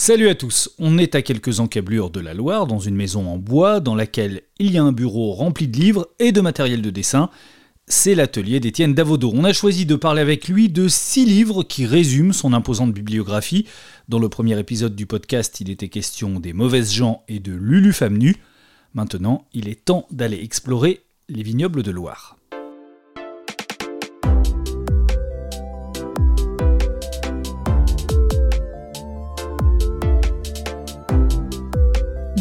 Salut 0.00 0.28
à 0.28 0.36
tous, 0.36 0.70
on 0.78 0.96
est 0.96 1.16
à 1.16 1.22
quelques 1.22 1.58
encablures 1.58 2.10
de 2.10 2.20
la 2.20 2.32
Loire, 2.32 2.68
dans 2.68 2.78
une 2.78 2.94
maison 2.94 3.26
en 3.28 3.36
bois, 3.36 3.80
dans 3.80 3.96
laquelle 3.96 4.42
il 4.60 4.70
y 4.70 4.78
a 4.78 4.84
un 4.84 4.92
bureau 4.92 5.32
rempli 5.32 5.66
de 5.66 5.76
livres 5.76 6.06
et 6.20 6.30
de 6.30 6.40
matériel 6.40 6.82
de 6.82 6.90
dessin. 6.90 7.30
C'est 7.88 8.14
l'atelier 8.14 8.60
d'Étienne 8.60 8.94
Davodo. 8.94 9.32
On 9.34 9.42
a 9.42 9.52
choisi 9.52 9.86
de 9.86 9.96
parler 9.96 10.22
avec 10.22 10.46
lui 10.46 10.68
de 10.68 10.86
six 10.86 11.24
livres 11.24 11.64
qui 11.64 11.84
résument 11.84 12.32
son 12.32 12.52
imposante 12.52 12.92
bibliographie. 12.92 13.66
Dans 14.08 14.20
le 14.20 14.28
premier 14.28 14.56
épisode 14.56 14.94
du 14.94 15.06
podcast, 15.06 15.60
il 15.60 15.68
était 15.68 15.88
question 15.88 16.38
des 16.38 16.52
mauvaises 16.52 16.92
gens 16.92 17.24
et 17.26 17.40
de 17.40 17.52
Lulu 17.52 17.92
Femme 17.92 18.18
Nue. 18.18 18.36
Maintenant, 18.94 19.48
il 19.52 19.68
est 19.68 19.84
temps 19.84 20.06
d'aller 20.12 20.38
explorer 20.40 21.00
les 21.28 21.42
vignobles 21.42 21.82
de 21.82 21.90
Loire. 21.90 22.37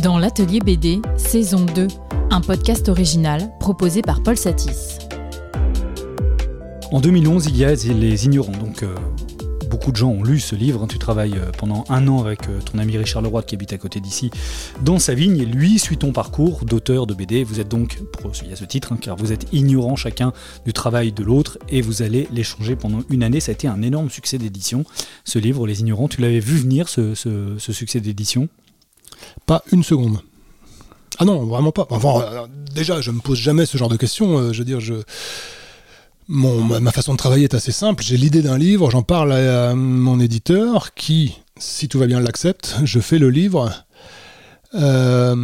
Dans 0.04 0.20
l'atelier 0.20 0.60
BD, 0.60 1.02
saison 1.16 1.66
2, 1.66 1.88
un 2.30 2.42
podcast 2.42 2.88
original 2.88 3.50
proposé 3.60 4.04
par 4.04 4.22
Paul 4.22 4.38
Satis. 4.38 5.00
En 6.92 7.02
2011, 7.02 7.48
il 7.48 7.58
y 7.58 7.66
a 7.66 7.74
Les 7.74 8.26
Ignorants. 8.26 8.52
Donc, 8.52 8.84
euh, 8.84 8.94
beaucoup 9.72 9.92
de 9.92 9.96
gens 9.98 10.10
ont 10.10 10.24
lu 10.24 10.40
ce 10.40 10.56
livre. 10.56 10.86
Tu 10.88 11.00
travailles 11.00 11.38
euh, 11.38 11.52
pendant 11.58 11.84
un 11.90 12.08
an 12.08 12.20
avec 12.20 12.48
euh, 12.48 12.60
ton 12.62 12.78
ami 12.78 12.96
Richard 12.96 13.24
Leroy 13.24 13.42
qui 13.42 13.56
habite 13.56 13.74
à 13.74 13.80
côté 13.80 14.00
d'ici 14.00 14.30
dans 14.84 15.00
sa 15.00 15.16
vigne. 15.16 15.44
Lui 15.44 15.80
suit 15.80 15.98
ton 15.98 16.12
parcours 16.12 16.64
d'auteur 16.66 17.08
de 17.08 17.16
BD. 17.16 17.44
Vous 17.44 17.60
êtes 17.60 17.70
donc, 17.70 18.00
il 18.44 18.50
y 18.50 18.54
a 18.54 18.56
ce 18.56 18.66
titre, 18.66 18.94
hein, 18.94 19.00
car 19.02 19.16
vous 19.16 19.32
êtes 19.32 19.48
ignorant 19.52 19.96
chacun 19.96 20.32
du 20.64 20.74
travail 20.74 21.12
de 21.12 21.24
l'autre 21.24 21.58
et 21.70 21.82
vous 21.82 22.04
allez 22.04 22.28
l'échanger 22.32 22.76
pendant 22.76 23.00
une 23.10 23.24
année. 23.24 23.40
Ça 23.40 23.52
a 23.52 23.54
été 23.54 23.68
un 23.68 23.82
énorme 23.82 24.12
succès 24.12 24.38
d'édition. 24.38 24.84
Ce 25.24 25.40
livre, 25.40 25.66
Les 25.66 25.80
Ignorants, 25.80 26.08
tu 26.08 26.22
l'avais 26.22 26.40
vu 26.40 26.58
venir, 26.58 26.88
ce 26.88 27.16
succès 27.58 28.00
d'édition? 28.00 28.48
Pas 29.46 29.64
une 29.72 29.84
seconde. 29.84 30.20
Ah 31.20 31.26
non, 31.26 31.46
vraiment 31.46 31.72
pas. 31.72 31.88
Euh, 31.92 32.48
déjà, 32.74 33.02
je 33.02 33.12
me 33.12 33.20
pose 33.20 33.38
jamais 33.38 33.66
ce 33.66 33.78
genre 33.78 33.90
de 33.90 33.98
questions. 33.98 34.38
Euh, 34.38 34.54
je 34.54 34.60
veux 34.60 34.66
dire, 34.66 34.80
je, 34.80 34.96
mon, 36.28 36.62
ma 36.62 36.92
façon 36.92 37.14
de 37.14 37.18
travailler 37.18 37.46
est 37.46 37.56
assez 37.56 37.72
simple. 37.72 38.04
J'ai 38.04 38.18
l'idée 38.18 38.42
d'un 38.42 38.58
livre, 38.58 38.92
j'en 38.92 39.02
parle 39.02 39.34
à, 39.34 39.74
mon 39.74 40.20
éditeur 40.20 40.94
qui, 40.94 41.40
si 41.58 41.88
tout 41.88 41.98
va 41.98 42.06
bien, 42.06 42.20
l'accepte. 42.20 42.78
Je 42.84 43.00
fais 43.00 43.18
le 43.18 43.30
livre 43.30 43.74
euh, 44.76 45.36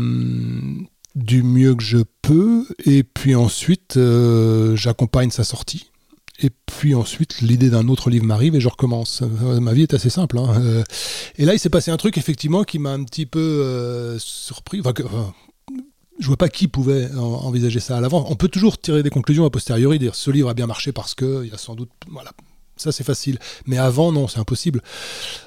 du 1.15 1.41
mieux 1.41 1.73
que 1.73 1.83
je 1.83 1.99
peux, 2.21 2.67
et 2.85 3.03
puis 3.03 3.33
ensuite, 3.33 3.99
j'accompagne 4.75 5.31
sa 5.31 5.43
sortie. 5.43 5.89
Et 6.43 6.49
puis 6.65 6.93
ensuite, 6.93 7.41
l'idée 7.41 7.69
d'un 7.69 7.87
autre 7.87 8.09
livre 8.09 8.25
m'arrive 8.25 8.55
et 8.55 8.59
je 8.59 8.67
recommence. 8.67 9.21
Ma 9.21 9.73
vie 9.73 9.83
est 9.83 9.93
assez 9.93 10.09
simple. 10.09 10.37
Hein. 10.37 10.61
Euh, 10.61 10.83
et 11.37 11.45
là, 11.45 11.53
il 11.53 11.59
s'est 11.59 11.69
passé 11.69 11.89
un 11.89 11.97
truc 11.97 12.17
effectivement 12.17 12.63
qui 12.63 12.79
m'a 12.79 12.91
un 12.91 13.03
petit 13.03 13.25
peu 13.25 13.39
euh, 13.39 14.19
surpris. 14.19 14.79
Enfin, 14.81 14.93
que, 14.93 15.03
je 16.19 16.27
vois 16.27 16.37
pas 16.37 16.49
qui 16.49 16.67
pouvait 16.67 17.09
envisager 17.15 17.79
ça 17.79 17.97
à 17.97 18.01
l'avant. 18.01 18.25
On 18.29 18.35
peut 18.35 18.49
toujours 18.49 18.77
tirer 18.77 19.03
des 19.03 19.09
conclusions 19.09 19.45
a 19.45 19.49
posteriori, 19.49 19.99
dire 19.99 20.15
ce 20.15 20.29
livre 20.31 20.49
a 20.49 20.53
bien 20.53 20.67
marché 20.67 20.91
parce 20.91 21.15
que 21.15 21.43
il 21.43 21.51
y 21.51 21.53
a 21.53 21.57
sans 21.57 21.75
doute 21.75 21.89
voilà, 22.11 22.31
ça, 22.75 22.91
c'est 22.91 23.03
facile. 23.03 23.37
Mais 23.65 23.77
avant, 23.77 24.11
non, 24.11 24.27
c'est 24.27 24.39
impossible. 24.39 24.81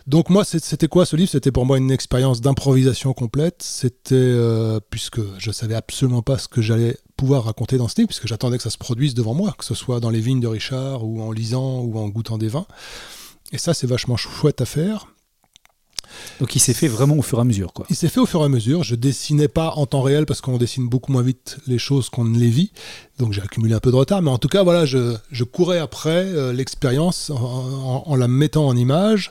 Donc 0.06 0.30
moi, 0.30 0.44
c'était 0.44 0.88
quoi 0.88 1.04
ce 1.04 1.16
livre? 1.16 1.30
C'était 1.30 1.50
pour 1.50 1.66
moi 1.66 1.78
une 1.78 1.90
expérience 1.90 2.40
d'improvisation 2.40 3.12
complète. 3.12 3.62
C'était, 3.62 4.14
euh, 4.14 4.80
puisque 4.90 5.20
je 5.38 5.50
savais 5.50 5.74
absolument 5.74 6.22
pas 6.22 6.38
ce 6.38 6.48
que 6.48 6.62
j'allais 6.62 6.96
pouvoir 7.16 7.44
raconter 7.44 7.78
dans 7.78 7.88
ce 7.88 7.96
livre, 7.96 8.08
puisque 8.08 8.26
j'attendais 8.26 8.56
que 8.56 8.62
ça 8.62 8.70
se 8.70 8.78
produise 8.78 9.14
devant 9.14 9.34
moi, 9.34 9.54
que 9.58 9.64
ce 9.64 9.74
soit 9.74 10.00
dans 10.00 10.10
les 10.10 10.20
vignes 10.20 10.40
de 10.40 10.46
Richard, 10.46 11.04
ou 11.04 11.22
en 11.22 11.32
lisant, 11.32 11.80
ou 11.80 11.98
en 11.98 12.08
goûtant 12.08 12.38
des 12.38 12.48
vins. 12.48 12.66
Et 13.52 13.58
ça, 13.58 13.74
c'est 13.74 13.86
vachement 13.86 14.16
chouette 14.16 14.60
à 14.60 14.66
faire. 14.66 15.08
Donc 16.40 16.54
il 16.54 16.60
s'est 16.60 16.74
fait 16.74 16.88
vraiment 16.88 17.16
au 17.16 17.22
fur 17.22 17.38
et 17.38 17.40
à 17.40 17.44
mesure, 17.44 17.72
quoi. 17.72 17.86
Il 17.90 17.96
s'est 17.96 18.08
fait 18.08 18.20
au 18.20 18.26
fur 18.26 18.40
et 18.42 18.44
à 18.44 18.48
mesure. 18.48 18.82
Je 18.82 18.94
dessinais 18.94 19.48
pas 19.48 19.72
en 19.76 19.86
temps 19.86 20.02
réel 20.02 20.26
parce 20.26 20.40
qu'on 20.40 20.58
dessine 20.58 20.88
beaucoup 20.88 21.12
moins 21.12 21.22
vite 21.22 21.58
les 21.66 21.78
choses 21.78 22.08
qu'on 22.10 22.24
ne 22.24 22.38
les 22.38 22.48
vit. 22.48 22.72
Donc 23.18 23.32
j'ai 23.32 23.42
accumulé 23.42 23.74
un 23.74 23.80
peu 23.80 23.90
de 23.90 23.96
retard, 23.96 24.22
mais 24.22 24.30
en 24.30 24.38
tout 24.38 24.48
cas, 24.48 24.62
voilà, 24.62 24.84
je, 24.84 25.44
courais 25.44 25.78
après 25.78 26.26
euh, 26.26 26.52
l'expérience 26.52 27.30
en, 27.30 28.14
la 28.16 28.28
mettant 28.28 28.66
en 28.66 28.76
image. 28.76 29.30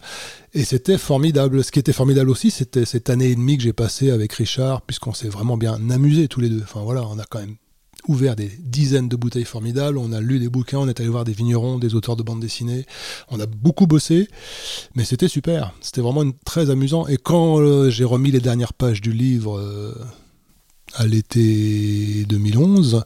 Et 0.53 0.63
c'était 0.63 0.97
formidable. 0.97 1.63
Ce 1.63 1.71
qui 1.71 1.79
était 1.79 1.93
formidable 1.93 2.29
aussi, 2.29 2.49
c'était 2.49 2.85
cette 2.85 3.09
année 3.09 3.31
et 3.31 3.35
demie 3.35 3.57
que 3.57 3.63
j'ai 3.63 3.73
passée 3.73 4.09
avec 4.09 4.33
Richard, 4.33 4.81
puisqu'on 4.81 5.13
s'est 5.13 5.27
vraiment 5.27 5.57
bien 5.57 5.89
amusé 5.89 6.27
tous 6.27 6.39
les 6.39 6.49
deux. 6.49 6.61
Enfin 6.63 6.81
voilà, 6.81 7.03
on 7.03 7.19
a 7.19 7.25
quand 7.25 7.39
même 7.39 7.55
ouvert 8.07 8.35
des 8.35 8.51
dizaines 8.59 9.09
de 9.09 9.15
bouteilles 9.15 9.45
formidables, 9.45 9.97
on 9.97 10.11
a 10.11 10.21
lu 10.21 10.39
des 10.39 10.49
bouquins, 10.49 10.79
on 10.79 10.87
est 10.87 10.99
allé 10.99 11.09
voir 11.09 11.23
des 11.23 11.33
vignerons, 11.33 11.79
des 11.79 11.95
auteurs 11.95 12.15
de 12.15 12.23
bandes 12.23 12.39
dessinées, 12.39 12.85
on 13.29 13.39
a 13.39 13.45
beaucoup 13.45 13.87
bossé, 13.87 14.27
mais 14.95 15.05
c'était 15.05 15.27
super, 15.27 15.73
c'était 15.81 16.01
vraiment 16.01 16.29
très 16.45 16.69
amusant. 16.69 17.07
Et 17.07 17.17
quand 17.17 17.59
euh, 17.59 17.89
j'ai 17.89 18.03
remis 18.03 18.31
les 18.31 18.39
dernières 18.39 18.73
pages 18.73 19.01
du 19.01 19.11
livre 19.11 19.57
euh, 19.57 19.93
à 20.93 21.05
l'été 21.05 22.25
2011, 22.27 23.03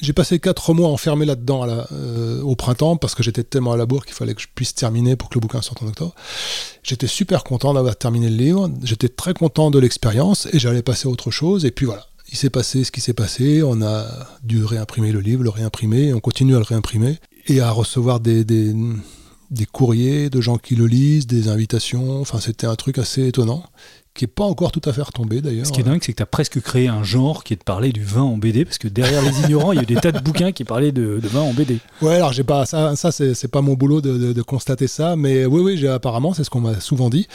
j'ai 0.00 0.12
passé 0.12 0.38
quatre 0.38 0.74
mois 0.74 0.88
enfermé 0.88 1.24
là-dedans 1.24 1.66
euh, 1.90 2.42
au 2.42 2.54
printemps 2.54 2.96
parce 2.96 3.14
que 3.14 3.22
j'étais 3.22 3.44
tellement 3.44 3.72
à 3.72 3.76
la 3.78 3.86
bourre 3.86 4.04
qu'il 4.04 4.14
fallait 4.14 4.34
que 4.34 4.42
je 4.42 4.48
puisse 4.54 4.74
terminer 4.74 5.16
pour 5.16 5.30
que 5.30 5.34
le 5.36 5.40
bouquin 5.40 5.62
sorte 5.62 5.82
en 5.82 5.86
octobre. 5.86 6.14
J'étais 6.82 7.06
super 7.06 7.44
content 7.44 7.72
d'avoir 7.72 7.96
terminé 7.96 8.28
le 8.28 8.36
livre, 8.36 8.70
j'étais 8.82 9.08
très 9.08 9.32
content 9.32 9.70
de 9.70 9.78
l'expérience 9.78 10.46
et 10.52 10.58
j'allais 10.58 10.82
passer 10.82 11.08
à 11.08 11.10
autre 11.10 11.30
chose. 11.30 11.64
Et 11.64 11.70
puis 11.70 11.86
voilà, 11.86 12.06
il 12.30 12.36
s'est 12.36 12.50
passé 12.50 12.84
ce 12.84 12.90
qui 12.90 13.00
s'est 13.00 13.14
passé, 13.14 13.62
on 13.62 13.82
a 13.82 14.06
dû 14.42 14.64
réimprimer 14.64 15.12
le 15.12 15.20
livre, 15.20 15.42
le 15.42 15.50
réimprimer, 15.50 16.12
on 16.12 16.20
continue 16.20 16.54
à 16.56 16.58
le 16.58 16.64
réimprimer, 16.64 17.18
et 17.46 17.60
à 17.60 17.70
recevoir 17.70 18.20
des, 18.20 18.44
des, 18.44 18.74
des 19.50 19.66
courriers 19.66 20.30
de 20.30 20.40
gens 20.40 20.58
qui 20.58 20.74
le 20.74 20.86
lisent, 20.86 21.26
des 21.26 21.48
invitations, 21.48 22.20
enfin 22.20 22.40
c'était 22.40 22.66
un 22.66 22.76
truc 22.76 22.98
assez 22.98 23.26
étonnant 23.26 23.64
qui 24.16 24.24
n'est 24.24 24.28
pas 24.28 24.44
encore 24.44 24.72
tout 24.72 24.82
à 24.84 24.92
fait 24.92 25.02
retombé 25.02 25.40
d'ailleurs. 25.40 25.66
Ce 25.66 25.72
qui 25.72 25.80
est 25.80 25.84
dingue, 25.84 26.00
c'est 26.02 26.12
que 26.12 26.16
tu 26.16 26.22
as 26.22 26.26
presque 26.26 26.60
créé 26.60 26.88
un 26.88 27.02
genre 27.02 27.44
qui 27.44 27.52
est 27.52 27.56
de 27.56 27.62
parler 27.62 27.92
du 27.92 28.02
vin 28.02 28.22
en 28.22 28.36
BD, 28.36 28.64
parce 28.64 28.78
que 28.78 28.88
derrière 28.88 29.22
les 29.22 29.40
ignorants, 29.42 29.72
il 29.72 29.76
y 29.76 29.78
a 29.78 29.82
eu 29.82 29.86
des 29.86 29.96
tas 29.96 30.12
de 30.12 30.20
bouquins 30.20 30.52
qui 30.52 30.64
parlaient 30.64 30.92
de, 30.92 31.20
vin 31.22 31.40
en 31.40 31.52
BD. 31.52 31.78
Ouais, 32.02 32.16
alors 32.16 32.32
j'ai 32.32 32.44
pas 32.44 32.66
ça, 32.66 32.96
ça 32.96 33.12
c'est 33.12 33.48
pas 33.48 33.60
mon 33.60 33.74
boulot 33.74 34.00
de, 34.00 34.42
constater 34.42 34.86
ça, 34.86 35.16
mais 35.16 35.44
oui, 35.44 35.60
oui, 35.60 35.76
j'ai 35.76 35.88
apparemment, 35.88 36.32
c'est 36.32 36.44
ce 36.44 36.50
qu'on 36.50 36.60
m'a 36.60 36.80
souvent 36.80 37.10
dit. 37.10 37.26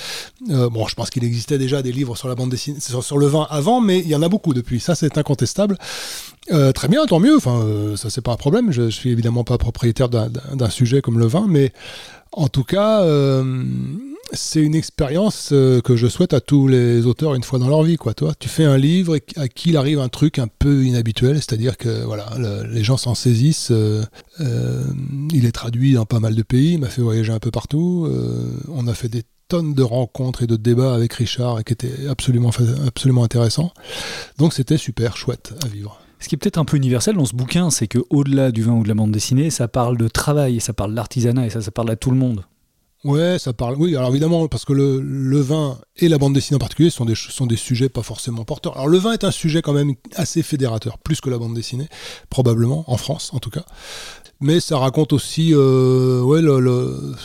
Euh, 0.50 0.70
bon, 0.70 0.88
je 0.88 0.96
pense 0.96 1.10
qu'il 1.10 1.24
existait 1.24 1.58
déjà 1.58 1.82
des 1.82 1.92
livres 1.92 2.16
sur 2.16 2.28
la 2.28 2.36
bande 2.36 2.50
dessinée, 2.50 2.80
sur, 2.80 3.18
le 3.18 3.26
vin 3.28 3.48
avant, 3.50 3.82
mais 3.82 4.00
il 4.00 4.08
y 4.08 4.16
en 4.16 4.22
a 4.22 4.30
beaucoup 4.30 4.54
depuis. 4.54 4.80
Ça, 4.80 4.96
c'est 4.96 5.18
incontestable. 5.18 5.78
Euh, 6.52 6.72
très 6.72 6.88
bien, 6.88 7.06
tant 7.06 7.20
mieux. 7.20 7.36
Enfin, 7.36 7.62
euh, 7.62 7.96
ça 7.96 8.10
c'est 8.10 8.22
pas 8.22 8.32
un 8.32 8.38
problème. 8.38 8.72
Je, 8.72 8.84
je 8.84 8.96
suis 8.96 9.10
évidemment 9.10 9.44
pas 9.44 9.58
propriétaire 9.58 10.10
d'un 10.10 10.70
sujet 10.70 11.02
comme 11.02 11.20
le 11.20 11.28
vin, 11.28 11.46
mais 11.48 11.72
en 12.32 12.48
tout 12.48 12.64
cas 12.64 13.04
c'est 14.34 14.62
une 14.62 14.76
expérience 14.76 15.50
euh, 15.52 15.82
que 15.82 15.96
je 15.96 16.08
souhaite 16.08 16.34
à 16.34 16.42
tous 16.42 16.68
les 16.68 17.06
auteurs 17.06 17.36
une 17.36 17.44
fois 17.44 17.60
dans 17.60 17.68
leur 17.68 17.84
vie. 17.84 17.98
Quoi. 17.98 18.14
Toi, 18.14 18.34
tu 18.38 18.50
fais 18.50 18.64
un 18.64 18.78
livre 18.78 19.18
à 19.36 19.48
qui 19.48 19.70
il 19.70 19.78
arrive 19.78 20.00
un 20.00 20.10
truc 20.10 20.40
un 20.40 20.48
peu 20.48 20.86
inhabituel, 20.86 21.36
c'est-à-dire 21.36 21.78
que 21.78 22.04
voilà, 22.04 22.30
les 22.70 22.84
gens 22.84 22.98
s'en 22.98 23.16
saisissent. 23.16 23.72
Euh, 23.72 24.04
euh, 24.40 24.84
il 25.34 25.46
est 25.46 25.52
traduit 25.52 25.94
dans 25.94 26.06
pas 26.06 26.20
mal 26.20 26.36
de 26.36 26.44
pays, 26.44 26.74
il 26.74 26.80
m'a 26.80 26.88
fait 26.88 27.02
voyager 27.02 27.32
un 27.32 27.40
peu 27.40 27.52
partout. 27.52 28.10
on 28.70 28.88
a 28.88 28.94
fait 28.94 29.10
des 29.10 29.24
tonnes 29.48 29.74
de 29.74 29.84
rencontres 29.84 30.44
et 30.44 30.48
de 30.48 30.56
débats 30.56 30.94
avec 30.94 31.14
Richard 31.14 31.64
qui 31.64 31.74
étaient 31.74 32.08
absolument, 32.10 32.52
absolument 32.88 33.24
intéressants. 33.24 33.72
Donc 34.38 34.54
c'était 34.54 34.78
super 34.78 35.18
chouette 35.18 35.54
à 35.64 35.68
vivre. 35.68 36.01
Ce 36.22 36.30
qui 36.30 36.36
est 36.36 36.38
peut-être 36.38 36.60
un 36.60 36.66
peu 36.66 36.78
universel 36.78 37.16
dans 37.16 37.26
ce 37.26 37.36
bouquin, 37.36 37.72
c'est 37.72 37.88
que 37.88 38.00
au-delà 38.12 38.52
du 38.52 38.62
vin 38.62 38.74
ou 38.74 38.84
de 38.84 38.88
la 38.88 38.94
bande 38.94 39.12
dessinée, 39.12 39.50
ça 39.50 39.68
parle 39.68 39.98
de 39.98 40.08
travail, 40.08 40.62
ça 40.62 40.72
parle 40.72 40.94
d'artisanat 40.94 41.48
et 41.48 41.50
ça, 41.50 41.62
ça 41.62 41.72
parle 41.72 41.90
à 41.90 41.96
tout 41.96 42.12
le 42.12 42.18
monde. 42.18 42.46
Ouais, 43.04 43.40
ça 43.40 43.52
parle. 43.52 43.76
Oui, 43.80 43.96
alors 43.96 44.12
évidemment, 44.12 44.48
parce 44.48 44.64
que 44.64 44.74
le, 44.74 45.02
le, 45.02 45.40
vin 45.40 45.80
et 45.98 46.08
la 46.08 46.20
bande 46.20 46.36
dessinée 46.36 46.58
en 46.58 46.60
particulier 46.60 46.92
sont 46.92 47.06
des, 47.06 47.16
sont 47.16 47.48
des 47.48 47.56
sujets 47.56 47.90
pas 47.90 48.04
forcément 48.04 48.46
porteurs. 48.46 48.74
Alors 48.74 48.88
le 48.88 49.00
vin 49.00 49.14
est 49.14 49.24
un 49.24 49.32
sujet 49.32 49.64
quand 49.64 49.74
même 49.74 49.96
assez 50.16 50.44
fédérateur, 50.44 51.00
plus 51.00 51.20
que 51.20 51.32
la 51.32 51.40
bande 51.40 51.56
dessinée, 51.56 51.88
probablement, 52.30 52.84
en 52.86 52.98
France 52.98 53.32
en 53.34 53.40
tout 53.40 53.50
cas. 53.50 53.66
Mais 54.40 54.60
ça 54.60 54.78
raconte 54.78 55.14
aussi, 55.14 55.52
euh, 55.54 56.22
ouais, 56.22 56.42
le, 56.42 57.16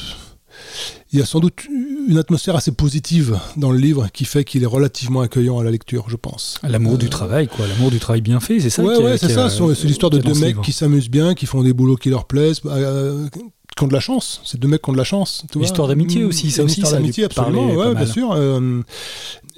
il 1.13 1.19
y 1.19 1.23
a 1.23 1.25
sans 1.25 1.41
doute 1.41 1.65
une 2.09 2.19
atmosphère 2.19 2.57
assez 2.57 2.73
positive 2.73 3.39
dans 3.57 3.71
le 3.71 3.79
livre 3.79 4.09
qui 4.13 4.25
fait 4.25 4.45
qu'il 4.45 4.63
est 4.63 4.67
relativement 4.67 5.21
accueillant 5.21 5.59
à 5.59 5.65
la 5.65 5.71
lecture, 5.71 6.07
je 6.09 6.17
pense. 6.17 6.59
L'amour 6.63 6.99
du 6.99 7.07
euh, 7.07 7.09
travail, 7.09 7.49
quoi. 7.49 7.67
L'amour 7.67 7.91
du 7.91 7.99
travail 7.99 8.21
bien 8.21 8.41
fait, 8.41 8.61
c'est 8.61 8.71
ça 8.71 8.83
Ouais, 8.83 8.97
ouais, 8.99 9.19
c'est 9.19 9.29
ça. 9.29 9.49
C'est 9.49 9.85
l'histoire 9.85 10.11
de 10.11 10.19
deux 10.19 10.35
mecs 10.35 10.61
qui 10.61 10.73
s'amusent 10.73 11.11
bien, 11.11 11.35
qui 11.35 11.47
font 11.47 11.63
des 11.63 11.73
boulots 11.73 11.97
qui 11.97 12.11
leur 12.11 12.27
plaisent, 12.27 12.61
euh, 12.67 13.29
qui 13.77 13.85
ont 13.85 13.89
de 13.89 13.93
la 13.93 14.01
chance. 14.01 14.41
C'est 14.45 14.59
deux 14.59 14.69
mecs 14.69 14.83
qui 14.83 14.91
ont 14.91 14.95
de 14.95 14.99
la 14.99 15.05
chance. 15.05 15.45
L'histoire 15.55 15.89
d'amitié 15.89 16.25
aussi, 16.25 16.51
ça 16.51 16.63
aussi. 16.63 16.81
L'histoire 16.81 17.01
d'amitié, 17.01 17.25
absolument, 17.25 17.75
ouais, 17.75 17.95
bien 17.95 18.07
sûr. 18.07 18.33
Euh, 18.33 18.83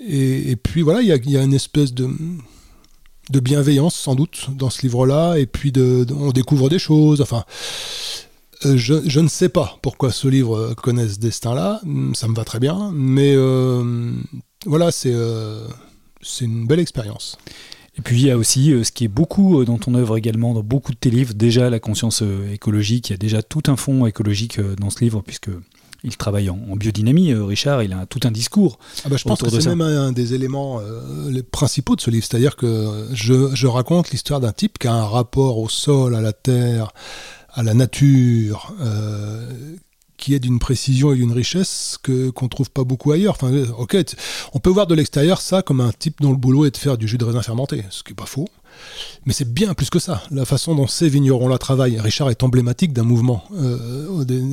et, 0.07 0.57
puis 0.57 0.83
voilà, 0.83 1.03
il 1.03 1.09
y 1.09 1.37
a, 1.37 1.43
une 1.43 1.55
espèce 1.55 1.93
de 1.93 2.09
de 3.31 3.41
bienveillance 3.41 3.95
sans 3.95 4.15
doute 4.15 4.49
dans 4.57 4.71
ce 4.71 4.83
livre-là, 4.83 5.37
et 5.37 5.47
puis 5.47 5.71
de, 5.71 6.07
on 6.19 6.33
découvre 6.33 6.71
des 6.71 6.79
choses. 6.79 7.21
Enfin, 7.21 7.45
euh, 7.47 7.53
je, 8.63 8.95
je, 9.05 9.21
ne 9.21 9.29
sais 9.29 9.49
pas 9.49 9.79
pourquoi 9.83 10.11
ce 10.11 10.29
livre 10.29 10.75
connaît 10.75 11.09
ce 11.09 11.19
destin-là. 11.19 11.81
Ça 12.15 12.29
me 12.29 12.35
va 12.35 12.45
très 12.45 12.59
bien, 12.61 12.91
mais 12.95 13.35
euh, 13.35 14.13
voilà, 14.67 14.91
c'est 14.91 15.15
une 16.41 16.67
belle 16.67 16.81
expérience. 16.81 17.39
Et 17.99 18.03
puis 18.03 18.17
il 18.21 18.27
y 18.27 18.31
a 18.31 18.37
aussi 18.37 18.73
euh, 18.73 18.85
ce 18.85 18.93
qui 18.93 19.05
est 19.05 19.09
beaucoup 19.09 19.61
euh, 19.61 19.65
dans 19.65 19.79
ton 19.79 19.95
œuvre 19.95 20.17
également, 20.17 20.55
dans 20.55 20.63
beaucoup 20.63 20.93
de 20.93 20.97
tes 20.97 21.11
livres, 21.11 21.35
déjà 21.35 21.69
la 21.69 21.81
conscience 21.81 22.23
euh, 22.23 22.53
écologique, 22.53 23.11
il 23.11 23.13
y 23.13 23.15
a 23.15 23.19
déjà 23.19 23.43
tout 23.43 23.63
un 23.67 23.77
fond 23.77 24.07
écologique 24.07 24.61
dans 24.61 24.91
ce 24.91 25.01
livre, 25.01 25.23
puisque 25.27 25.51
Il 26.05 26.17
travaille 26.17 26.49
en, 26.49 26.77
biodynamie, 26.77 27.35
Richard, 27.35 27.83
il 27.83 27.93
a 27.93 28.07
tout 28.07 28.21
un 28.23 28.31
discours. 28.31 28.79
Ah 29.05 29.09
bah, 29.09 29.17
je 29.17 29.25
pense 29.25 29.43
que 29.43 29.51
c'est 29.51 29.69
même 29.69 29.81
un, 29.81 30.13
des 30.13 30.33
éléments 30.33 30.81
les 31.29 31.43
principaux 31.43 31.97
de 31.97 32.01
ce 32.01 32.11
livre. 32.11 32.25
C'est-à-dire 32.25 32.55
que 32.55 33.09
je, 33.13 33.53
je 33.53 33.67
raconte 33.67 34.11
l'histoire 34.13 34.39
d'un 34.39 34.53
type 34.53 34.79
qui 34.79 34.87
a 34.87 34.95
un 34.95 35.05
rapport 35.05 35.59
au 35.59 35.69
sol, 35.69 36.15
à 36.15 36.21
la 36.21 36.33
terre, 36.33 36.93
à 37.53 37.63
la 37.63 37.75
nature, 37.75 38.75
qui 40.19 40.35
est 40.35 40.41
d'une 40.41 40.59
précision 40.59 41.13
et 41.13 41.17
d'une 41.17 41.33
richesse 41.33 41.97
que 42.03 42.31
qu'on 42.31 42.49
trouve 42.49 42.71
pas 42.71 42.85
beaucoup 42.85 43.13
ailleurs. 43.13 43.39
Ok, 43.79 43.97
on 44.53 44.59
peut 44.59 44.69
voir 44.69 44.87
de 44.87 44.95
l'extérieur 44.95 45.41
ça 45.41 45.63
comme 45.63 45.81
un 45.81 45.93
type 45.93 46.21
dont 46.21 46.33
le 46.33 46.37
boulot 46.37 46.67
est 46.67 46.73
de 46.73 46.77
faire 46.77 46.99
du 46.99 47.09
jus 47.09 47.19
de 47.19 47.25
raisin 47.25 47.43
fermenté, 47.43 47.85
ce 47.91 48.03
qui 48.03 48.13
est 48.13 48.17
pas 48.17 48.27
faux. 48.27 48.49
Mais 49.25 49.33
c'est 49.33 49.51
bien 49.53 49.75
plus 49.75 49.91
que 49.91 49.99
ça. 49.99 50.23
La 50.31 50.45
façon 50.45 50.75
dont 50.75 50.87
ces 50.87 51.09
vignerons-là 51.09 51.59
travaillent. 51.59 51.99
Richard 51.99 52.31
est 52.31 52.43
emblématique 52.43 52.93
d'un 52.93 53.03
mouvement 53.03 53.45
euh, 53.57 54.07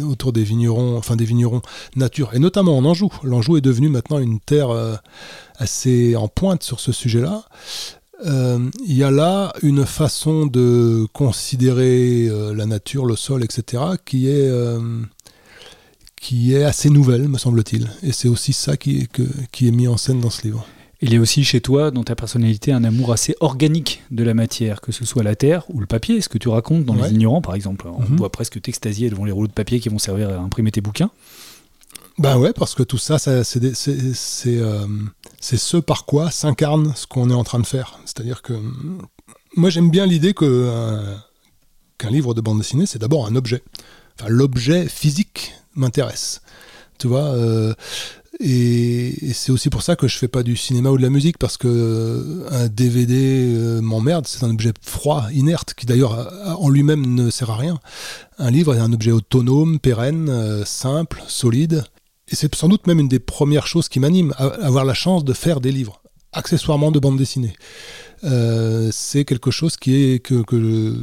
autour 0.03 0.33
des 0.33 0.43
vignerons, 0.43 0.97
enfin 0.97 1.15
des 1.15 1.25
vignerons 1.25 1.61
nature, 1.95 2.33
et 2.33 2.39
notamment 2.39 2.77
en 2.77 2.85
Anjou. 2.85 3.11
L'Anjou 3.23 3.57
est 3.57 3.61
devenu 3.61 3.89
maintenant 3.89 4.19
une 4.19 4.39
terre 4.39 4.69
euh, 4.69 4.95
assez 5.57 6.15
en 6.15 6.27
pointe 6.27 6.63
sur 6.63 6.79
ce 6.79 6.91
sujet-là. 6.91 7.43
Euh, 8.25 8.69
il 8.85 8.95
y 8.95 9.03
a 9.03 9.11
là 9.11 9.53
une 9.61 9.85
façon 9.85 10.45
de 10.45 11.05
considérer 11.11 12.29
la 12.53 12.65
nature, 12.65 13.05
le 13.05 13.15
sol, 13.15 13.43
etc., 13.43 13.83
qui 14.05 14.29
est 14.29 14.49
qui 16.25 16.55
est 16.55 16.63
assez 16.63 16.89
nouvelle, 16.89 17.27
me 17.27 17.37
semble-t-il. 17.37 17.87
Et 18.01 18.11
c'est 18.11 18.27
aussi 18.27 18.51
ça 18.51 18.77
qui 18.77 19.01
est, 19.01 19.21
qui 19.51 19.67
est 19.67 19.71
mis 19.71 19.87
en 19.87 19.95
scène 19.95 20.21
dans 20.21 20.31
ce 20.31 20.41
livre. 20.41 20.65
Il 21.01 21.13
y 21.13 21.17
a 21.17 21.19
aussi 21.19 21.43
chez 21.43 21.61
toi, 21.61 21.91
dans 21.91 22.03
ta 22.03 22.15
personnalité, 22.15 22.71
un 22.71 22.83
amour 22.83 23.11
assez 23.11 23.35
organique 23.41 24.01
de 24.09 24.23
la 24.23 24.33
matière, 24.33 24.81
que 24.81 24.91
ce 24.91 25.05
soit 25.05 25.21
la 25.21 25.35
terre 25.35 25.65
ou 25.69 25.79
le 25.79 25.85
papier, 25.85 26.21
ce 26.21 26.29
que 26.29 26.39
tu 26.39 26.49
racontes 26.49 26.83
dans 26.83 26.95
Les 26.95 27.11
Ignorants, 27.11 27.41
par 27.41 27.53
exemple? 27.53 27.87
On 27.87 28.01
mhm. 28.01 28.17
voit 28.17 28.31
presque 28.31 28.59
t'extasier 28.59 29.11
devant 29.11 29.25
les 29.25 29.31
rouleaux 29.31 29.47
de 29.47 29.53
papier 29.53 29.79
qui 29.79 29.89
vont 29.89 29.99
servir 29.99 30.29
à 30.29 30.37
imprimer 30.37 30.71
tes 30.71 30.81
bouquins. 30.81 31.11
Ben 32.17 32.37
ouais, 32.37 32.53
parce 32.53 32.75
que 32.75 32.83
tout 32.83 32.97
ça, 32.97 33.19
ça 33.19 33.43
c'est 33.43 33.59
euh, 34.47 34.87
ce 35.41 35.77
par 35.77 36.05
quoi 36.05 36.31
s'incarne 36.31 36.93
ce 36.95 37.07
qu'on 37.07 37.29
est 37.29 37.33
en 37.33 37.43
train 37.43 37.59
de 37.59 37.65
faire. 37.65 37.99
C'est-à-dire 38.05 38.41
que 38.41 38.53
moi 39.55 39.69
j'aime 39.69 39.89
bien 39.89 40.05
l'idée 40.05 40.33
euh, 40.41 41.15
qu'un 41.97 42.09
livre 42.09 42.33
de 42.33 42.41
bande 42.41 42.59
dessinée, 42.59 42.85
c'est 42.85 42.99
d'abord 42.99 43.27
un 43.27 43.35
objet. 43.35 43.63
Enfin, 44.17 44.29
l'objet 44.29 44.87
physique 44.87 45.53
m'intéresse. 45.75 46.41
Tu 46.97 47.07
vois 47.07 47.23
euh, 47.23 47.73
et, 48.39 49.13
c'est 49.33 49.51
aussi 49.51 49.69
pour 49.69 49.81
ça 49.81 49.95
que 49.95 50.07
je 50.07 50.17
fais 50.17 50.27
pas 50.27 50.43
du 50.43 50.55
cinéma 50.57 50.89
ou 50.89 50.97
de 50.97 51.01
la 51.01 51.09
musique 51.09 51.37
parce 51.37 51.57
que 51.57 51.67
euh, 51.67 52.47
un 52.51 52.67
DVD 52.67 53.53
euh, 53.55 53.81
m'emmerde, 53.81 54.27
c'est 54.27 54.43
un 54.43 54.49
objet 54.49 54.73
froid, 54.81 55.25
inerte, 55.33 55.73
qui 55.73 55.85
d'ailleurs 55.85 56.31
en 56.59 56.69
lui-même 56.69 57.05
ne 57.15 57.29
sert 57.29 57.49
à 57.49 57.57
rien. 57.57 57.79
Un 58.37 58.51
livre 58.51 58.75
est 58.75 58.79
un 58.79 58.91
objet 58.91 59.11
autonome, 59.11 59.79
pérenne, 59.79 60.63
simple, 60.65 61.23
solide. 61.27 61.85
Et 62.29 62.35
c'est 62.35 62.53
sans 62.55 62.69
doute 62.69 62.87
même 62.87 62.99
une 62.99 63.07
des 63.07 63.19
premières 63.19 63.67
choses 63.67 63.87
qui 63.87 63.99
m'anime, 63.99 64.33
avoir 64.37 64.85
la 64.85 64.93
chance 64.93 65.23
de 65.23 65.33
faire 65.33 65.61
des 65.61 65.71
livres, 65.71 66.01
accessoirement 66.33 66.91
de 66.91 66.99
bande 66.99 67.17
dessinée. 67.17 67.55
c'est 68.91 69.25
quelque 69.25 69.51
chose 69.51 69.77
qui 69.77 69.95
est 69.95 70.19
que, 70.19 70.41
que, 70.43 70.95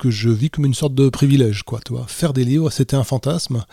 que 0.00 0.10
je 0.10 0.30
vis 0.30 0.50
comme 0.50 0.64
une 0.64 0.74
sorte 0.74 0.94
de 0.94 1.08
privilège, 1.08 1.62
quoi. 1.62 1.80
Tu 1.84 1.92
vois. 1.92 2.06
Faire 2.08 2.32
des 2.32 2.44
livres, 2.44 2.70
c'était 2.70 2.96
un 2.96 3.04
fantasme. 3.04 3.64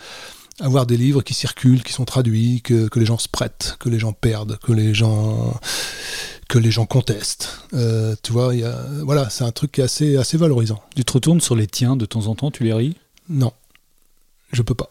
Avoir 0.60 0.86
des 0.86 0.96
livres 0.96 1.22
qui 1.22 1.34
circulent, 1.34 1.82
qui 1.82 1.92
sont 1.92 2.04
traduits, 2.04 2.60
que, 2.62 2.88
les 2.96 3.06
gens 3.06 3.18
se 3.18 3.28
prêtent, 3.28 3.76
que 3.80 3.88
les 3.88 3.98
gens 3.98 4.12
perdent, 4.12 4.58
que 4.58 4.72
les 4.72 4.94
gens 4.94 5.58
que 6.48 6.58
les 6.58 6.70
gens 6.70 6.86
contestent. 6.86 7.60
Euh, 7.74 8.16
tu 8.22 8.32
vois, 8.32 8.54
y 8.54 8.64
a, 8.64 8.74
voilà, 9.04 9.28
c'est 9.28 9.44
un 9.44 9.50
truc 9.52 9.72
qui 9.72 9.80
est 9.82 9.84
assez, 9.84 10.16
assez 10.16 10.38
valorisant. 10.38 10.82
Tu 10.96 11.04
te 11.04 11.12
retournes 11.12 11.42
sur 11.42 11.54
les 11.54 11.66
tiens 11.66 11.94
de 11.94 12.06
temps 12.06 12.26
en 12.26 12.34
temps, 12.34 12.50
tu 12.50 12.64
les 12.64 12.72
ris? 12.72 12.96
Non, 13.28 13.52
je 14.52 14.62
peux 14.62 14.74
pas. 14.74 14.88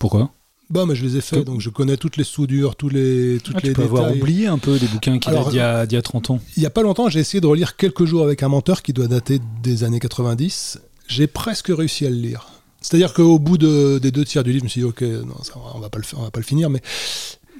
Pourquoi? 0.00 0.32
Bah, 0.70 0.84
mais 0.86 0.94
je 0.94 1.04
les 1.04 1.16
ai 1.16 1.20
faits, 1.20 1.44
donc 1.44 1.60
je 1.60 1.68
connais 1.68 1.96
toutes 1.96 2.16
les 2.16 2.24
soudures, 2.24 2.76
tous 2.76 2.88
les, 2.88 3.40
toutes 3.42 3.56
ah, 3.56 3.60
les 3.62 3.70
tu 3.70 3.74
peux 3.74 3.82
avoir 3.82 4.12
oublié 4.12 4.46
un 4.46 4.58
peu 4.58 4.78
des 4.78 4.86
bouquins 4.86 5.18
qu'il 5.18 5.34
a 5.34 5.44
d'il 5.84 5.94
y, 5.94 5.98
a 5.98 6.02
30 6.02 6.30
ans. 6.30 6.40
Il 6.56 6.62
y 6.62 6.66
a 6.66 6.70
pas 6.70 6.82
longtemps, 6.82 7.08
j'ai 7.08 7.18
essayé 7.18 7.40
de 7.40 7.46
relire 7.48 7.76
quelques 7.76 8.04
jours 8.04 8.22
avec 8.22 8.44
un 8.44 8.48
menteur 8.48 8.82
qui 8.82 8.92
doit 8.92 9.08
dater 9.08 9.40
des 9.64 9.82
années 9.82 9.98
90. 9.98 10.80
J'ai 11.08 11.26
presque 11.26 11.68
réussi 11.68 12.06
à 12.06 12.10
le 12.10 12.16
lire. 12.16 12.46
C'est-à-dire 12.80 13.12
qu'au 13.12 13.40
bout 13.40 13.58
des 13.58 14.10
deux 14.12 14.24
tiers 14.24 14.44
du 14.44 14.52
livre, 14.52 14.60
je 14.60 14.64
me 14.64 14.68
suis 14.68 14.80
dit, 14.80 14.86
ok, 14.86 15.02
non, 15.02 15.42
ça, 15.42 15.54
on 15.56 15.78
on 15.78 15.80
va 15.80 15.90
pas 15.90 15.98
le 16.38 16.44
finir, 16.44 16.70
mais, 16.70 16.80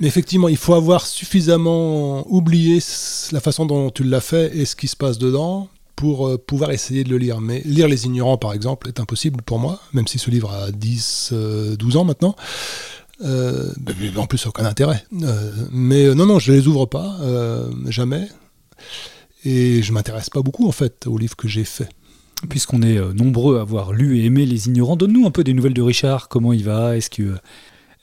mais 0.00 0.06
effectivement, 0.06 0.48
il 0.48 0.56
faut 0.56 0.74
avoir 0.74 1.04
suffisamment 1.04 2.24
oublié 2.32 2.78
la 3.32 3.40
façon 3.40 3.66
dont 3.66 3.90
tu 3.90 4.04
l'as 4.04 4.20
fait 4.20 4.56
et 4.56 4.64
ce 4.64 4.76
qui 4.76 4.86
se 4.86 4.96
passe 4.96 5.18
dedans 5.18 5.68
pour 5.96 6.28
euh, 6.28 6.38
pouvoir 6.38 6.70
essayer 6.70 7.04
de 7.04 7.10
le 7.10 7.18
lire. 7.18 7.40
Mais 7.40 7.60
lire 7.66 7.88
Les 7.88 8.06
Ignorants, 8.06 8.38
par 8.38 8.54
exemple, 8.54 8.88
est 8.88 9.00
impossible 9.00 9.42
pour 9.42 9.58
moi, 9.58 9.80
même 9.92 10.06
si 10.06 10.18
ce 10.18 10.30
livre 10.30 10.50
a 10.50 10.70
10, 10.70 11.34
12 11.76 11.96
ans 11.96 12.04
maintenant. 12.04 12.36
Euh, 13.22 13.72
en 14.16 14.26
plus, 14.26 14.46
aucun 14.46 14.64
intérêt. 14.64 15.04
Euh, 15.22 15.52
mais 15.70 16.06
euh, 16.06 16.14
non, 16.14 16.26
non, 16.26 16.38
je 16.38 16.52
les 16.52 16.66
ouvre 16.66 16.86
pas, 16.86 17.18
jamais. 17.86 18.28
Et 19.44 19.82
je 19.82 19.92
m'intéresse 19.92 20.30
pas 20.30 20.42
beaucoup, 20.42 20.68
en 20.68 20.72
fait, 20.72 21.06
aux 21.06 21.18
livres 21.18 21.36
que 21.36 21.48
j'ai 21.48 21.64
faits. 21.64 21.90
Puisqu'on 22.48 22.80
est 22.80 22.98
nombreux 23.14 23.58
à 23.58 23.62
avoir 23.62 23.92
lu 23.92 24.18
et 24.18 24.24
aimé 24.24 24.46
Les 24.46 24.66
Ignorants, 24.66 24.96
donne-nous 24.96 25.26
un 25.26 25.30
peu 25.30 25.44
des 25.44 25.52
nouvelles 25.52 25.74
de 25.74 25.82
Richard. 25.82 26.28
Comment 26.28 26.54
il 26.54 26.64
va? 26.64 26.96
Est-ce 26.96 27.10
que 27.10 27.34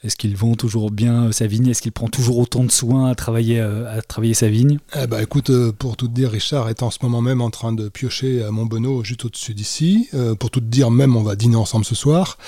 est-ce 0.04 0.14
qu'il 0.14 0.36
vend 0.36 0.54
toujours 0.54 0.92
bien 0.92 1.24
euh, 1.24 1.32
sa 1.32 1.48
vigne? 1.48 1.66
Est-ce 1.66 1.82
qu'il 1.82 1.90
prend 1.90 2.06
toujours 2.06 2.38
autant 2.38 2.62
de 2.62 2.70
soin 2.70 3.10
à 3.10 3.16
travailler, 3.16 3.58
euh, 3.58 3.98
à 3.98 4.00
travailler 4.00 4.34
sa 4.34 4.48
vigne? 4.48 4.78
Eh 4.94 5.08
ben, 5.08 5.18
Écoute, 5.20 5.50
euh, 5.50 5.72
pour 5.76 5.96
tout 5.96 6.06
te 6.06 6.12
dire, 6.14 6.30
Richard 6.30 6.68
est 6.68 6.84
en 6.84 6.92
ce 6.92 6.98
moment 7.02 7.20
même 7.20 7.40
en 7.40 7.50
train 7.50 7.72
de 7.72 7.88
piocher 7.88 8.44
à 8.44 8.52
Montbonneau, 8.52 9.02
juste 9.02 9.24
au-dessus 9.24 9.54
d'ici. 9.54 10.08
pour 10.38 10.50
tout 10.50 10.60
te 10.60 10.66
dire, 10.66 10.92
même, 10.92 11.16
on 11.16 11.22
va 11.22 11.34
dîner 11.34 11.56
ensemble 11.56 11.84
ce 11.84 11.94
soir. 11.96 12.38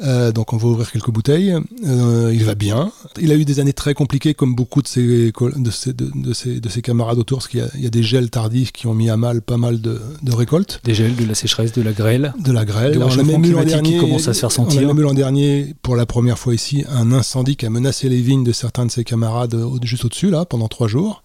donc, 0.00 0.52
on 0.52 0.56
va 0.56 0.68
ouvrir 0.68 0.90
quelques 0.90 1.10
bouteilles. 1.10 1.54
il 1.82 2.44
va 2.44 2.54
bien. 2.54 2.90
Il 3.20 3.30
a 3.32 3.34
eu 3.34 3.44
des 3.44 3.60
années 3.60 3.72
très 3.72 3.92
compliquées, 3.92 4.32
comme 4.32 4.54
beaucoup 4.54 4.80
de 4.80 4.88
ses, 4.88 5.30
de 5.32 5.70
ses, 5.70 5.92
de, 5.92 6.32
ses, 6.32 6.60
de 6.60 6.68
ses 6.68 6.82
camarades 6.82 7.18
autour, 7.18 7.38
parce 7.38 7.48
qu'il 7.48 7.68
y, 7.76 7.86
a 7.86 7.90
des 7.90 8.02
gels 8.02 8.30
tardifs 8.30 8.72
qui 8.72 8.86
ont 8.86 8.94
mis 8.94 9.10
à 9.10 9.16
mal 9.16 9.42
pas 9.42 9.58
mal 9.58 9.80
de, 9.80 10.00
récoltes. 10.32 10.80
Des 10.84 10.94
gels, 10.94 11.14
de 11.14 11.24
la 11.24 11.34
sécheresse, 11.34 11.72
de 11.72 11.82
la 11.82 11.92
grêle 11.92 12.32
De 12.38 12.52
la 12.52 12.64
grêle. 12.64 12.98
on 12.98 13.18
a 13.18 13.22
même 13.22 13.50
l'an 13.50 13.64
dernier, 13.64 13.92
qui 13.92 13.98
commence 13.98 14.26
à 14.28 14.32
se 14.34 14.40
faire 14.40 14.52
sentir. 14.52 14.80
On 14.80 14.90
a 14.90 14.94
même 14.94 15.02
l'an 15.02 15.14
dernier, 15.14 15.74
pour 15.82 15.96
la 15.96 16.06
première 16.06 16.38
fois 16.38 16.54
ici, 16.54 16.84
un 16.94 17.12
incendie 17.12 17.56
qui 17.56 17.66
a 17.66 17.70
menacé 17.70 18.08
les 18.08 18.20
vignes 18.20 18.44
de 18.44 18.52
certains 18.52 18.86
de 18.86 18.90
ses 18.90 19.04
camarades 19.04 19.56
juste 19.82 20.04
au-dessus, 20.04 20.30
là, 20.30 20.44
pendant 20.44 20.68
trois 20.68 20.88
jours. 20.88 21.22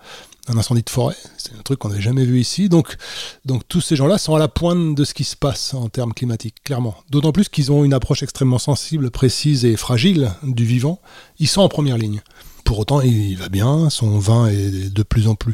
Un 0.48 0.58
incendie 0.58 0.82
de 0.82 0.90
forêt, 0.90 1.16
c'est 1.38 1.54
un 1.54 1.62
truc 1.62 1.78
qu'on 1.78 1.90
n'avait 1.90 2.02
jamais 2.02 2.26
vu 2.26 2.40
ici. 2.40 2.70
Donc, 2.70 2.98
donc 3.46 3.68
tous 3.68 3.82
ces 3.82 3.96
gens-là 3.96 4.18
sont 4.18 4.34
à 4.34 4.40
la 4.40 4.48
pointe 4.48 4.96
de 4.96 5.04
ce 5.04 5.14
qui 5.14 5.24
se 5.24 5.36
passe 5.36 5.76
en 5.76 5.90
termes 5.90 6.12
climatiques, 6.12 6.64
clairement. 6.64 6.96
D'autant 7.12 7.32
plus 7.32 7.50
qu'ils 7.50 7.72
ont 7.72 7.84
une 7.84 7.94
approche 7.94 8.24
extrêmement 8.24 8.58
sensible, 8.58 9.12
précise 9.12 9.64
et 9.64 9.76
fragile 9.76 10.32
du 10.42 10.66
vivant. 10.66 11.02
Ils 11.38 11.48
sont 11.48 11.62
en 11.62 11.70
première 11.70 12.00
ligne. 12.00 12.22
Pour 12.66 12.80
autant, 12.80 13.02
il 13.02 13.36
va 13.38 13.50
bien, 13.50 13.92
son 13.92 14.18
vin 14.18 14.48
est 14.48 14.92
de 14.92 15.04
plus 15.04 15.28
en 15.28 15.36
plus 15.36 15.54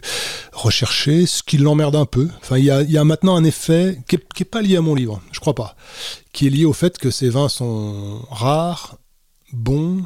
recherché, 0.54 1.26
ce 1.26 1.44
qui 1.44 1.58
l'emmerde 1.58 1.96
un 1.96 2.06
peu. 2.06 2.30
Enfin, 2.42 2.58
il 2.58 2.66
y, 2.66 2.98
a, 2.98 3.04
maintenant 3.04 3.36
un 3.36 3.44
effet 3.44 4.00
qui 4.08 4.18
n'est 4.18 4.46
pas 4.46 4.62
lié 4.62 4.78
à 4.78 4.82
mon 4.82 4.96
livre, 4.96 5.22
je 5.32 5.40
crois 5.40 5.56
pas, 5.56 5.76
qui 6.34 6.48
est 6.48 6.50
lié 6.50 6.66
au 6.66 6.74
fait 6.74 6.98
que 6.98 7.12
ces 7.12 7.30
vins 7.30 7.50
sont 7.50 8.20
rares, 8.30 8.98
bons, 9.56 10.04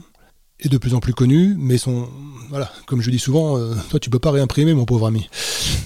et 0.61 0.69
de 0.69 0.77
plus 0.77 0.93
en 0.93 0.99
plus 0.99 1.13
connus, 1.13 1.55
mais 1.57 1.77
sont, 1.77 2.09
voilà, 2.49 2.71
comme 2.85 3.01
je 3.01 3.09
dis 3.09 3.19
souvent, 3.19 3.57
euh, 3.57 3.75
toi 3.89 3.99
tu 3.99 4.09
peux 4.09 4.19
pas 4.19 4.31
réimprimer 4.31 4.73
mon 4.73 4.85
pauvre 4.85 5.07
ami. 5.07 5.29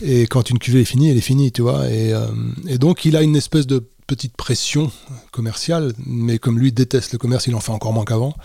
Et 0.02 0.24
quand 0.24 0.50
une 0.50 0.58
cuvée 0.58 0.82
est 0.82 0.86
finie, 0.86 1.10
elle 1.10 1.18
est 1.18 1.22
finie, 1.22 1.52
tu 1.52 1.62
vois. 1.62 1.90
Et, 1.90 2.14
euh, 2.14 2.26
et, 2.68 2.78
donc 2.78 3.06
il 3.06 3.16
a 3.16 3.22
une 3.22 3.36
espèce 3.36 3.68
de 3.68 3.88
petite 4.08 4.36
pression 4.36 4.92
commerciale, 5.32 5.94
mais 6.06 6.40
comme 6.40 6.60
lui 6.60 6.72
déteste 6.72 7.14
le 7.14 7.20
commerce, 7.20 7.48
il 7.48 7.56
en 7.56 7.60
fait 7.60 7.72
encore 7.72 7.94
moins 7.94 8.06
qu'avant. 8.06 8.36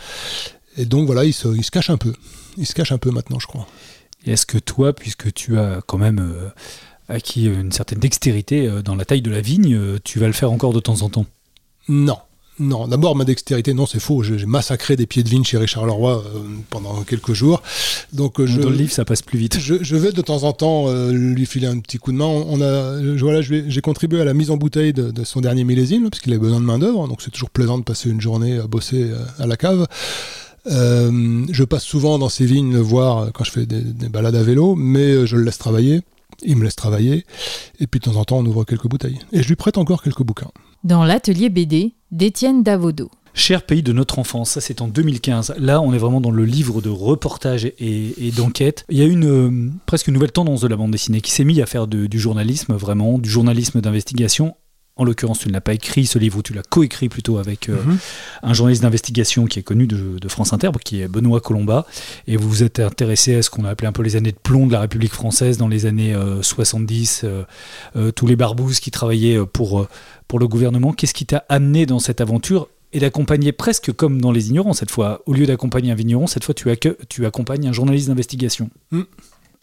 Et 0.77 0.85
donc 0.85 1.07
voilà, 1.07 1.25
il 1.25 1.33
se, 1.33 1.49
il 1.49 1.65
se, 1.65 1.71
cache 1.71 1.91
un 1.91 1.97
peu. 1.97 2.13
Il 2.59 2.67
se 2.67 2.75
cache 2.75 2.93
un 2.93 2.99
peu 2.99 3.11
maintenant, 3.11 3.39
je 3.39 3.47
crois. 3.47 3.67
Est-ce 4.27 4.47
que 4.47 4.59
toi, 4.59 4.93
puisque 4.93 5.33
tu 5.33 5.59
as 5.59 5.81
quand 5.87 5.99
même 5.99 6.19
euh, 6.19 6.51
acquis 7.09 7.47
une 7.47 7.73
certaine 7.73 8.01
dextérité 8.01 8.71
dans 8.85 8.95
la 8.95 9.05
taille 9.05 9.23
de 9.23 9.31
la 9.31 9.41
vigne, 9.41 9.99
tu 10.05 10.19
vas 10.19 10.27
le 10.27 10.33
faire 10.35 10.53
encore 10.53 10.75
de 10.75 10.81
temps 10.81 11.03
en 11.03 11.09
temps? 11.09 11.27
Non. 11.89 12.19
Non, 12.61 12.89
d'abord 12.89 13.15
ma 13.15 13.25
dextérité, 13.25 13.73
non 13.73 13.87
c'est 13.87 14.01
faux. 14.01 14.23
J'ai 14.23 14.45
massacré 14.45 14.97
des 14.97 15.07
pieds 15.07 15.23
de 15.23 15.29
vigne 15.29 15.45
chez 15.45 15.59
Richard 15.59 15.87
Leroy 15.87 16.25
euh, 16.27 16.41
pendant 16.71 17.03
quelques 17.03 17.33
jours. 17.33 17.63
Donc 18.13 18.41
euh, 18.41 18.47
je, 18.47 18.61
dans 18.61 18.71
le 18.71 18.77
livre 18.77 18.93
ça 18.93 19.05
passe 19.05 19.23
plus 19.23 19.39
vite. 19.39 19.59
Je, 19.61 19.97
vais 19.97 20.11
de 20.11 20.23
temps 20.23 20.43
en 20.43 20.53
temps 20.53 20.87
euh, 20.89 21.13
lui 21.13 21.47
filer 21.47 21.69
un 21.69 21.79
petit 21.79 21.99
coup 21.99 22.11
de 22.11 22.17
main. 22.17 22.27
On 22.27 22.61
a, 22.61 23.01
voilà, 23.17 23.43
j'ai 23.43 23.81
contribué 23.81 24.21
à 24.21 24.25
la 24.25 24.35
mise 24.35 24.51
en 24.51 24.57
bouteille 24.57 24.93
de, 24.93 25.25
son 25.25 25.41
dernier 25.41 25.63
millésime 25.65 26.11
parce 26.11 26.21
qu'il 26.21 26.33
a 26.33 26.39
besoin 26.39 26.59
de 26.59 26.65
main 26.65 26.79
d'œuvre. 26.79 27.07
Donc 27.07 27.23
c'est 27.23 27.31
toujours 27.31 27.51
plaisant 27.51 27.79
de 27.79 27.85
passer 27.85 28.11
une 28.11 28.21
journée 28.21 28.59
à 28.59 28.67
bosser 28.67 29.11
à 29.39 29.47
la 29.47 29.57
cave. 29.57 29.87
je 30.67 31.65
passe 31.65 31.85
souvent 31.85 32.19
dans 32.19 32.29
ses 32.29 32.45
vignes 32.45 32.73
le 32.73 32.81
voir 32.81 33.31
quand 33.33 33.45
je 33.45 33.53
fais 33.53 33.67
des, 33.67 33.81
des 33.81 34.09
balades 34.09 34.37
à 34.37 34.43
vélo, 34.43 34.75
mais 34.75 35.27
je 35.27 35.37
le 35.37 35.45
laisse 35.45 35.59
travailler. 35.59 36.01
Il 36.43 36.57
me 36.57 36.65
laisse 36.65 36.77
travailler. 36.77 37.25
Et 37.79 37.87
puis 37.87 38.01
de 38.01 38.05
temps 38.05 38.17
en 38.17 38.25
temps, 38.25 38.39
on 38.39 38.47
ouvre 38.47 38.65
quelques 38.65 38.89
bouteilles. 38.89 39.19
Et 39.33 39.43
je 39.43 39.49
lui 39.49 39.57
prête 39.57 39.79
encore 39.79 40.03
quelques 40.03 40.23
bouquins. 40.23 40.51
Dans 40.85 41.05
l'atelier 41.05 41.49
BD 41.49 41.95
d'Étienne 42.13 42.63
Davodo. 42.63 43.11
Cher 43.35 43.67
pays 43.67 43.83
de 43.83 43.93
notre 43.93 44.19
enfance, 44.19 44.51
ça 44.51 44.61
c'est 44.61 44.81
en 44.81 44.89
2015. 44.89 45.55
Là, 45.59 45.81
on 45.81 45.93
est 45.93 45.99
vraiment 45.99 46.21
dans 46.21 46.31
le 46.31 46.45
livre 46.45 46.81
de 46.81 46.89
reportage 46.89 47.65
et, 47.65 48.33
d'enquête. 48.37 48.85
Il 48.89 48.97
y 48.97 49.03
a 49.03 49.05
une 49.05 49.27
euh, 49.27 49.71
presque 49.87 50.07
une 50.07 50.15
nouvelle 50.15 50.33
tendance 50.33 50.61
de 50.61 50.69
la 50.69 50.77
bande 50.77 50.93
dessinée 50.93 51.21
qui 51.21 51.33
s'est 51.33 51.45
mise 51.45 51.61
à 51.61 51.67
faire 51.67 51.87
du 51.89 52.19
journalisme, 52.19 52.75
vraiment, 52.75 53.19
du 53.19 53.29
journalisme 53.29 53.81
d'investigation 53.81 54.55
En 54.99 55.05
l'occurrence, 55.05 55.39
tu 55.39 55.49
ne 55.49 55.53
l'as 55.53 55.61
pas 55.61 55.75
écrit, 55.75 56.07
ce 56.07 56.19
livre, 56.19 56.39
ou 56.39 56.43
tu 56.43 56.53
l'as 56.53 56.63
coécrit 56.63 57.09
plutôt 57.09 57.39
avec 57.39 57.69
euh, 57.69 57.77
Mhm. 57.85 57.99
un 58.43 58.53
journaliste 58.53 58.83
d'investigation 58.83 59.47
qui 59.47 59.59
est 59.59 59.63
connu 59.63 59.87
de, 59.87 60.19
de 60.19 60.29
France 60.29 60.53
Inter, 60.53 60.71
qui 60.85 61.01
est 61.01 61.09
Benoît 61.09 61.41
Colomba. 61.41 61.87
Et 62.27 62.37
vous 62.37 62.49
vous 62.49 62.63
êtes 62.63 62.81
intéressé 62.81 63.37
à 63.37 63.43
ce 63.43 63.51
qu'on 63.51 63.65
a 63.65 63.71
appelé 63.71 63.89
un 63.89 63.93
peu 63.93 64.03
les 64.03 64.17
années 64.17 64.33
de 64.33 64.39
plomb 64.43 64.67
de 64.67 64.73
la 64.73 64.81
République 64.81 65.13
française 65.13 65.57
dans 65.59 65.69
les 65.69 65.87
années 65.87 66.15
euh, 66.15 66.43
70, 66.43 67.23
euh, 67.25 67.45
euh, 67.97 68.11
tous 68.11 68.27
les 68.27 68.37
barbouzes 68.37 68.81
qui 68.81 68.91
travaillaient 68.91 69.39
pour, 69.47 69.87
pour 70.27 70.39
le 70.39 70.49
gouvernement. 70.49 70.93
Qu'est-ce 70.93 71.15
qui 71.15 71.27
t'a 71.27 71.45
amené 71.49 71.87
dans 71.87 71.99
cette 71.99 72.21
aventure 72.21 72.69
et 72.93 73.01
d'accompagner 73.01 73.53
presque 73.53 73.93
comme 73.93 74.21
dans 74.21 74.33
Les 74.33 74.49
Ignorants 74.49 74.73
cette 74.73 74.91
fois? 74.91 75.23
Au 75.27 75.33
lieu 75.33 75.47
d'accompagner 75.47 75.93
un 75.93 75.95
vigneron, 75.95 76.27
cette 76.27 76.45
fois 76.45 76.55
tu, 76.55 77.25
accompagnes 77.27 77.69
un 77.69 77.73
journaliste 77.73 78.09
d'investigation. 78.09 78.71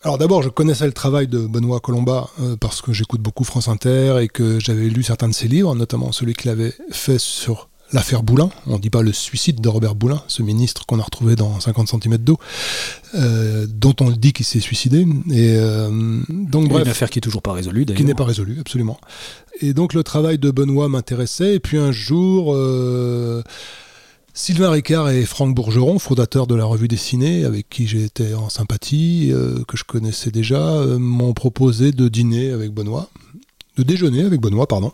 Alors 0.05 0.19
d'abord, 0.19 0.43
je 0.43 0.49
connaissais 0.49 0.85
le 0.85 0.91
travail 0.91 1.27
de 1.27 1.39
Benoît 1.47 1.79
Colomba 1.79 2.29
euh, 2.39 2.55
parce 2.55 2.79
que 2.79 2.93
j'écoute 2.93 3.21
beaucoup 3.21 3.43
France 3.43 3.67
Inter 3.69 4.19
et 4.21 4.27
que 4.27 4.59
j'avais 4.59 4.87
lu 4.87 5.01
certains 5.01 5.27
de 5.27 5.33
ses 5.33 5.47
livres, 5.47 5.73
notamment 5.73 6.11
celui 6.11 6.35
qu'il 6.35 6.51
avait 6.51 6.73
fait 6.91 7.17
sur 7.17 7.69
l'affaire 7.91 8.21
Boulin. 8.21 8.51
On 8.67 8.73
ne 8.73 8.77
dit 8.77 8.91
pas 8.91 9.01
le 9.01 9.11
suicide 9.11 9.61
de 9.61 9.67
Robert 9.67 9.95
Boulin, 9.95 10.21
ce 10.27 10.43
ministre 10.43 10.85
qu'on 10.85 10.99
a 10.99 11.01
retrouvé 11.01 11.35
dans 11.35 11.59
50 11.59 11.87
cm 11.87 12.17
d'eau, 12.17 12.37
euh, 13.15 13.65
dont 13.67 13.95
on 13.99 14.11
dit 14.11 14.31
qu'il 14.31 14.45
s'est 14.45 14.59
suicidé. 14.59 15.07
Et 15.31 15.55
euh, 15.57 15.89
donc 16.29 16.65
Une 16.65 16.69
bref, 16.69 16.87
affaire 16.87 17.09
qui 17.09 17.17
est 17.17 17.21
toujours 17.21 17.41
pas 17.41 17.53
résolue 17.53 17.85
d'ailleurs. 17.85 17.97
qui 17.97 18.05
n'est 18.05 18.13
pas 18.13 18.25
résolu, 18.25 18.59
absolument. 18.59 18.99
Et 19.59 19.73
donc 19.73 19.95
le 19.95 20.03
travail 20.03 20.37
de 20.37 20.51
Benoît 20.51 20.87
m'intéressait. 20.87 21.55
Et 21.55 21.59
puis 21.59 21.79
un 21.79 21.91
jour, 21.91 22.55
Sylvain 24.37 24.69
Ricard 24.69 25.09
et 25.11 25.23
Franck 25.23 25.55
Bourgeron, 25.55 25.97
fondateurs 25.97 26.45
de 26.45 26.55
la 26.55 26.65
revue 26.65 26.89
dessinée, 26.89 27.45
avec 27.45 27.69
qui 27.69 27.87
j'étais 27.87 28.33
en 28.33 28.49
sympathie, 28.49 29.29
euh, 29.31 29.63
que 29.65 29.77
je 29.77 29.85
connaissais 29.85 30.29
déjà, 30.29 30.59
euh, 30.59 30.99
m'ont 30.99 31.33
proposé 31.33 31.93
de 31.93 32.09
dîner 32.09 32.51
avec 32.51 32.73
Benoît, 32.73 33.09
de 33.77 33.83
déjeuner 33.83 34.23
avec 34.23 34.41
Benoît, 34.41 34.67
pardon, 34.67 34.91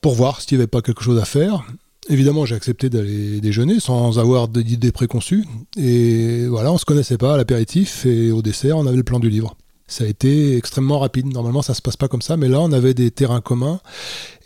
pour 0.00 0.14
voir 0.14 0.40
s'il 0.40 0.56
n'y 0.56 0.62
avait 0.62 0.68
pas 0.68 0.80
quelque 0.80 1.02
chose 1.02 1.18
à 1.18 1.24
faire. 1.24 1.66
Évidemment, 2.08 2.46
j'ai 2.46 2.54
accepté 2.54 2.88
d'aller 2.88 3.40
déjeuner 3.40 3.80
sans 3.80 4.20
avoir 4.20 4.46
d'idées 4.46 4.92
préconçues. 4.92 5.44
Et 5.76 6.46
voilà, 6.46 6.70
on 6.70 6.78
se 6.78 6.84
connaissait 6.84 7.18
pas 7.18 7.34
à 7.34 7.36
l'apéritif 7.36 8.06
et 8.06 8.30
au 8.30 8.42
dessert, 8.42 8.78
on 8.78 8.86
avait 8.86 8.96
le 8.96 9.02
plan 9.02 9.18
du 9.18 9.28
livre. 9.28 9.56
Ça 9.88 10.04
a 10.04 10.06
été 10.06 10.56
extrêmement 10.56 11.00
rapide. 11.00 11.26
Normalement, 11.32 11.62
ça 11.62 11.74
se 11.74 11.82
passe 11.82 11.96
pas 11.96 12.08
comme 12.08 12.22
ça, 12.22 12.36
mais 12.36 12.48
là, 12.48 12.60
on 12.60 12.72
avait 12.72 12.94
des 12.94 13.10
terrains 13.10 13.40
communs. 13.40 13.80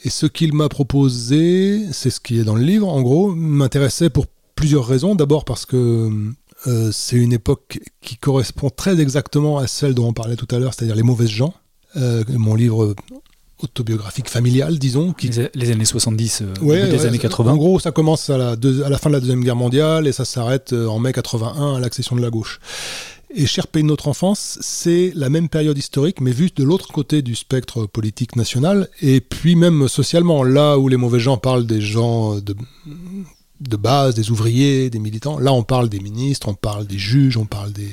Et 0.05 0.11
ce 0.11 0.27
qu'il 0.27 0.53
m'a 0.55 0.69
proposé, 0.69 1.83
c'est 1.93 2.11
ce 2.11 2.21
qui 2.21 2.39
est 2.39 2.45
dans 2.45 2.55
le 2.57 2.63
livre, 2.63 2.89
en 2.89 3.03
gros, 3.03 3.35
m'intéressait 3.35 4.11
pour 4.11 4.27
plusieurs 4.55 4.87
raisons. 4.87 5.15
D'abord 5.15 5.45
parce 5.45 5.67
que 5.67 6.11
euh, 6.67 6.91
c'est 6.93 7.17
une 7.17 7.33
époque 7.33 7.81
qui 8.01 8.17
correspond 8.17 8.71
très 8.71 9.01
exactement 9.01 9.59
à 9.59 9.67
celle 9.67 9.95
dont 9.95 10.07
on 10.09 10.13
parlait 10.13 10.37
tout 10.37 10.49
à 10.55 10.59
l'heure, 10.59 10.73
c'est-à-dire 10.75 10.97
les 10.97 11.03
mauvaises 11.03 11.29
gens. 11.31 11.55
Euh, 11.97 12.23
mon 12.29 12.55
livre 12.55 12.95
autobiographique 13.63 14.31
familial, 14.31 14.79
disons, 14.79 15.13
qui 15.13 15.29
Les, 15.29 15.51
les 15.55 15.71
années 15.71 15.85
70, 15.85 16.43
euh, 16.43 16.47
Ouais, 16.63 16.77
début 16.81 16.91
des 16.93 16.97
ouais, 17.03 17.07
années 17.07 17.17
ça- 17.19 17.23
80. 17.29 17.53
En 17.53 17.57
gros, 17.57 17.79
ça 17.79 17.91
commence 17.93 18.31
à 18.31 18.39
la, 18.39 18.57
deux- 18.57 18.83
à 18.85 18.89
la 18.89 18.97
fin 18.97 19.11
de 19.11 19.15
la 19.15 19.21
Deuxième 19.21 19.45
Guerre 19.45 19.57
mondiale 19.57 20.07
et 20.07 20.13
ça 20.13 20.25
s'arrête 20.25 20.73
euh, 20.73 20.87
en 20.87 20.99
mai 20.99 21.13
81 21.13 21.75
à 21.77 21.81
l'accession 21.81 22.17
de 22.17 22.23
la 22.23 22.31
gauche. 22.31 22.59
Et 23.35 23.47
Cher 23.47 23.69
pays 23.69 23.83
de 23.83 23.89
notre 23.89 24.09
enfance, 24.09 24.59
c'est 24.61 25.13
la 25.15 25.29
même 25.31 25.49
période 25.49 25.79
historique, 25.79 26.21
mais 26.21 26.33
vue 26.33 26.51
de 26.55 26.65
l'autre 26.65 26.89
côté 26.89 27.23
du 27.23 27.37
spectre 27.37 27.87
politique 27.87 28.35
national, 28.35 28.89
et 29.03 29.21
puis 29.21 29.55
même 29.55 29.87
socialement, 29.89 30.43
là 30.43 30.77
où 30.79 30.89
les 30.89 30.97
mauvais 30.97 31.21
gens 31.21 31.37
parlent 31.37 31.67
des 31.67 31.81
gens 31.81 32.37
de, 32.37 32.57
de 33.61 33.77
base, 33.77 34.15
des 34.17 34.31
ouvriers, 34.33 34.91
des 34.91 34.99
militants, 34.99 35.39
là 35.39 35.53
on 35.53 35.63
parle 35.63 35.89
des 35.89 36.01
ministres, 36.01 36.49
on 36.49 36.55
parle 36.55 36.87
des 36.87 36.99
juges, 36.99 37.37
on 37.37 37.45
parle 37.45 37.73
des, 37.73 37.89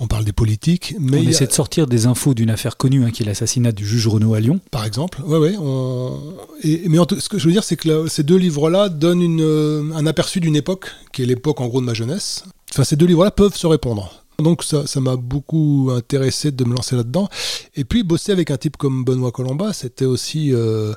on 0.00 0.06
parle 0.06 0.24
des 0.26 0.32
politiques, 0.32 0.94
mais 1.00 1.18
on 1.20 1.26
a- 1.26 1.30
essaie 1.30 1.46
de 1.46 1.52
sortir 1.52 1.86
des 1.86 2.04
infos 2.06 2.34
d'une 2.34 2.50
affaire 2.50 2.76
connue, 2.76 3.04
hein, 3.06 3.10
qui 3.10 3.22
est 3.22 3.26
l'assassinat 3.26 3.72
du 3.72 3.86
juge 3.86 4.06
Renaud 4.06 4.34
à 4.34 4.40
Lyon. 4.40 4.60
par 4.70 4.84
exemple. 4.84 5.22
Ouais, 5.24 5.38
ouais. 5.38 5.54
on- 5.58 6.34
Et, 6.62 6.82
mais 6.88 6.98
en 6.98 7.06
ce 7.08 7.28
que 7.30 7.38
je 7.38 7.46
veux 7.46 7.52
dire, 7.52 7.64
c'est 7.64 7.76
que 7.76 7.88
là, 7.88 8.06
ces 8.08 8.22
deux 8.22 8.36
livres-là 8.36 8.90
donnent 8.90 9.22
une, 9.22 9.92
un 9.94 10.06
aperçu 10.06 10.40
d'une 10.40 10.56
époque, 10.56 10.88
qui 11.12 11.22
est 11.22 11.26
l'époque 11.26 11.60
en 11.62 11.68
gros 11.68 11.80
de 11.80 11.86
ma 11.86 11.94
jeunesse. 11.94 12.44
Enfin, 12.70 12.84
ces 12.84 12.96
deux 12.96 13.06
livres-là 13.06 13.30
peuvent 13.30 13.56
se 13.56 13.66
répondre. 13.66 14.21
Donc 14.38 14.62
ça 14.64 15.00
m'a 15.00 15.16
beaucoup 15.16 15.90
intéressé 15.94 16.50
de 16.50 16.64
me 16.64 16.74
lancer 16.74 16.96
là-dedans. 16.96 17.28
Et 17.74 17.84
puis 17.84 18.02
bosser 18.02 18.32
avec 18.32 18.50
un 18.50 18.56
type 18.56 18.76
comme 18.76 19.04
Benoît 19.04 19.32
Colomba, 19.32 19.72
c'était 19.72 20.04
aussi, 20.04 20.52
euh, 20.52 20.94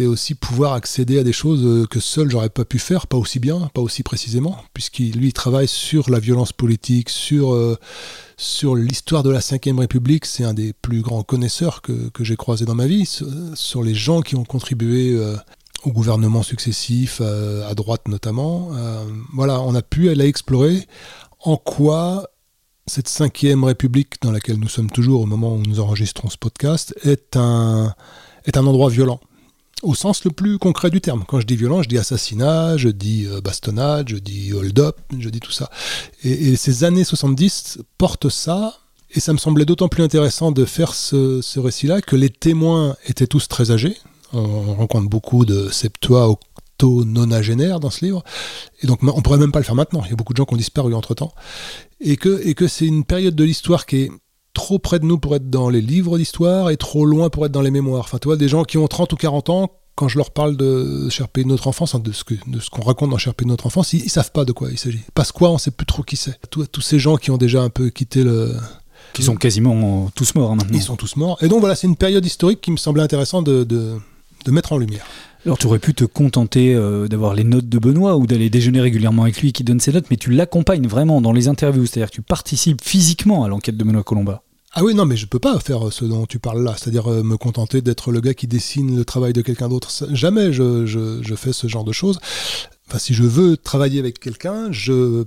aussi 0.00 0.34
pouvoir 0.34 0.74
accéder 0.74 1.18
à 1.18 1.24
des 1.24 1.32
choses 1.32 1.64
euh, 1.64 1.86
que 1.86 2.00
seul 2.00 2.30
j'aurais 2.30 2.50
pas 2.50 2.64
pu 2.64 2.78
faire, 2.78 3.06
pas 3.06 3.16
aussi 3.16 3.38
bien, 3.38 3.70
pas 3.74 3.80
aussi 3.80 4.02
précisément, 4.02 4.56
puisqu'il 4.74 5.12
lui 5.16 5.28
il 5.28 5.32
travaille 5.32 5.68
sur 5.68 6.10
la 6.10 6.18
violence 6.18 6.52
politique, 6.52 7.08
sur 7.08 7.54
euh, 7.54 7.76
sur 8.36 8.74
l'histoire 8.74 9.22
de 9.22 9.30
la 9.30 9.38
Ve 9.38 9.78
République, 9.78 10.26
c'est 10.26 10.44
un 10.44 10.54
des 10.54 10.72
plus 10.72 11.00
grands 11.00 11.22
connaisseurs 11.22 11.80
que, 11.80 12.08
que 12.10 12.24
j'ai 12.24 12.36
croisé 12.36 12.64
dans 12.64 12.74
ma 12.74 12.86
vie, 12.86 13.06
sur, 13.54 13.82
les 13.82 13.94
gens 13.94 14.20
qui 14.20 14.34
ont 14.34 14.44
contribué 14.44 15.12
euh, 15.12 15.36
au 15.84 15.92
gouvernement 15.92 16.42
successif, 16.42 17.18
euh, 17.20 17.68
à 17.68 17.74
droite 17.74 18.08
notamment. 18.08 18.70
Voilà, 19.32 19.60
on 19.60 19.74
a 19.74 19.82
pu 19.82 20.10
aller 20.10 20.26
explorer 20.26 20.86
en 21.42 21.56
quoi 21.56 22.28
cette 22.86 23.08
Ve 23.08 23.64
République, 23.64 24.20
dans 24.22 24.32
laquelle 24.32 24.58
nous 24.58 24.68
sommes 24.68 24.90
toujours 24.90 25.22
au 25.22 25.26
moment 25.26 25.54
où 25.54 25.62
nous 25.62 25.80
enregistrons 25.80 26.30
ce 26.30 26.36
podcast, 26.36 26.94
est 27.04 27.36
un, 27.36 27.94
est 28.44 28.56
un 28.56 28.66
endroit 28.66 28.90
violent? 28.90 29.20
Au 29.82 29.94
sens 29.94 30.24
le 30.24 30.30
plus 30.30 30.58
concret 30.58 30.90
du 30.90 31.00
terme. 31.00 31.24
Quand 31.26 31.40
je 31.40 31.46
dis 31.46 31.56
violent, 31.56 31.82
je 31.82 31.88
dis 31.88 31.98
assassinat, 31.98 32.76
je 32.76 32.88
dis 32.88 33.26
euh, 33.26 33.40
bastonnade, 33.40 34.08
je 34.08 34.16
dis 34.16 34.52
hold-up, 34.52 34.96
je 35.16 35.28
dis 35.28 35.40
tout 35.40 35.50
ça. 35.50 35.70
Et, 36.22 36.54
ces 36.56 36.84
années 36.84 37.04
70 37.04 37.78
portent 37.98 38.28
ça, 38.28 38.78
et 39.10 39.20
ça 39.20 39.32
me 39.32 39.38
semblait 39.38 39.64
d'autant 39.64 39.88
plus 39.88 40.02
intéressant 40.02 40.52
de 40.52 40.64
faire 40.64 40.94
ce, 40.94 41.40
ce 41.42 41.58
récit-là 41.60 42.00
que 42.00 42.16
les 42.16 42.30
témoins 42.30 42.96
étaient 43.06 43.26
tous 43.26 43.48
très 43.48 43.70
âgés. 43.72 43.96
On, 44.32 44.38
on 44.38 44.74
rencontre 44.74 45.08
beaucoup 45.08 45.44
de 45.44 45.68
septua, 45.70 46.28
octo, 46.82 47.04
nonagénaires 47.04 47.80
dans 47.80 47.90
ce 47.90 48.04
livre, 48.04 48.22
et 48.82 48.86
donc 48.86 49.00
on 49.02 49.22
pourrait 49.22 49.38
même 49.38 49.52
pas 49.52 49.58
le 49.60 49.64
faire 49.64 49.74
maintenant. 49.74 50.02
Il 50.04 50.10
y 50.10 50.12
a 50.12 50.16
beaucoup 50.16 50.32
de 50.32 50.36
gens 50.38 50.44
qui 50.44 50.54
ont 50.54 50.58
disparu 50.58 50.94
entre-temps. 50.94 51.32
Et 52.00 52.16
que, 52.16 52.40
et 52.46 52.54
que 52.54 52.66
c'est 52.66 52.86
une 52.86 53.04
période 53.04 53.34
de 53.34 53.44
l'histoire 53.44 53.86
qui 53.86 53.96
est 54.02 54.10
trop 54.54 54.78
près 54.78 54.98
de 54.98 55.04
nous 55.04 55.18
pour 55.18 55.34
être 55.36 55.48
dans 55.48 55.70
les 55.70 55.80
livres 55.80 56.18
d'histoire 56.18 56.70
et 56.70 56.76
trop 56.76 57.04
loin 57.06 57.30
pour 57.30 57.46
être 57.46 57.52
dans 57.52 57.62
les 57.62 57.70
mémoires. 57.70 58.00
Enfin, 58.00 58.18
tu 58.18 58.28
vois, 58.28 58.36
des 58.36 58.48
gens 58.48 58.64
qui 58.64 58.76
ont 58.78 58.86
30 58.88 59.12
ou 59.12 59.16
40 59.16 59.48
ans, 59.50 59.70
quand 59.94 60.08
je 60.08 60.18
leur 60.18 60.30
parle 60.30 60.56
de 60.56 61.08
Cher 61.10 61.28
pays 61.28 61.44
de 61.44 61.48
notre 61.48 61.68
enfance, 61.68 61.94
hein, 61.94 62.00
de 62.00 62.12
ce 62.12 62.24
que- 62.24 62.34
de 62.46 62.58
ce 62.60 62.70
qu'on 62.70 62.82
raconte 62.82 63.10
dans 63.10 63.18
Cher 63.18 63.34
pays 63.34 63.44
de 63.46 63.50
notre 63.50 63.66
enfance, 63.66 63.92
ils, 63.92 64.02
ils 64.04 64.10
savent 64.10 64.32
pas 64.32 64.44
de 64.44 64.52
quoi 64.52 64.68
il 64.70 64.78
s'agit. 64.78 65.00
Parce 65.14 65.32
quoi, 65.32 65.50
on 65.50 65.58
sait 65.58 65.70
plus 65.70 65.86
trop 65.86 66.02
qui 66.02 66.16
c'est. 66.16 66.38
Tous, 66.50 66.66
tous 66.66 66.80
ces 66.80 66.98
gens 66.98 67.16
qui 67.16 67.30
ont 67.30 67.36
déjà 67.38 67.62
un 67.62 67.70
peu 67.70 67.88
quitté 67.90 68.24
le, 68.24 68.54
qui 69.12 69.22
sont 69.22 69.36
quasiment 69.36 70.10
tous 70.14 70.34
morts 70.34 70.50
hein, 70.52 70.56
maintenant. 70.56 70.76
ils 70.76 70.82
sont 70.82 70.96
tous 70.96 71.16
morts. 71.16 71.38
Et 71.42 71.48
donc 71.48 71.60
voilà, 71.60 71.74
c'est 71.76 71.86
une 71.86 71.96
période 71.96 72.24
historique 72.24 72.60
qui 72.60 72.70
me 72.72 72.76
semblait 72.78 73.02
intéressant 73.02 73.42
de, 73.42 73.64
de, 73.64 73.94
de 74.44 74.50
mettre 74.50 74.72
en 74.72 74.78
lumière. 74.78 75.06
Alors 75.44 75.58
tu 75.58 75.66
aurais 75.66 75.80
pu 75.80 75.92
te 75.92 76.04
contenter 76.04 76.72
euh, 76.72 77.08
d'avoir 77.08 77.34
les 77.34 77.42
notes 77.42 77.68
de 77.68 77.78
Benoît 77.78 78.16
ou 78.16 78.26
d'aller 78.28 78.48
déjeuner 78.48 78.80
régulièrement 78.80 79.24
avec 79.24 79.40
lui 79.42 79.52
qui 79.52 79.64
donne 79.64 79.80
ses 79.80 79.92
notes, 79.92 80.06
mais 80.08 80.16
tu 80.16 80.30
l'accompagnes 80.30 80.86
vraiment 80.86 81.20
dans 81.20 81.32
les 81.32 81.48
interviews, 81.48 81.84
c'est-à-dire 81.84 82.10
que 82.10 82.14
tu 82.14 82.22
participes 82.22 82.80
physiquement 82.80 83.42
à 83.42 83.48
l'enquête 83.48 83.76
de 83.76 83.82
Benoît 83.82 84.04
Colomba. 84.04 84.42
Ah 84.74 84.84
oui, 84.84 84.94
non, 84.94 85.04
mais 85.04 85.16
je 85.16 85.26
peux 85.26 85.40
pas 85.40 85.58
faire 85.58 85.92
ce 85.92 86.04
dont 86.04 86.26
tu 86.26 86.38
parles 86.38 86.62
là, 86.62 86.76
c'est-à-dire 86.78 87.10
euh, 87.10 87.22
me 87.24 87.36
contenter 87.36 87.82
d'être 87.82 88.12
le 88.12 88.20
gars 88.20 88.34
qui 88.34 88.46
dessine 88.46 88.96
le 88.96 89.04
travail 89.04 89.32
de 89.32 89.42
quelqu'un 89.42 89.68
d'autre. 89.68 89.90
Jamais 90.12 90.52
je, 90.52 90.86
je, 90.86 91.20
je 91.22 91.34
fais 91.34 91.52
ce 91.52 91.66
genre 91.66 91.84
de 91.84 91.92
choses. 91.92 92.20
Enfin, 92.88 92.98
si 92.98 93.12
je 93.12 93.24
veux 93.24 93.56
travailler 93.56 93.98
avec 93.98 94.20
quelqu'un, 94.20 94.70
je 94.70 95.24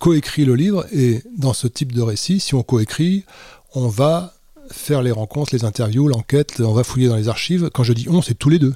coécris 0.00 0.44
le 0.44 0.56
livre 0.56 0.84
et 0.92 1.22
dans 1.38 1.52
ce 1.52 1.68
type 1.68 1.92
de 1.92 2.02
récit, 2.02 2.40
si 2.40 2.56
on 2.56 2.64
coécrit, 2.64 3.24
on 3.74 3.86
va 3.86 4.34
faire 4.70 5.02
les 5.02 5.12
rencontres, 5.12 5.54
les 5.54 5.64
interviews, 5.64 6.08
l'enquête, 6.08 6.60
on 6.60 6.72
va 6.72 6.82
fouiller 6.82 7.08
dans 7.08 7.16
les 7.16 7.28
archives. 7.28 7.70
Quand 7.72 7.84
je 7.84 7.92
dis 7.92 8.08
on, 8.08 8.22
c'est 8.22 8.34
tous 8.34 8.48
les 8.48 8.58
deux. 8.58 8.74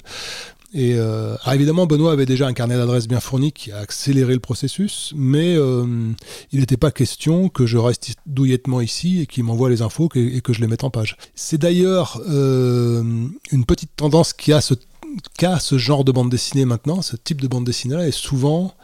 Et 0.77 0.93
euh, 0.99 1.35
évidemment, 1.51 1.87
Benoît 1.87 2.13
avait 2.13 2.27
déjà 2.27 2.47
un 2.47 2.53
carnet 2.53 2.77
d'adresses 2.77 3.09
bien 3.09 3.19
fourni 3.19 3.51
qui 3.51 3.73
a 3.73 3.79
accéléré 3.79 4.35
le 4.35 4.41
processus, 4.41 5.15
mais 5.17 5.57
euh, 5.57 5.87
il 6.53 6.61
n'était 6.61 6.77
pas 6.77 6.91
question 6.91 7.49
que 7.49 7.65
je 7.65 7.79
reste 7.79 8.15
douillettement 8.27 8.83
ici 8.83 9.23
et 9.23 9.27
qu'il 9.27 9.45
m'envoie 9.45 9.71
les 9.71 9.81
infos 9.81 10.11
et 10.15 10.43
que 10.43 10.53
je 10.53 10.61
les 10.61 10.67
mette 10.67 10.85
en 10.85 10.91
page. 10.91 11.17
C'est 11.35 11.57
d'ailleurs 11.57 12.21
euh, 12.29 13.03
une 13.53 13.65
petite 13.65 13.97
tendance 13.97 14.35
qui 14.35 14.53
a 14.53 14.61
ce, 14.61 14.75
qu'a 15.39 15.59
ce 15.61 15.79
genre 15.79 16.05
de 16.05 16.13
bande 16.13 16.29
dessinée 16.29 16.67
maintenant, 16.67 17.01
ce 17.01 17.17
type 17.17 17.41
de 17.41 17.49
bande 17.49 17.65
dessinée-là 17.65 18.07
est 18.07 18.13
souvent 18.13 18.75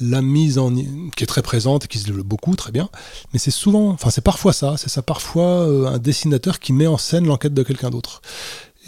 la 0.00 0.22
mise 0.22 0.56
en 0.56 0.72
qui 0.72 1.24
est 1.24 1.26
très 1.26 1.42
présente 1.42 1.84
et 1.84 1.88
qui 1.88 1.98
se 1.98 2.06
développe 2.06 2.26
beaucoup 2.26 2.56
très 2.56 2.72
bien 2.72 2.88
mais 3.34 3.38
c'est 3.38 3.50
souvent 3.50 3.90
enfin 3.90 4.08
c'est 4.08 4.22
parfois 4.22 4.54
ça 4.54 4.76
c'est 4.78 4.88
ça 4.88 5.02
parfois 5.02 5.66
euh, 5.68 5.86
un 5.86 5.98
dessinateur 5.98 6.58
qui 6.58 6.72
met 6.72 6.86
en 6.86 6.96
scène 6.96 7.26
l'enquête 7.26 7.52
de 7.52 7.62
quelqu'un 7.62 7.90
d'autre 7.90 8.22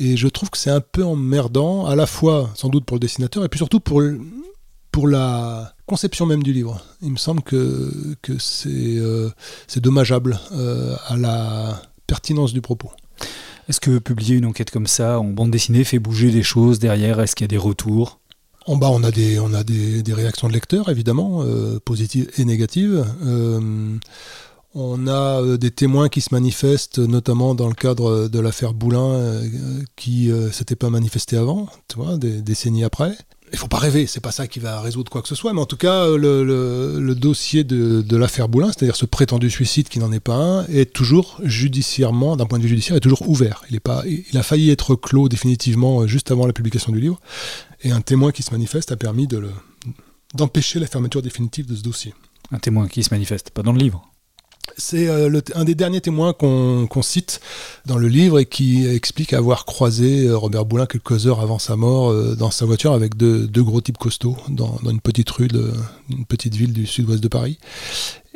et 0.04 0.16
je 0.16 0.28
trouve 0.28 0.50
que 0.50 0.59
c'est 0.59 0.71
un 0.71 0.80
peu 0.80 1.04
emmerdant, 1.04 1.87
à 1.87 1.94
la 1.97 2.06
fois 2.06 2.50
sans 2.54 2.68
doute 2.68 2.85
pour 2.85 2.97
le 2.97 3.00
dessinateur, 3.00 3.44
et 3.44 3.49
puis 3.49 3.59
surtout 3.59 3.80
pour, 3.80 4.00
le- 4.00 4.21
pour 4.90 5.06
la 5.06 5.75
conception 5.87 6.26
même 6.26 6.42
du 6.42 6.52
livre. 6.52 6.82
Il 7.02 7.12
me 7.12 7.16
semble 7.16 7.42
que, 7.42 8.16
que 8.23 8.38
c'est 8.38 8.68
euh, 8.99 9.30
dommageable 9.76 10.38
euh, 10.52 10.94
à 11.06 11.16
la 11.16 11.82
pertinence 12.06 12.52
du 12.52 12.61
propos. 12.61 12.90
Est-ce 13.68 13.80
que 13.80 13.99
publier 13.99 14.37
une 14.37 14.47
enquête 14.47 14.71
comme 14.71 14.88
ça 14.88 15.21
en 15.21 15.25
bande 15.25 15.50
dessinée 15.50 15.85
fait 15.85 15.99
bouger 15.99 16.30
des 16.30 16.42
choses 16.42 16.78
derrière? 16.78 17.21
Est-ce 17.21 17.35
qu'il 17.37 17.44
y 17.44 17.50
a 17.50 17.54
des 17.56 17.56
retours? 17.71 18.18
En 18.66 18.76
bas, 18.76 18.90
on 18.90 19.02
a 19.04 19.11
des, 19.11 19.38
on 19.38 19.54
a 19.54 19.64
des, 19.64 20.02
des 20.02 20.14
réactions 20.14 20.49
de 20.49 20.52
lecteurs, 20.52 20.88
évidemment, 20.88 21.42
euh, 21.42 21.78
positives 21.85 22.28
et 22.38 22.44
négatives. 22.44 23.04
Euh, 23.25 23.97
On 24.75 25.07
a 25.07 25.43
euh, 25.43 25.57
des 25.59 25.71
témoins 25.71 26.09
qui 26.09 26.21
se 26.21 26.29
manifestent, 26.33 26.99
notamment 26.99 27.55
dans 27.55 27.69
le 27.69 27.75
cadre 27.75 28.29
de 28.29 28.41
l'affaire 28.41 28.73
Boulin, 28.73 29.11
euh, 29.11 29.49
qui 29.97 30.29
ne 30.29 30.50
s'était 30.50 30.76
pas 30.76 30.91
manifesté 30.91 31.37
avant, 31.37 31.69
tu 31.88 31.97
vois, 31.97 32.17
des 32.17 32.41
décennies 32.41 32.85
après 32.85 33.17
il 33.52 33.59
faut 33.59 33.69
pas 33.69 33.79
rêver, 33.79 34.07
c'est 34.07 34.21
pas 34.21 34.33
ça 34.33 34.47
qui 34.47 34.61
va 34.61 34.81
résoudre 34.81 35.12
quoi 35.12 35.21
que 35.21 35.29
ce 35.29 35.35
soit, 35.35 35.52
mais 35.52 35.61
en 35.61 35.67
tout 35.67 35.76
cas, 35.76 36.09
le, 36.09 37.12
dossier 37.14 37.64
de, 37.64 38.17
l'affaire 38.17 38.49
Boulin, 38.49 38.69
c'est-à-dire 38.69 38.97
ce 38.97 39.05
prétendu 39.05 39.50
suicide 39.50 39.88
qui 39.88 39.99
n'en 39.99 40.11
est 40.11 40.21
pas 40.21 40.37
un, 40.37 40.67
est 40.67 40.91
toujours 40.91 41.38
judiciairement, 41.43 42.37
d'un 42.37 42.47
point 42.47 42.59
de 42.59 42.62
vue 42.62 42.71
judiciaire, 42.71 42.97
est 42.97 43.00
toujours 43.00 43.29
ouvert. 43.29 43.62
Il, 43.69 43.76
est 43.76 43.81
pas, 43.81 44.05
il 44.07 44.38
a 44.38 44.43
failli 44.43 44.71
être 44.71 44.95
clos 44.95 45.29
définitivement 45.29 46.07
juste 46.07 46.31
avant 46.31 46.47
la 46.47 46.52
publication 46.55 46.93
du 46.93 47.00
livre, 47.00 47.21
et 47.83 47.91
un 47.91 48.00
témoin 48.00 48.33
qui 48.33 48.43
se 48.43 48.52
manifeste 48.52 48.91
a 48.93 48.97
permis 48.97 49.26
de 49.26 49.43
d'empêcher 50.35 50.79
la 50.79 50.87
fermeture 50.87 51.21
définitive 51.21 51.67
de 51.67 51.76
ce 51.76 51.83
dossier. 51.83 52.14
Un 52.52 52.59
témoin 52.59 52.88
qui 52.88 53.02
se 53.02 53.12
manifeste, 53.12 53.50
pas 53.50 53.62
dans 53.62 53.73
le 53.73 53.79
livre 53.79 54.12
c'est 54.76 55.09
euh, 55.09 55.40
un 55.54 55.64
des 55.64 55.75
derniers 55.75 56.00
témoins 56.00 56.33
qu'on 56.33 57.02
cite 57.02 57.40
dans 57.87 57.99
le 57.99 58.09
livre 58.09 58.38
et 58.38 58.47
qui 58.47 58.87
explique 58.87 59.33
avoir 59.33 59.64
croisé 59.64 60.26
euh, 60.26 60.37
Robert 60.37 60.64
Boulin 60.64 60.87
quelques 60.87 61.26
heures 61.26 61.40
avant 61.40 61.59
sa 61.59 61.76
mort 61.76 62.11
euh, 62.11 62.35
dans 62.37 62.50
sa 62.50 62.64
voiture 62.64 62.92
avec 62.92 63.16
deux, 63.16 63.49
gros 63.62 63.81
types 63.81 63.99
costauds 63.99 64.37
dans, 64.49 64.78
une 64.88 65.00
petite 65.00 65.31
rue 65.31 65.49
d'une 65.49 66.25
petite 66.26 66.54
ville 66.54 66.73
du 66.73 66.87
sud-ouest 66.87 67.23
de 67.23 67.28
Paris. 67.28 67.59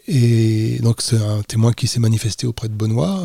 Et 0.09 0.79
donc 0.83 1.03
c'est 1.03 1.17
un 1.17 1.43
témoin 1.43 1.73
qui 1.73 1.89
s'est 1.89 2.01
manifesté 2.01 2.47
auprès 2.47 2.69
de 2.69 2.75
Benoît 2.75 3.25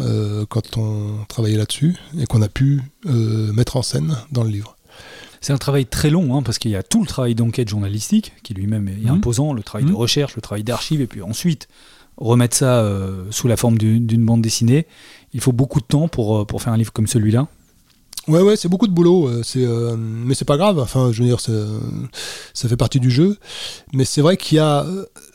quand 0.49 0.77
on 0.77 1.25
travaillait 1.27 1.57
là-dessus 1.57 1.95
et 2.19 2.25
qu'on 2.25 2.41
a 2.41 2.47
pu 2.47 2.81
mettre 3.05 3.77
en 3.77 3.83
scène 3.83 4.17
dans 4.31 4.43
le 4.43 4.49
livre. 4.49 4.75
C'est 5.41 5.53
un 5.53 5.57
travail 5.57 5.85
très 5.85 6.09
long, 6.09 6.35
hein, 6.35 6.41
parce 6.41 6.57
qu'il 6.57 6.71
y 6.71 6.75
a 6.75 6.81
tout 6.81 7.01
le 7.01 7.07
travail 7.07 7.35
d'enquête 7.35 7.69
journalistique, 7.69 8.33
qui 8.41 8.55
lui-même 8.55 8.87
est 8.87 9.07
mmh. 9.07 9.13
imposant, 9.13 9.53
le 9.53 9.61
travail 9.61 9.85
de 9.85 9.91
mmh. 9.91 9.95
recherche, 9.95 10.35
le 10.35 10.41
travail 10.41 10.63
d'archives, 10.63 11.01
et 11.01 11.07
puis 11.07 11.21
ensuite 11.21 11.67
remettre 12.21 12.55
ça 12.55 12.79
euh, 12.79 13.25
sous 13.31 13.47
la 13.47 13.57
forme 13.57 13.77
d'une 13.77 14.25
bande 14.25 14.41
dessinée. 14.41 14.85
Il 15.33 15.41
faut 15.41 15.51
beaucoup 15.51 15.79
de 15.79 15.85
temps 15.85 16.07
pour, 16.07 16.39
euh, 16.39 16.45
pour 16.45 16.61
faire 16.61 16.73
un 16.73 16.77
livre 16.77 16.93
comme 16.93 17.07
celui-là. 17.07 17.47
Ouais, 18.27 18.41
ouais, 18.41 18.55
c'est 18.55 18.69
beaucoup 18.69 18.87
de 18.87 18.93
boulot, 18.93 19.27
euh, 19.27 19.41
c'est, 19.43 19.65
mais 19.97 20.35
c'est 20.35 20.45
pas 20.45 20.57
grave. 20.57 20.77
Enfin, 20.79 21.11
je 21.11 21.23
veux 21.23 21.27
dire, 21.27 21.39
ça 21.39 22.69
fait 22.69 22.77
partie 22.77 22.99
du 22.99 23.09
jeu. 23.09 23.37
Mais 23.93 24.05
c'est 24.05 24.21
vrai 24.21 24.37
qu'il 24.37 24.57
y 24.57 24.59
a 24.59 24.85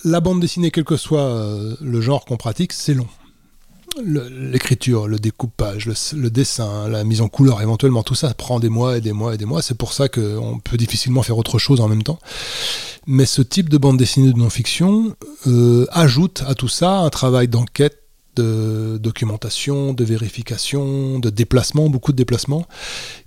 la 0.05 0.21
bande 0.21 0.41
dessinée, 0.41 0.71
quel 0.71 0.85
que 0.85 0.97
soit 0.97 1.59
le 1.81 2.01
genre 2.01 2.25
qu'on 2.25 2.37
pratique, 2.37 2.73
c'est 2.73 2.95
long 2.95 3.09
l'écriture, 4.05 5.09
le 5.09 5.19
découpage, 5.19 5.87
le, 6.15 6.31
dessin, 6.31 6.89
la 6.89 7.05
mise 7.05 7.21
en 7.21 7.29
couleur, 7.29 7.63
éventuellement, 7.63 8.03
tout 8.03 8.15
ça 8.15 8.33
prend 8.35 8.61
des 8.61 8.69
mois 8.69 8.99
et 8.99 9.01
des 9.01 9.13
mois 9.13 9.35
et 9.35 9.39
des 9.39 9.45
mois. 9.45 9.63
C'est 9.63 9.77
pour 9.77 9.93
ça 9.93 10.09
qu'on 10.09 10.61
peut 10.63 10.77
difficilement 10.77 11.23
faire 11.23 11.39
autre 11.39 11.59
chose 11.59 11.81
en 11.81 11.89
même 11.89 12.03
temps. 12.03 12.19
Mais 13.07 13.27
ce 13.27 13.43
type 13.43 13.69
de 13.69 13.79
bande 13.79 13.97
dessinée 13.97 14.33
de 14.33 14.39
non-fiction 14.39 15.15
euh, 15.47 15.87
ajoute 15.91 16.43
à 16.47 16.55
tout 16.55 16.69
ça 16.69 16.99
un 16.99 17.11
travail 17.11 17.49
d'enquête, 17.49 18.03
de 18.35 18.99
documentation, 19.01 19.95
de 19.95 20.05
vérification, 20.05 21.19
de 21.19 21.31
déplacement, 21.31 21.89
beaucoup 21.89 22.13
de 22.13 22.17
déplacements, 22.17 22.67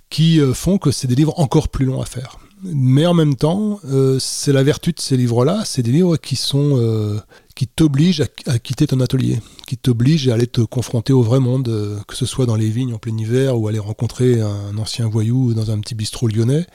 qui 0.08 0.40
euh, 0.40 0.54
font 0.54 0.78
que 0.78 0.90
c'est 0.90 1.08
des 1.08 1.14
livres 1.14 1.38
encore 1.38 1.68
plus 1.68 1.86
longs 1.86 2.00
à 2.00 2.06
faire 2.06 2.38
mais 2.62 3.06
en 3.06 3.14
même 3.14 3.36
temps, 3.36 3.80
euh, 3.86 4.18
c'est 4.18 4.52
la 4.52 4.62
vertu 4.62 4.92
de 4.92 5.00
ces 5.00 5.16
livres-là, 5.16 5.62
c'est 5.64 5.82
des 5.82 5.92
livres 5.92 6.16
qui 6.16 6.36
sont 6.36 6.76
euh, 6.76 7.18
qui 7.54 7.66
t'obligent 7.66 8.22
à, 8.46 8.58
quitter 8.58 8.86
ton 8.86 9.00
atelier, 9.00 9.40
qui 9.66 9.76
t'obligent 9.76 10.28
à 10.28 10.34
aller 10.34 10.46
te 10.46 10.60
confronter 10.60 11.12
au 11.12 11.22
vrai 11.22 11.40
monde, 11.40 11.68
euh, 11.68 11.98
que 12.06 12.16
ce 12.16 12.26
soit 12.26 12.46
dans 12.46 12.56
les 12.56 12.68
vignes 12.68 12.94
en 12.94 12.98
plein 12.98 13.16
hiver 13.16 13.58
ou 13.58 13.68
aller 13.68 13.78
rencontrer 13.78 14.40
un 14.40 14.76
ancien 14.78 15.08
voyou 15.08 15.54
dans 15.54 15.70
un 15.70 15.80
petit 15.80 15.94
bistrot 15.94 16.28
lyonnais. 16.28 16.66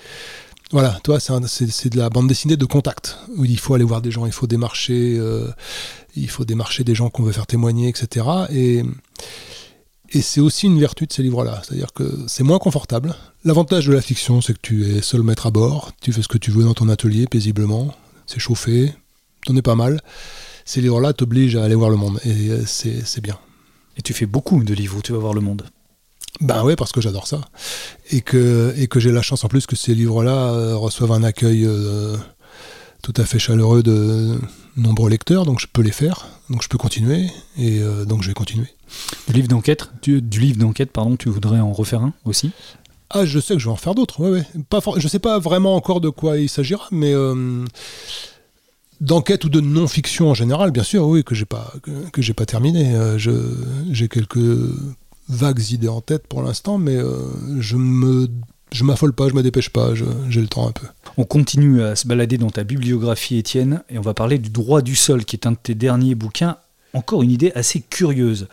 Voilà, 0.72 1.00
toi, 1.04 1.20
c'est 1.20 1.90
de 1.90 1.98
la 1.98 2.10
bande 2.10 2.28
dessinée 2.28 2.58
de 2.58 2.66
contact, 2.66 3.18
où 3.38 3.46
il 3.46 3.60
faut 3.60 3.76
aller 3.76 3.84
voir 3.84 4.02
des 4.02 4.10
gens, 4.10 4.26
il 4.26 4.32
faut 4.32 4.48
démarcher, 4.48 5.22
il 6.16 6.30
faut 6.30 6.44
démarcher 6.44 6.84
des 6.84 6.96
gens 6.96 7.12
qu'on 7.12 7.22
veut 7.22 7.32
faire 7.32 7.46
témoigner, 7.46 7.88
etc. 7.88 8.26
Et 8.52 8.84
et 10.16 10.22
c'est 10.22 10.40
aussi 10.40 10.68
une 10.68 10.80
vertu 10.80 11.06
de 11.06 11.12
ces 11.12 11.22
livres-là, 11.22 11.62
c'est-à-dire 11.62 11.92
que 11.92 12.24
c'est 12.28 12.44
moins 12.44 12.58
confortable. 12.58 13.14
L'avantage 13.44 13.86
de 13.88 13.94
la 13.94 14.02
fiction, 14.02 14.40
c'est 14.40 14.54
que 14.54 14.62
tu 14.62 14.96
es 14.96 15.02
seul 15.02 15.24
maître 15.24 15.46
à 15.46 15.52
bord, 15.52 15.92
tu 16.02 16.14
fais 16.14 16.22
ce 16.22 16.30
que 16.30 16.38
tu 16.38 16.52
veux 16.52 16.64
dans 16.64 16.74
ton 16.74 16.88
atelier 16.88 17.28
paisiblement, 17.28 17.94
c'est 18.26 18.40
chauffé, 18.40 18.94
t'en 19.46 19.58
es 19.58 19.62
pas 19.62 19.76
mal. 19.76 20.00
Ces 20.64 20.80
livres-là 20.80 21.12
t'obligent 21.12 21.58
à 21.58 21.66
aller 21.66 21.76
voir 21.76 21.90
le 21.90 21.98
monde, 21.98 22.22
et 22.24 22.50
euh, 22.50 22.64
c'est 22.66 23.22
bien. 23.22 23.38
Et 23.98 24.02
tu 24.02 24.14
fais 24.14 24.26
beaucoup 24.26 24.64
de 24.64 24.74
livres 24.74 24.98
où 24.98 25.02
tu 25.02 25.12
vas 25.12 25.20
voir 25.20 25.34
le 25.34 25.42
monde 25.42 25.64
ben 26.42 26.64
ouais, 26.64 26.76
parce 26.76 26.92
que 26.92 27.00
j'adore 27.00 27.28
ça. 27.28 27.42
Et 28.12 28.20
que, 28.20 28.74
et 28.78 28.88
que 28.88 29.00
j'ai 29.00 29.12
la 29.12 29.22
chance 29.22 29.46
en 29.46 29.48
plus 29.48 29.66
que 29.66 29.78
ces 29.78 29.96
livres-là 29.96 30.52
euh, 30.52 30.76
reçoivent 30.76 31.14
un 31.14 31.24
accueil 31.24 31.66
euh, 31.66 32.18
tout 33.02 33.14
à 33.16 33.24
fait 33.24 33.40
chaleureux 33.40 33.84
de 33.84 34.38
nombreux 34.76 35.10
lecteurs, 35.10 35.46
donc 35.46 35.62
je 35.62 35.68
peux 35.72 35.82
les 35.82 35.94
faire, 35.94 36.28
donc 36.50 36.62
je 36.62 36.70
peux 36.70 36.78
continuer, 36.78 37.30
et 37.58 37.82
donc 38.06 38.22
je 38.22 38.28
vais 38.28 38.34
continuer. 38.34 38.68
Du 39.28 39.34
livre 39.34 39.48
d'enquête, 39.48 39.90
du, 40.02 40.22
livre 40.40 40.60
d'enquête, 40.60 40.92
pardon, 40.92 41.16
tu 41.16 41.30
voudrais 41.30 41.60
en 41.60 41.74
refaire 41.74 42.02
un 42.02 42.14
aussi? 42.26 42.52
Ah, 43.10 43.26
je 43.26 43.40
sais 43.40 43.54
que 43.54 43.60
je 43.60 43.66
vais 43.66 43.72
en 43.72 43.78
faire 43.78 43.96
d'autres. 43.96 44.20
Ouais, 44.20 44.30
ouais. 44.30 44.46
Pas 44.70 44.80
je 44.98 45.08
sais 45.08 45.20
pas 45.20 45.40
vraiment 45.40 45.76
encore 45.76 46.02
de 46.02 46.10
quoi 46.10 46.38
il 46.38 46.50
s'agira, 46.50 46.88
mais 46.92 47.14
euh, 47.14 47.66
d'enquête 49.00 49.46
ou 49.46 49.50
de 49.50 49.62
non-fiction 49.62 50.30
en 50.30 50.34
général, 50.34 50.72
bien 50.72 50.84
sûr, 50.84 51.08
oui, 51.08 51.24
que 51.24 51.36
j'ai 51.36 51.46
pas 51.46 51.74
que, 52.12 52.22
j'ai 52.22 52.34
pas 52.34 52.46
terminé. 52.46 52.96
Euh, 52.96 53.18
j'ai 53.92 54.08
quelques 54.08 54.40
vagues 55.30 55.72
idées 55.72 55.88
en 55.88 56.02
tête 56.02 56.28
pour 56.28 56.42
l'instant, 56.42 56.78
mais 56.78 56.96
euh, 56.96 57.22
je 57.60 57.78
me 57.78 58.28
je 58.72 58.84
m'affole 58.84 59.14
pas, 59.14 59.30
je 59.30 59.34
me 59.34 59.44
dépêche 59.44 59.70
pas, 59.70 59.94
j'ai 59.96 60.42
le 60.42 60.48
temps 60.48 60.68
un 60.68 60.72
peu. 60.72 60.88
On 61.18 61.24
continue 61.24 61.82
à 61.82 61.96
se 61.96 62.08
balader 62.08 62.38
dans 62.38 62.50
ta 62.50 62.64
bibliographie, 62.64 63.38
Étienne, 63.38 63.84
et 63.90 63.98
on 63.98 64.02
va 64.02 64.14
parler 64.14 64.38
du 64.38 64.50
droit 64.50 64.82
du 64.82 64.96
sol, 64.96 65.24
qui 65.24 65.36
est 65.36 65.48
un 65.48 65.52
de 65.52 65.58
tes 65.62 65.76
derniers 65.76 66.16
bouquins 66.16 66.58
encore 66.96 67.22
une 67.22 67.32
idée 67.32 67.52
assez 67.56 67.82
curieuse. 67.82 68.48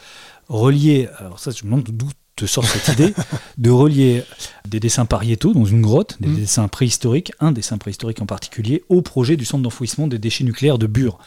Relier, 0.48 1.08
alors 1.18 1.38
ça 1.38 1.50
je 1.50 1.64
me 1.64 1.70
demande 1.70 1.84
d'où 1.84 2.08
te 2.36 2.46
sort 2.46 2.64
cette 2.64 2.88
idée, 2.94 3.14
de 3.58 3.70
relier 3.70 4.24
des 4.66 4.80
dessins 4.80 5.06
pariétaux 5.06 5.54
dans 5.54 5.64
une 5.64 5.82
grotte, 5.82 6.16
des 6.20 6.28
mm. 6.28 6.36
dessins 6.36 6.68
préhistoriques, 6.68 7.32
un 7.40 7.52
dessin 7.52 7.78
préhistorique 7.78 8.20
en 8.20 8.26
particulier, 8.26 8.84
au 8.88 9.02
projet 9.02 9.36
du 9.36 9.44
centre 9.44 9.62
d'enfouissement 9.62 10.06
des 10.06 10.18
déchets 10.18 10.44
nucléaires 10.44 10.78
de 10.78 10.86
Bure. 10.86 11.18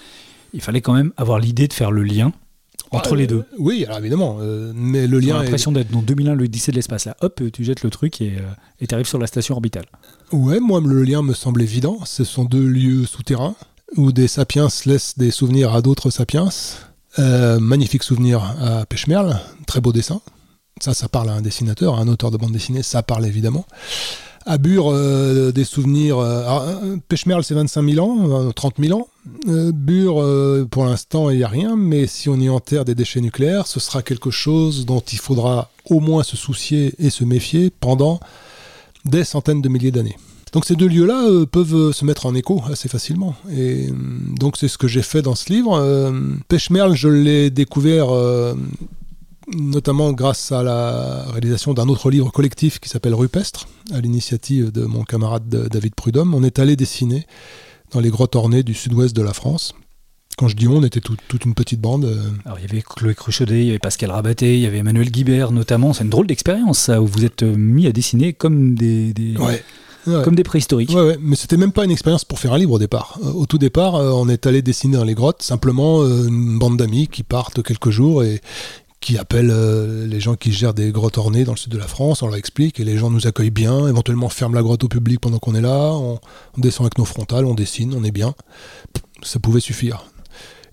Il 0.53 0.61
fallait 0.61 0.81
quand 0.81 0.93
même 0.93 1.11
avoir 1.17 1.39
l'idée 1.39 1.67
de 1.67 1.73
faire 1.73 1.91
le 1.91 2.03
lien 2.03 2.31
entre 2.91 3.13
ah, 3.13 3.15
les 3.15 3.27
deux. 3.27 3.39
Euh, 3.39 3.57
oui, 3.57 3.85
alors 3.85 3.99
évidemment, 3.99 4.37
euh, 4.41 4.71
mais 4.75 5.07
le 5.07 5.19
lien. 5.19 5.37
J'ai 5.37 5.43
l'impression 5.43 5.71
d'être 5.71 5.91
dans 5.91 6.01
2001, 6.01 6.35
le 6.35 6.45
lycée 6.45 6.71
de 6.71 6.75
l'espace. 6.75 7.05
Là, 7.05 7.15
hop, 7.21 7.41
tu 7.51 7.63
jettes 7.63 7.83
le 7.83 7.89
truc 7.89 8.21
et 8.21 8.35
euh, 8.37 8.85
tu 8.85 8.93
arrives 8.93 9.07
sur 9.07 9.19
la 9.19 9.27
station 9.27 9.55
orbitale. 9.55 9.85
Ouais, 10.31 10.59
moi, 10.59 10.81
le 10.83 11.03
lien 11.03 11.21
me 11.21 11.33
semble 11.33 11.61
évident. 11.61 11.99
Ce 12.05 12.23
sont 12.23 12.45
deux 12.45 12.65
lieux 12.65 13.05
souterrains 13.05 13.55
où 13.95 14.11
des 14.11 14.27
sapiens 14.27 14.67
laissent 14.85 15.17
des 15.17 15.31
souvenirs 15.31 15.73
à 15.73 15.81
d'autres 15.81 16.09
sapiens. 16.09 16.49
Euh, 17.17 17.59
magnifique 17.59 18.03
souvenir 18.03 18.43
à 18.61 18.85
Pêche-Merle, 18.85 19.39
très 19.65 19.79
beau 19.79 19.93
dessin. 19.93 20.21
Ça, 20.81 20.93
ça 20.93 21.07
parle 21.07 21.29
à 21.29 21.33
un 21.33 21.41
dessinateur, 21.41 21.95
à 21.95 22.01
un 22.01 22.07
auteur 22.09 22.31
de 22.31 22.37
bande 22.37 22.51
dessinée, 22.51 22.83
ça 22.83 23.01
parle 23.01 23.25
évidemment. 23.25 23.65
À 24.45 24.57
Bure, 24.57 24.91
euh, 24.91 25.51
des 25.51 25.63
souvenirs. 25.63 26.19
Euh, 26.19 26.97
Pêche-Merle, 27.07 27.43
c'est 27.43 27.55
25 27.55 27.89
000 27.89 28.05
ans, 28.05 28.51
30 28.51 28.75
000 28.79 28.99
ans. 28.99 29.07
Bure, 29.45 30.67
pour 30.69 30.85
l'instant, 30.85 31.29
il 31.29 31.37
n'y 31.37 31.43
a 31.43 31.47
rien, 31.47 31.75
mais 31.75 32.07
si 32.07 32.29
on 32.29 32.35
y 32.35 32.49
enterre 32.49 32.85
des 32.85 32.95
déchets 32.95 33.21
nucléaires, 33.21 33.67
ce 33.67 33.79
sera 33.79 34.01
quelque 34.03 34.31
chose 34.31 34.85
dont 34.85 34.99
il 34.99 35.19
faudra 35.19 35.71
au 35.89 35.99
moins 35.99 36.23
se 36.23 36.37
soucier 36.37 36.93
et 36.99 37.09
se 37.09 37.23
méfier 37.23 37.71
pendant 37.71 38.19
des 39.05 39.23
centaines 39.23 39.61
de 39.61 39.69
milliers 39.69 39.91
d'années. 39.91 40.17
Donc 40.55 40.63
ces 40.63 40.77
deux 40.77 40.87
lieux-là 40.87 41.27
euh, 41.27 41.45
peuvent 41.45 41.75
euh, 41.75 41.91
se 41.91 42.05
mettre 42.05 42.25
en 42.25 42.33
écho 42.33 42.63
assez 42.71 42.87
facilement. 42.87 43.35
Et 43.51 43.89
euh, 43.89 43.93
donc 44.39 44.55
c'est 44.55 44.69
ce 44.69 44.77
que 44.77 44.87
j'ai 44.87 45.01
fait 45.01 45.21
dans 45.21 45.35
ce 45.35 45.51
livre. 45.51 45.83
Pêche-merle, 46.47 46.95
je 46.95 47.09
l'ai 47.09 47.49
découvert 47.49 48.07
notamment 49.53 50.11
grâce 50.13 50.51
à 50.51 50.63
la 50.63 51.23
réalisation 51.31 51.73
d'un 51.73 51.87
autre 51.87 52.09
livre 52.09 52.31
collectif 52.31 52.79
qui 52.79 52.89
s'appelle 52.89 53.13
Rupestre, 53.13 53.67
à 53.93 54.01
l'initiative 54.01 54.71
de 54.71 54.85
mon 54.85 55.03
camarade 55.03 55.47
David 55.47 55.95
Prudhomme. 55.95 56.33
On 56.33 56.43
est 56.43 56.59
allé 56.59 56.75
dessiner 56.75 57.25
dans 57.91 57.99
les 57.99 58.09
grottes 58.09 58.35
ornées 58.35 58.63
du 58.63 58.73
sud-ouest 58.73 59.15
de 59.15 59.21
la 59.21 59.33
France. 59.33 59.73
Quand 60.37 60.47
je 60.47 60.55
dis 60.55 60.67
on, 60.67 60.77
on 60.77 60.83
était 60.83 60.99
toute 60.99 61.45
une 61.45 61.53
petite 61.53 61.79
bande. 61.79 62.05
Alors 62.45 62.59
il 62.59 62.63
y 62.63 62.69
avait 62.69 62.81
Chloé 62.81 63.15
Cruchaudet, 63.15 63.61
il 63.61 63.67
y 63.67 63.69
avait 63.69 63.79
Pascal 63.79 64.11
Rabaté, 64.11 64.55
il 64.55 64.61
y 64.61 64.65
avait 64.65 64.79
Emmanuel 64.79 65.09
Guibert 65.09 65.51
notamment. 65.51 65.93
C'est 65.93 66.03
une 66.03 66.09
drôle 66.09 66.27
d'expérience 66.27 66.79
ça, 66.79 67.01
où 67.01 67.07
vous 67.07 67.23
êtes 67.23 67.43
mis 67.43 67.87
à 67.87 67.91
dessiner 67.91 68.33
comme 68.33 68.75
des... 68.75 69.13
des 69.13 69.35
comme 70.05 70.35
des 70.35 70.43
préhistoriques. 70.43 70.91
Ouais, 70.91 71.17
mais 71.19 71.35
c'était 71.35 71.57
même 71.57 71.71
pas 71.71 71.83
une 71.83 71.91
expérience 71.91 72.25
pour 72.25 72.39
faire 72.39 72.53
un 72.53 72.57
livre 72.57 72.73
au 72.73 72.79
départ. 72.79 73.17
Euh, 73.23 73.31
au 73.31 73.45
tout 73.45 73.57
départ, 73.57 73.95
euh, 73.95 74.11
on 74.11 74.29
est 74.29 74.45
allé 74.45 74.61
dessiner 74.61 74.97
dans 74.97 75.03
les 75.03 75.15
grottes, 75.15 75.41
simplement 75.41 76.03
euh, 76.03 76.27
une 76.27 76.59
bande 76.59 76.77
d'amis 76.77 77.07
qui 77.07 77.23
partent 77.23 77.63
quelques 77.63 77.89
jours 77.89 78.23
et 78.23 78.41
qui 79.05 79.19
appellent 79.19 79.53
les 80.09 80.19
gens 80.19 80.33
qui 80.33 80.51
gèrent 80.51 80.73
des 80.73 80.91
grottes 80.91 81.19
ornées 81.19 81.43
dans 81.43 81.51
le 81.51 81.57
sud 81.57 81.71
de 81.71 81.77
la 81.77 81.87
France, 81.87 82.23
on 82.23 82.27
leur 82.27 82.37
explique 82.37 82.79
et 82.79 82.83
les 82.83 82.97
gens 82.97 83.11
nous 83.11 83.27
accueillent 83.27 83.51
bien, 83.51 83.87
éventuellement 83.87 84.29
ferment 84.29 84.55
la 84.55 84.63
grotte 84.63 84.83
au 84.83 84.87
public 84.87 85.19
pendant 85.19 85.37
qu'on 85.37 85.53
est 85.53 85.61
là, 85.61 85.91
on 85.93 86.19
descend 86.57 86.87
avec 86.87 86.97
nos 86.97 87.05
frontales, 87.05 87.45
on 87.45 87.53
dessine, 87.53 87.93
on 87.95 88.03
est 88.03 88.11
bien. 88.11 88.33
Ça 89.21 89.37
pouvait 89.37 89.59
suffire. 89.59 90.05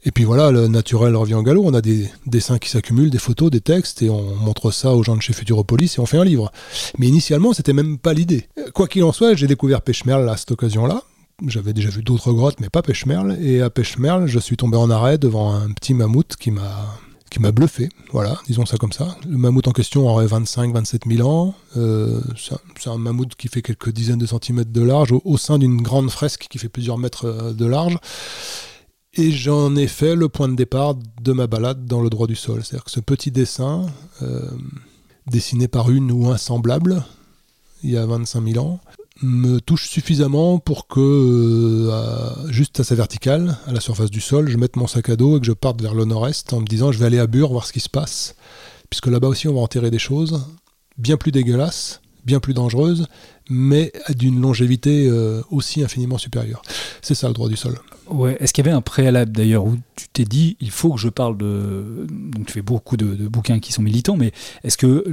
Et 0.05 0.13
puis 0.13 0.25
voilà, 0.25 0.51
le 0.51 0.67
naturel 0.67 1.15
revient 1.15 1.35
en 1.35 1.43
galop. 1.43 1.63
On 1.63 1.75
a 1.75 1.83
des 1.83 2.09
dessins 2.25 2.59
qui 2.59 2.71
s'accumulent, 2.71 3.11
des 3.11 3.19
photos, 3.19 3.51
des 3.51 3.61
textes, 3.61 4.01
et 4.01 4.09
on 4.09 4.35
montre 4.35 4.71
ça 4.71 4.95
aux 4.95 5.03
gens 5.03 5.15
de 5.15 5.21
chez 5.21 5.35
Futuropolis 5.35 5.99
et 5.99 6.01
on 6.01 6.07
fait 6.07 6.17
un 6.17 6.25
livre. 6.25 6.51
Mais 6.99 7.09
initialement, 7.09 7.53
c'était 7.53 7.75
même 7.75 7.99
pas 7.99 8.15
l'idée. 8.15 8.49
Quoi 8.73 8.89
qu'il 8.89 9.05
en 9.05 9.13
soit, 9.13 9.35
j'ai 9.35 9.47
découvert 9.47 9.83
Pêche-Merle 9.83 10.29
à 10.31 10.39
cette 10.39 10.53
occasion-là. 10.53 11.03
J'avais 11.47 11.75
déjà 11.75 11.91
vu 11.91 12.03
d'autres 12.03 12.33
grottes, 12.33 12.61
mais 12.61 12.71
pas 12.71 12.81
Pêche-Merle. 12.81 13.37
Et 13.43 13.61
à 13.61 13.69
Pêche-Merle, 13.69 14.27
je 14.27 14.39
suis 14.39 14.57
tombé 14.57 14.79
en 14.79 14.89
arrêt 14.89 15.19
devant 15.19 15.55
un 15.55 15.71
petit 15.71 15.93
mammouth 15.93 16.35
qui 16.37 16.51
m'a 16.51 16.99
qui 17.33 17.41
m'a 17.41 17.51
bluffé, 17.51 17.89
voilà, 18.11 18.39
disons 18.47 18.67
ça 18.67 18.77
comme 18.77 18.93
ça. 18.93 19.17
Le 19.27 19.39
mammouth 19.39 19.67
en 19.67 19.73
question 19.73 20.07
aurait 20.07 20.27
25-27 20.27 21.17
000 21.17 21.29
ans. 21.29 21.55
Euh, 21.79 22.21
c'est 22.37 22.91
un, 22.91 22.99
mammouth 22.99 23.35
qui 23.37 23.49
fait 23.49 23.63
quelques 23.63 23.91
dizaines 23.91 24.19
de 24.19 24.27
centimètres 24.27 24.71
de 24.71 24.83
large 24.83 25.15
au, 25.25 25.39
sein 25.39 25.59
d'une 25.59 25.81
grande 25.81 26.11
fresque 26.11 26.47
qui 26.51 26.59
fait 26.59 26.69
plusieurs 26.69 26.99
mètres 26.99 27.25
euh, 27.25 27.53
de 27.55 27.65
large. 27.65 27.97
Et 29.15 29.31
j'en 29.33 29.75
ai 29.77 29.87
fait 29.87 30.15
le 30.15 30.29
point 30.29 30.49
de 30.49 30.57
départ 30.57 30.95
de 30.95 31.33
ma 31.33 31.47
balade 31.47 31.87
dans 31.87 32.03
le 32.03 32.11
droit 32.11 32.27
du 32.27 32.37
sol. 32.37 32.63
C'est-à-dire 32.63 32.85
que 32.85 32.91
ce 32.91 33.01
petit 33.01 33.31
dessin, 33.31 33.87
euh, 34.21 34.51
dessiné 35.27 35.69
par 35.69 35.91
une 35.91 36.13
ou 36.13 36.31
un 36.31 36.37
semblable, 36.37 37.03
il 37.83 37.91
y 37.91 37.97
a 37.97 38.05
25 38.05 38.47
000 38.47 38.65
ans, 38.65 38.79
me 39.21 39.61
touche 39.61 39.89
suffisamment 39.89 40.59
pour 40.59 40.87
que, 40.87 41.01
euh, 41.01 42.51
juste 42.51 42.81
à 42.81 42.85
sa 42.85 42.95
verticale, 42.95 43.59
à 43.67 43.73
la 43.73 43.81
surface 43.81 44.11
du 44.11 44.21
sol, 44.21 44.49
je 44.49 44.57
mette 44.57 44.77
mon 44.77 44.87
sac 44.87 45.11
à 45.11 45.17
dos 45.17 45.37
et 45.37 45.41
que 45.41 45.47
je 45.47 45.53
parte 45.53 45.81
vers 45.83 45.95
le 45.95 46.05
nord-est 46.05 46.53
en 46.53 46.61
me 46.61 46.67
disant 46.67 46.93
je 46.93 46.99
vais 46.99 47.07
aller 47.07 47.19
à 47.19 47.27
Bure 47.27 47.51
voir 47.51 47.67
ce 47.67 47.73
qui 47.73 47.81
se 47.81 47.91
passe, 47.91 48.35
puisque 48.91 49.09
là-bas 49.09 49.29
aussi 49.29 49.49
on 49.49 49.55
va 49.55 49.61
enterrer 49.61 49.91
des 49.91 49.99
choses 49.99 50.47
bien 50.99 51.17
plus 51.17 51.33
dégueulasses, 51.33 52.01
bien 52.25 52.41
plus 52.41 52.55
dangereuses, 52.55 53.07
mais 53.51 53.93
d'une 54.11 54.41
longévité 54.41 55.09
euh, 55.09 55.43
aussi 55.51 55.83
infiniment 55.83 56.19
supérieure. 56.19 56.63
C'est 57.03 57.15
ça 57.15 57.29
le 57.29 57.35
droit 57.35 57.49
du 57.49 57.57
sol. 57.57 57.79
Ouais. 58.13 58.37
Est-ce 58.41 58.53
qu'il 58.53 58.65
y 58.65 58.69
avait 58.69 58.77
un 58.77 58.83
préalable 58.83 59.33
d'ailleurs 59.33 59.65
où 59.65 59.77
tu 59.97 60.07
t'es 60.13 60.25
dit 60.25 60.57
il 60.61 60.71
faut 60.71 60.93
que 60.95 61.01
je 61.01 61.09
parle 61.09 61.37
de. 61.37 62.07
Donc 62.09 62.47
tu 62.47 62.53
fais 62.53 62.63
beaucoup 62.63 62.97
de, 62.97 63.29
bouquins 63.29 63.59
qui 63.59 63.73
sont 63.73 63.83
militants, 63.83 64.17
mais 64.17 64.33
est-ce 64.65 64.77
que 64.77 65.05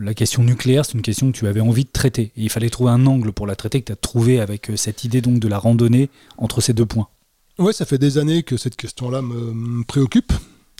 la 0.00 0.14
question 0.14 0.42
nucléaire, 0.42 0.84
c'est 0.84 0.94
une 0.94 1.02
question 1.02 1.30
que 1.30 1.36
tu 1.36 1.46
avais 1.46 1.60
envie 1.60 1.84
de 1.84 1.90
traiter? 1.92 2.32
Et 2.36 2.42
il 2.44 2.50
fallait 2.50 2.70
trouver 2.70 2.92
un 2.92 3.06
angle 3.06 3.32
pour 3.32 3.46
la 3.46 3.56
traiter 3.56 3.80
que 3.80 3.86
tu 3.86 3.92
as 3.92 3.96
trouvé 3.96 4.40
avec 4.40 4.70
euh, 4.70 4.76
cette 4.76 5.04
idée 5.04 5.20
donc 5.20 5.38
de 5.38 5.48
la 5.48 5.58
randonnée 5.58 6.08
entre 6.38 6.60
ces 6.60 6.72
deux 6.72 6.86
points 6.86 7.08
Oui, 7.58 7.74
ça 7.74 7.84
fait 7.84 7.98
des 7.98 8.18
années 8.18 8.42
que 8.42 8.56
cette 8.56 8.76
question-là 8.76 9.22
me 9.22 9.84
préoccupe 9.84 10.32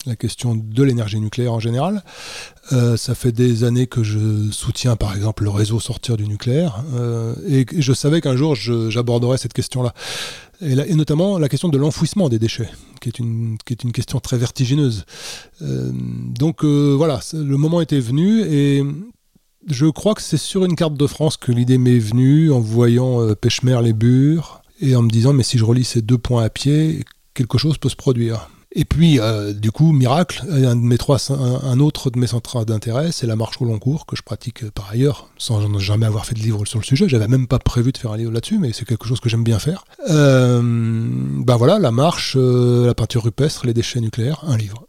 la 0.07 0.17
question 0.17 0.55
de 0.55 0.83
l'énergie 0.83 1.21
nucléaire 1.21 1.53
en 1.53 1.61
général. 1.61 2.03
Euh, 2.73 2.97
ça 2.97 3.15
fait 3.15 3.33
des 3.33 3.65
années 3.65 3.87
que 3.87 4.03
je 4.03 4.51
soutiens 4.51 4.97
par 4.97 5.15
exemple 5.15 5.45
le 5.45 5.51
réseau 5.51 5.81
sortir 5.81 6.17
du 6.17 6.27
nucléaire 6.27 6.85
euh, 6.95 7.35
et 7.47 7.67
je 7.77 7.93
savais 7.93 8.21
qu'un 8.21 8.37
jour 8.37 8.55
j'aborderais 8.55 9.39
cette 9.39 9.53
question-là. 9.53 9.95
Et, 10.61 10.95
notamment 10.95 11.39
la 11.39 11.49
question 11.49 11.69
de 11.69 11.79
l'enfouissement 11.79 12.29
des 12.29 12.39
déchets, 12.39 12.69
qui 13.01 13.09
est 13.09 13.19
une, 13.19 13.57
qui 13.65 13.73
est 13.73 13.83
une 13.83 13.93
question 13.93 14.21
très 14.21 14.37
vertigineuse. 14.37 15.05
Euh, 15.63 15.91
donc 15.93 16.65
voilà, 16.65 17.21
le 17.33 17.57
moment 17.57 17.81
était 17.81 18.01
venu 18.01 18.43
et 18.43 18.83
je 19.67 19.87
crois 19.87 20.15
que 20.15 20.23
c'est 20.23 20.37
sur 20.37 20.65
une 20.65 20.77
carte 20.77 20.95
de 20.95 21.07
France 21.07 21.37
que 21.37 21.53
l'idée 21.53 21.79
m'est 21.79 21.99
venue 21.99 22.53
en 22.53 22.61
voyant 22.61 23.35
Pêchemer 23.35 23.81
les 23.83 23.93
Bures 23.93 24.63
et 24.81 24.95
en 24.97 25.03
me 25.03 25.11
disant 25.11 25.33
mais 25.33 25.43
si 25.43 25.59
je 25.59 25.65
relis 25.65 25.85
ces 25.85 26.03
deux 26.03 26.19
points 26.19 26.45
à 26.45 26.51
pied, 26.51 27.05
quelque 27.35 27.59
chose 27.59 27.79
peut 27.79 27.89
se 27.89 27.97
produire. 27.97 28.49
Et 28.77 28.85
puis, 28.85 29.21
euh, 29.21 29.53
du 29.53 29.71
coup, 29.71 29.93
miracle, 29.93 30.43
un, 30.51 30.75
de 30.75 30.81
mes 30.81 30.99
trois, 30.99 31.19
un, 31.31 31.79
autre 31.79 32.11
de 32.11 32.19
mes 32.19 32.27
centres 32.27 32.65
d'intérêt, 32.65 33.13
c'est 33.13 33.27
la 33.27 33.37
marche 33.37 33.61
au 33.61 33.65
long 33.65 33.79
cours, 33.79 34.05
que 34.05 34.17
je 34.17 34.23
pratique 34.23 34.65
euh, 34.65 34.71
par 34.75 34.91
ailleurs, 34.91 35.29
sans 35.39 35.79
jamais 35.79 36.07
avoir 36.07 36.27
fait 36.27 36.35
de 36.35 36.41
livre 36.41 36.65
sur 36.65 36.81
le 36.81 36.85
sujet. 36.85 37.09
J'avais 37.09 37.29
même 37.29 37.47
pas 37.47 37.61
prévu 37.61 37.93
de 37.93 37.99
faire 37.99 38.11
un 38.11 38.17
livre 38.17 38.33
là-dessus, 38.33 38.59
mais 38.59 38.73
c'est 38.73 38.85
quelque 38.85 39.07
chose 39.07 39.21
que 39.21 39.29
j'aime 39.29 39.45
bien 39.45 39.61
faire. 39.61 39.85
Euh, 40.11 40.61
ben 40.65 41.57
voilà, 41.57 41.79
la 41.79 41.93
marche, 41.93 42.37
la 42.37 42.95
peinture 42.95 43.23
rupestre, 43.23 43.65
les 43.65 43.75
déchets 43.75 44.01
nucléaires, 44.01 44.43
un 44.45 44.57
livre. 44.57 44.87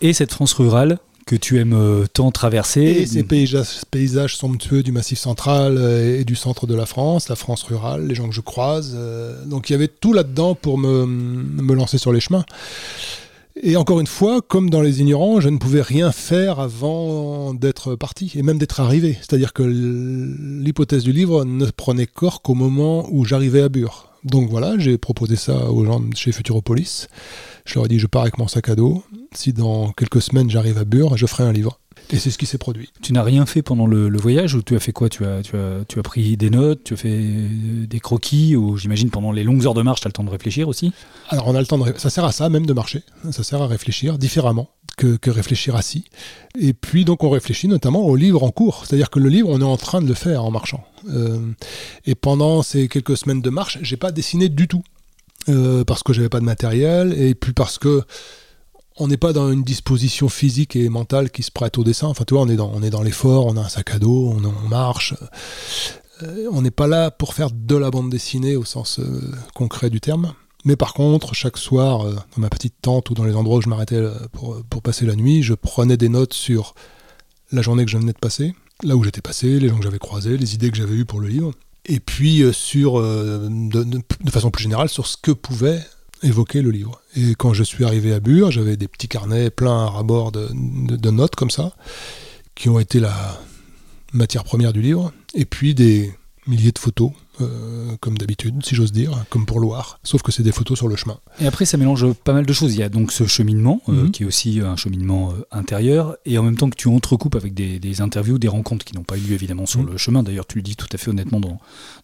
Et 0.00 0.12
cette 0.12 0.32
France 0.32 0.52
rurale 0.54 0.98
que 1.24 1.36
tu 1.36 1.60
aimes 1.60 2.06
tant 2.12 2.32
traverser. 2.32 2.82
Et 2.82 3.06
ces 3.06 3.22
paysages, 3.22 3.82
paysages 3.90 4.36
somptueux 4.36 4.82
du 4.82 4.90
Massif 4.92 5.18
central 5.18 5.78
et 5.78 6.24
du 6.24 6.34
centre 6.34 6.66
de 6.66 6.74
la 6.74 6.86
France, 6.86 7.28
la 7.28 7.36
France 7.36 7.62
rurale, 7.62 8.06
les 8.06 8.14
gens 8.14 8.28
que 8.28 8.34
je 8.34 8.40
croise. 8.40 8.96
donc 9.46 9.68
il 9.68 9.74
y 9.74 9.76
avait 9.76 9.88
tout 9.88 10.14
là-dedans 10.14 10.54
pour 10.54 10.78
me, 10.78 11.06
me 11.06 11.74
lancer 11.74 11.98
sur 11.98 12.12
les 12.12 12.20
chemins. 12.20 12.44
Et 13.60 13.76
encore 13.76 13.98
une 13.98 14.06
fois, 14.06 14.40
comme 14.40 14.70
dans 14.70 14.80
Les 14.80 15.00
Ignorants, 15.00 15.40
je 15.40 15.48
ne 15.48 15.58
pouvais 15.58 15.82
rien 15.82 16.12
faire 16.12 16.60
avant 16.60 17.54
d'être 17.54 17.96
parti, 17.96 18.32
et 18.36 18.42
même 18.42 18.58
d'être 18.58 18.80
arrivé. 18.80 19.16
C'est-à-dire 19.20 19.52
que 19.52 19.62
l'hypothèse 19.62 21.02
du 21.02 21.12
livre 21.12 21.44
ne 21.44 21.66
prenait 21.66 22.06
corps 22.06 22.42
qu'au 22.42 22.54
moment 22.54 23.08
où 23.10 23.24
j'arrivais 23.24 23.62
à 23.62 23.68
Bure. 23.68 24.12
Donc 24.24 24.48
voilà, 24.50 24.78
j'ai 24.78 24.98
proposé 24.98 25.36
ça 25.36 25.70
aux 25.70 25.84
gens 25.84 26.00
de 26.00 26.14
chez 26.14 26.32
Futuropolis. 26.32 27.08
Je 27.64 27.74
leur 27.74 27.86
ai 27.86 27.88
dit, 27.88 27.98
je 27.98 28.06
pars 28.06 28.22
avec 28.22 28.38
mon 28.38 28.48
sac 28.48 28.68
à 28.68 28.74
dos. 28.74 29.02
Si 29.34 29.52
dans 29.52 29.92
quelques 29.92 30.22
semaines 30.22 30.50
j'arrive 30.50 30.78
à 30.78 30.84
Bure, 30.84 31.16
je 31.16 31.26
ferai 31.26 31.44
un 31.44 31.52
livre. 31.52 31.80
Et 32.10 32.18
c'est 32.18 32.30
ce 32.30 32.38
qui 32.38 32.46
s'est 32.46 32.58
produit. 32.58 32.90
Tu 33.02 33.12
n'as 33.12 33.22
rien 33.22 33.44
fait 33.44 33.62
pendant 33.62 33.86
le, 33.86 34.16
voyage 34.18 34.54
ou 34.54 34.62
tu 34.62 34.74
as 34.74 34.80
fait 34.80 34.92
quoi? 34.92 35.08
Tu 35.08 35.24
as, 35.24 35.42
tu, 35.42 35.56
as, 35.56 35.84
tu 35.86 35.98
as 35.98 36.02
pris 36.02 36.36
des 36.36 36.50
notes, 36.50 36.84
tu 36.84 36.94
as 36.94 36.96
fait 36.96 37.18
des 37.86 38.00
croquis 38.00 38.56
ou 38.56 38.76
j'imagine 38.76 39.10
pendant 39.10 39.30
les 39.30 39.44
longues 39.44 39.64
heures 39.66 39.74
de 39.74 39.82
marche, 39.82 40.00
tu 40.00 40.06
as 40.06 40.10
le 40.10 40.14
temps 40.14 40.24
de 40.24 40.30
réfléchir 40.30 40.68
aussi? 40.68 40.92
Alors 41.28 41.46
on 41.48 41.54
a 41.54 41.60
le 41.60 41.66
temps 41.66 41.78
de 41.78 41.92
ça 41.98 42.10
sert 42.10 42.24
à 42.24 42.32
ça 42.32 42.48
même 42.48 42.66
de 42.66 42.72
marcher, 42.72 43.02
ça 43.30 43.42
sert 43.42 43.60
à 43.60 43.66
réfléchir 43.66 44.18
différemment 44.18 44.70
que, 44.96 45.16
que, 45.16 45.30
réfléchir 45.30 45.76
assis. 45.76 46.04
Et 46.58 46.72
puis 46.72 47.04
donc 47.04 47.22
on 47.24 47.30
réfléchit 47.30 47.68
notamment 47.68 48.04
au 48.04 48.16
livre 48.16 48.42
en 48.42 48.50
cours, 48.50 48.86
c'est-à-dire 48.86 49.10
que 49.10 49.18
le 49.18 49.28
livre 49.28 49.48
on 49.50 49.60
est 49.60 49.64
en 49.64 49.76
train 49.76 50.00
de 50.00 50.08
le 50.08 50.14
faire 50.14 50.44
en 50.44 50.50
marchant. 50.50 50.84
Euh, 51.10 51.38
et 52.06 52.14
pendant 52.14 52.62
ces 52.62 52.88
quelques 52.88 53.16
semaines 53.16 53.42
de 53.42 53.50
marche, 53.50 53.78
j'ai 53.82 53.96
pas 53.96 54.12
dessiné 54.12 54.48
du 54.48 54.66
tout. 54.66 54.82
Euh, 55.48 55.82
parce 55.84 56.02
que 56.02 56.12
j'avais 56.12 56.28
pas 56.28 56.40
de 56.40 56.44
matériel 56.44 57.14
et 57.18 57.34
puis 57.34 57.54
parce 57.54 57.78
que 57.78 58.02
on 58.98 59.08
n'est 59.08 59.16
pas 59.16 59.32
dans 59.32 59.50
une 59.50 59.62
disposition 59.62 60.28
physique 60.28 60.76
et 60.76 60.88
mentale 60.88 61.30
qui 61.30 61.42
se 61.42 61.50
prête 61.50 61.78
au 61.78 61.84
dessin. 61.84 62.08
Enfin, 62.08 62.24
tu 62.26 62.34
vois, 62.34 62.42
on 62.42 62.48
est 62.82 62.90
dans, 62.90 63.02
l'effort, 63.02 63.46
on 63.46 63.56
a 63.56 63.60
un 63.60 63.68
sac 63.68 63.94
à 63.94 63.98
dos, 63.98 64.34
on, 64.34 64.68
marche. 64.68 65.14
Euh, 66.22 66.48
on 66.50 66.62
n'est 66.62 66.72
pas 66.72 66.88
là 66.88 67.10
pour 67.10 67.34
faire 67.34 67.50
de 67.52 67.76
la 67.76 67.90
bande 67.90 68.10
dessinée 68.10 68.56
au 68.56 68.64
sens 68.64 68.98
euh, 68.98 69.20
concret 69.54 69.88
du 69.88 70.00
terme. 70.00 70.34
Mais 70.64 70.74
par 70.74 70.94
contre, 70.94 71.34
chaque 71.34 71.56
soir, 71.56 72.06
euh, 72.06 72.14
dans 72.14 72.42
ma 72.42 72.50
petite 72.50 72.74
tente 72.82 73.10
ou 73.10 73.14
dans 73.14 73.24
les 73.24 73.34
endroits 73.34 73.58
où 73.58 73.62
je 73.62 73.68
m'arrêtais 73.68 74.02
pour, 74.32 74.82
passer 74.82 75.06
la 75.06 75.14
nuit, 75.14 75.42
je 75.42 75.54
prenais 75.54 75.96
des 75.96 76.08
notes 76.08 76.34
sur 76.34 76.74
la 77.52 77.62
journée 77.62 77.84
que 77.84 77.90
je 77.90 77.98
venais 77.98 78.12
de 78.12 78.18
passer, 78.18 78.54
là 78.82 78.96
où 78.96 79.04
j'étais 79.04 79.20
passé, 79.20 79.60
les 79.60 79.68
gens 79.68 79.78
que 79.78 79.84
j'avais 79.84 79.98
croisés, 79.98 80.36
les 80.36 80.54
idées 80.54 80.70
que 80.70 80.76
j'avais 80.76 80.94
eues 80.94 81.04
pour 81.04 81.20
le 81.20 81.28
livre. 81.28 81.52
Et 81.86 82.00
puis, 82.00 82.44
sur, 82.52 83.00
de 83.00 84.30
façon 84.30 84.50
plus 84.50 84.62
générale, 84.62 84.90
sur 84.90 85.06
ce 85.06 85.16
que 85.16 85.30
pouvait 85.30 85.82
évoquer 86.22 86.62
le 86.62 86.70
livre. 86.70 87.00
Et 87.16 87.34
quand 87.34 87.52
je 87.52 87.62
suis 87.62 87.84
arrivé 87.84 88.12
à 88.12 88.20
Bure, 88.20 88.50
j'avais 88.50 88.76
des 88.76 88.88
petits 88.88 89.08
carnets 89.08 89.50
pleins 89.50 89.86
à 89.86 90.02
bord 90.02 90.32
de, 90.32 91.10
notes 91.10 91.36
comme 91.36 91.50
ça, 91.50 91.72
qui 92.54 92.68
ont 92.68 92.78
été 92.78 93.00
la 93.00 93.40
matière 94.12 94.44
première 94.44 94.72
du 94.72 94.82
livre, 94.82 95.12
et 95.34 95.44
puis 95.44 95.74
des 95.74 96.12
milliers 96.46 96.72
de 96.72 96.78
photos, 96.78 97.12
euh, 97.42 97.96
comme 98.00 98.16
d'habitude, 98.16 98.64
si 98.64 98.74
j'ose 98.74 98.90
dire, 98.90 99.12
comme 99.28 99.44
pour 99.44 99.60
Loire, 99.60 100.00
sauf 100.02 100.22
que 100.22 100.32
c'est 100.32 100.42
des 100.42 100.50
photos 100.50 100.78
sur 100.78 100.88
le 100.88 100.96
chemin. 100.96 101.18
Et 101.40 101.46
après, 101.46 101.66
ça 101.66 101.76
mélange 101.76 102.10
pas 102.12 102.32
mal 102.32 102.46
de 102.46 102.52
choses. 102.52 102.74
Il 102.74 102.80
y 102.80 102.82
a 102.82 102.88
donc 102.88 103.12
ce 103.12 103.26
cheminement, 103.26 103.82
euh, 103.88 104.04
mhm. 104.04 104.10
qui 104.10 104.22
est 104.22 104.26
aussi 104.26 104.60
un 104.60 104.74
cheminement 104.74 105.32
euh, 105.32 105.44
intérieur, 105.52 106.16
et 106.24 106.38
en 106.38 106.42
même 106.42 106.56
temps 106.56 106.70
que 106.70 106.76
tu 106.76 106.88
entrecoupes 106.88 107.36
avec 107.36 107.52
des, 107.52 108.00
interviews, 108.00 108.38
des 108.38 108.48
rencontres 108.48 108.84
qui 108.84 108.94
n'ont 108.94 109.04
pas 109.04 109.18
eu 109.18 109.20
lieu 109.20 109.34
évidemment 109.34 109.66
sur 109.66 109.80
mhm. 109.80 109.90
le 109.90 109.96
chemin. 109.98 110.22
D'ailleurs, 110.22 110.46
tu 110.46 110.56
le 110.56 110.62
dis 110.62 110.74
tout 110.74 110.88
à 110.90 110.96
fait 110.96 111.10
honnêtement 111.10 111.38
dans, 111.38 111.58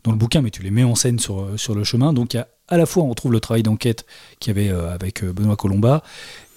dans 0.04 0.12
le 0.12 0.18
bouquin, 0.18 0.42
mais 0.42 0.50
tu 0.50 0.62
les 0.62 0.70
mets 0.70 0.84
en 0.84 0.94
scène 0.94 1.18
sur, 1.18 1.48
sur 1.56 1.74
le 1.74 1.84
chemin. 1.84 2.12
Donc 2.12 2.34
il 2.34 2.36
y 2.36 2.40
a 2.40 2.48
à 2.68 2.76
la 2.76 2.86
fois 2.86 3.02
on 3.02 3.08
retrouve 3.08 3.32
le 3.32 3.40
travail 3.40 3.62
d'enquête 3.62 4.06
qu'il 4.40 4.56
y 4.56 4.58
avait 4.58 4.70
euh, 4.70 4.92
avec 4.92 5.22
euh, 5.22 5.32
Benoît 5.32 5.56
Colomba, 5.56 6.02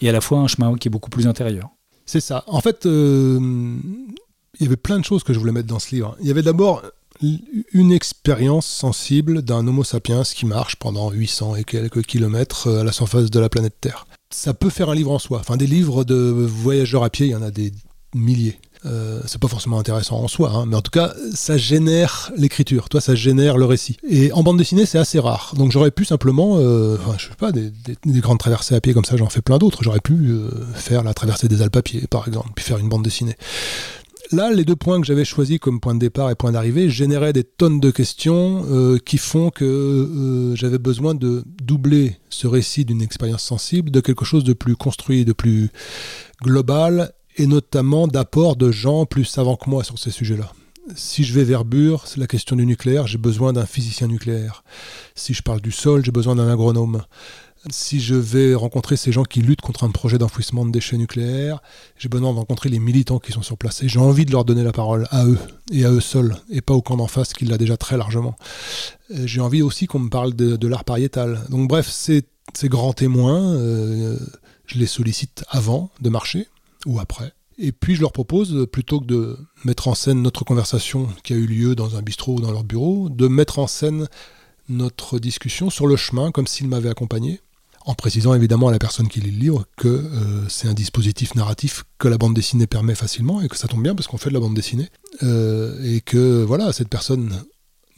et 0.01 0.09
à 0.09 0.11
la 0.11 0.21
fois 0.21 0.39
un 0.39 0.47
chemin 0.47 0.75
qui 0.75 0.87
est 0.87 0.91
beaucoup 0.91 1.09
plus 1.09 1.27
intérieur. 1.27 1.69
C'est 2.05 2.21
ça. 2.21 2.43
En 2.47 2.61
fait, 2.61 2.85
euh, 2.85 3.39
il 4.59 4.63
y 4.63 4.65
avait 4.65 4.77
plein 4.77 4.99
de 4.99 5.05
choses 5.05 5.23
que 5.23 5.33
je 5.33 5.39
voulais 5.39 5.51
mettre 5.51 5.67
dans 5.67 5.79
ce 5.79 5.93
livre. 5.93 6.15
Il 6.21 6.27
y 6.27 6.31
avait 6.31 6.43
d'abord 6.43 6.83
une 7.73 7.91
expérience 7.91 8.65
sensible 8.65 9.41
d'un 9.41 9.67
Homo 9.67 9.83
sapiens 9.83 10.23
qui 10.23 10.45
marche 10.45 10.75
pendant 10.75 11.09
800 11.09 11.55
et 11.55 11.63
quelques 11.63 12.03
kilomètres 12.03 12.69
à 12.69 12.83
la 12.83 12.91
surface 12.91 13.31
de 13.31 13.39
la 13.39 13.49
planète 13.49 13.75
Terre. 13.81 14.07
Ça 14.29 14.53
peut 14.53 14.69
faire 14.69 14.89
un 14.89 14.95
livre 14.95 15.11
en 15.11 15.19
soi. 15.19 15.39
Enfin, 15.39 15.57
des 15.57 15.67
livres 15.67 16.03
de 16.03 16.15
voyageurs 16.15 17.03
à 17.03 17.09
pied, 17.09 17.27
il 17.27 17.31
y 17.31 17.35
en 17.35 17.41
a 17.41 17.51
des 17.51 17.71
milliers. 18.13 18.59
Euh, 18.85 19.21
c'est 19.25 19.41
pas 19.41 19.47
forcément 19.47 19.79
intéressant 19.79 20.17
en 20.17 20.27
soi, 20.27 20.51
hein, 20.53 20.65
mais 20.67 20.75
en 20.75 20.81
tout 20.81 20.91
cas, 20.91 21.13
ça 21.33 21.57
génère 21.57 22.31
l'écriture, 22.37 22.89
toi, 22.89 23.01
ça 23.01 23.15
génère 23.15 23.57
le 23.57 23.65
récit. 23.65 23.97
Et 24.07 24.31
en 24.33 24.43
bande 24.43 24.57
dessinée, 24.57 24.85
c'est 24.85 24.99
assez 24.99 25.19
rare. 25.19 25.53
Donc 25.57 25.71
j'aurais 25.71 25.91
pu 25.91 26.05
simplement, 26.05 26.57
euh, 26.57 26.97
je 27.17 27.27
sais 27.27 27.35
pas, 27.37 27.51
des, 27.51 27.71
grandes 28.05 28.39
traversées 28.39 28.75
à 28.75 28.81
pied 28.81 28.93
comme 28.93 29.05
ça, 29.05 29.17
j'en 29.17 29.29
fais 29.29 29.41
plein 29.41 29.57
d'autres. 29.57 29.83
J'aurais 29.83 29.99
pu 29.99 30.13
euh, 30.13 30.49
faire 30.75 31.03
la 31.03 31.13
traversée 31.13 31.47
des 31.47 31.61
Alpes 31.61 31.75
à 31.75 31.81
pied, 31.81 32.07
par 32.07 32.27
exemple, 32.27 32.49
puis 32.55 32.63
faire 32.63 32.77
une 32.77 32.89
bande 32.89 33.03
dessinée. 33.03 33.35
Là, 34.31 34.51
les 34.51 34.65
deux 34.65 34.75
points 34.75 34.99
que 34.99 35.07
j'avais 35.07 35.23
choisis 35.23 35.57
comme 35.57 35.79
point 35.79 35.95
de 35.95 35.99
départ 35.99 36.29
et 36.29 36.35
point 36.35 36.51
d'arrivée 36.51 36.89
généraient 36.89 37.31
des 37.31 37.45
tonnes 37.45 37.79
de 37.79 37.91
questions 37.91 38.65
qui 39.05 39.17
font 39.17 39.51
que 39.51 40.51
j'avais 40.53 40.79
besoin 40.79 41.15
de 41.15 41.45
doubler 41.63 42.17
ce 42.29 42.45
récit 42.45 42.83
d'une 42.83 43.01
expérience 43.01 43.41
sensible 43.41 43.89
de 43.89 44.01
quelque 44.01 44.25
chose 44.25 44.43
de 44.43 44.51
plus 44.51 44.75
construit, 44.75 45.23
de 45.23 45.31
plus 45.31 45.69
global 46.43 47.13
et 47.37 47.47
notamment 47.47 48.07
d'apport 48.07 48.55
de 48.55 48.71
gens 48.71 49.05
plus 49.05 49.25
savants 49.25 49.55
que 49.55 49.69
moi 49.69 49.83
sur 49.83 49.97
ces 49.97 50.11
sujets-là. 50.11 50.51
Si 50.95 51.23
je 51.23 51.33
vais 51.33 51.43
vers 51.43 51.65
Bure, 51.65 52.07
c'est 52.07 52.19
la 52.19 52.27
question 52.27 52.55
du 52.55 52.65
nucléaire, 52.65 53.07
j'ai 53.07 53.17
besoin 53.17 53.53
d'un 53.53 53.65
physicien 53.65 54.07
nucléaire. 54.07 54.63
Si 55.15 55.33
je 55.33 55.41
parle 55.41 55.61
du 55.61 55.71
sol, 55.71 56.03
j'ai 56.03 56.11
besoin 56.11 56.35
d'un 56.35 56.49
agronome. 56.49 57.03
Si 57.69 57.99
je 57.99 58.15
vais 58.15 58.55
rencontrer 58.55 58.95
ces 58.95 59.11
gens 59.11 59.23
qui 59.23 59.41
luttent 59.41 59.61
contre 59.61 59.83
un 59.83 59.89
projet 59.89 60.17
d'enfouissement 60.17 60.65
de 60.65 60.71
déchets 60.71 60.97
nucléaires, 60.97 61.61
j'ai 61.97 62.07
besoin 62.07 62.31
de 62.31 62.37
rencontrer 62.37 62.69
les 62.69 62.79
militants 62.79 63.19
qui 63.19 63.33
sont 63.33 63.41
sur 63.41 63.57
place. 63.57 63.83
Et 63.83 63.89
j'ai 63.89 63.99
envie 63.99 64.25
de 64.25 64.31
leur 64.31 64.45
donner 64.45 64.63
la 64.63 64.71
parole 64.71 65.07
à 65.11 65.25
eux 65.25 65.37
et 65.71 65.83
à 65.83 65.91
eux 65.91 65.99
seuls, 65.99 66.37
et 66.49 66.61
pas 66.61 66.73
au 66.73 66.81
camp 66.81 66.95
d'en 66.95 67.07
face 67.07 67.33
qui 67.33 67.43
l'a 67.43 67.57
déjà 67.57 67.75
très 67.75 67.97
largement. 67.97 68.35
J'ai 69.09 69.41
envie 69.41 69.61
aussi 69.61 69.87
qu'on 69.87 69.99
me 69.99 70.09
parle 70.09 70.33
de, 70.33 70.67
l'art 70.67 70.85
pariétal. 70.85 71.41
Donc 71.49 71.67
bref, 71.67 71.89
ces, 71.89 72.23
ces 72.53 72.69
grands 72.69 72.93
témoins, 72.93 73.55
euh, 73.55 74.17
je 74.67 74.79
les 74.79 74.87
sollicite 74.87 75.43
avant 75.49 75.89
de 75.99 76.09
marcher 76.09 76.47
ou 76.85 76.99
après. 76.99 77.33
Et 77.57 77.71
puis 77.71 77.95
je 77.95 78.01
leur 78.01 78.11
propose, 78.11 78.67
plutôt 78.71 78.99
que 78.99 79.05
de 79.05 79.37
mettre 79.65 79.87
en 79.87 79.95
scène 79.95 80.21
notre 80.21 80.45
conversation 80.45 81.07
qui 81.23 81.33
a 81.33 81.35
eu 81.35 81.47
lieu 81.47 81.75
dans 81.75 81.95
un 81.95 82.01
bistrot 82.01 82.35
ou 82.35 82.41
dans 82.41 82.51
leur 82.51 82.63
bureau, 82.63 83.09
de 83.09 83.27
mettre 83.27 83.59
en 83.59 83.67
scène 83.67 84.07
notre 84.69 85.17
discussion 85.17 85.69
sur 85.69 85.87
le 85.87 85.95
chemin, 85.95 86.31
comme 86.31 86.45
s'ils 86.45 86.67
m'avaient 86.67 86.89
accompagné, 86.89 87.41
en 87.85 87.95
précisant 87.95 88.33
évidemment 88.33 88.67
à 88.67 88.71
la 88.71 88.79
personne 88.79 89.07
qui 89.07 89.21
lit 89.21 89.31
le 89.31 89.39
livre 89.39 89.65
que 89.77 89.87
euh, 89.87 90.49
c'est 90.49 90.67
un 90.67 90.73
dispositif 90.73 91.35
narratif 91.35 91.85
que 91.97 92.07
la 92.07 92.17
bande 92.17 92.33
dessinée 92.33 92.67
permet 92.67 92.95
facilement, 92.95 93.41
et 93.41 93.47
que 93.47 93.57
ça 93.57 93.67
tombe 93.67 93.81
bien 93.81 93.95
parce 93.95 94.07
qu'on 94.07 94.17
fait 94.17 94.29
de 94.29 94.35
la 94.35 94.41
bande 94.41 94.53
dessinée, 94.53 94.89
euh, 95.23 95.81
et 95.83 96.01
que 96.01 96.43
voilà, 96.43 96.73
cette 96.73 96.89
personne 96.89 97.43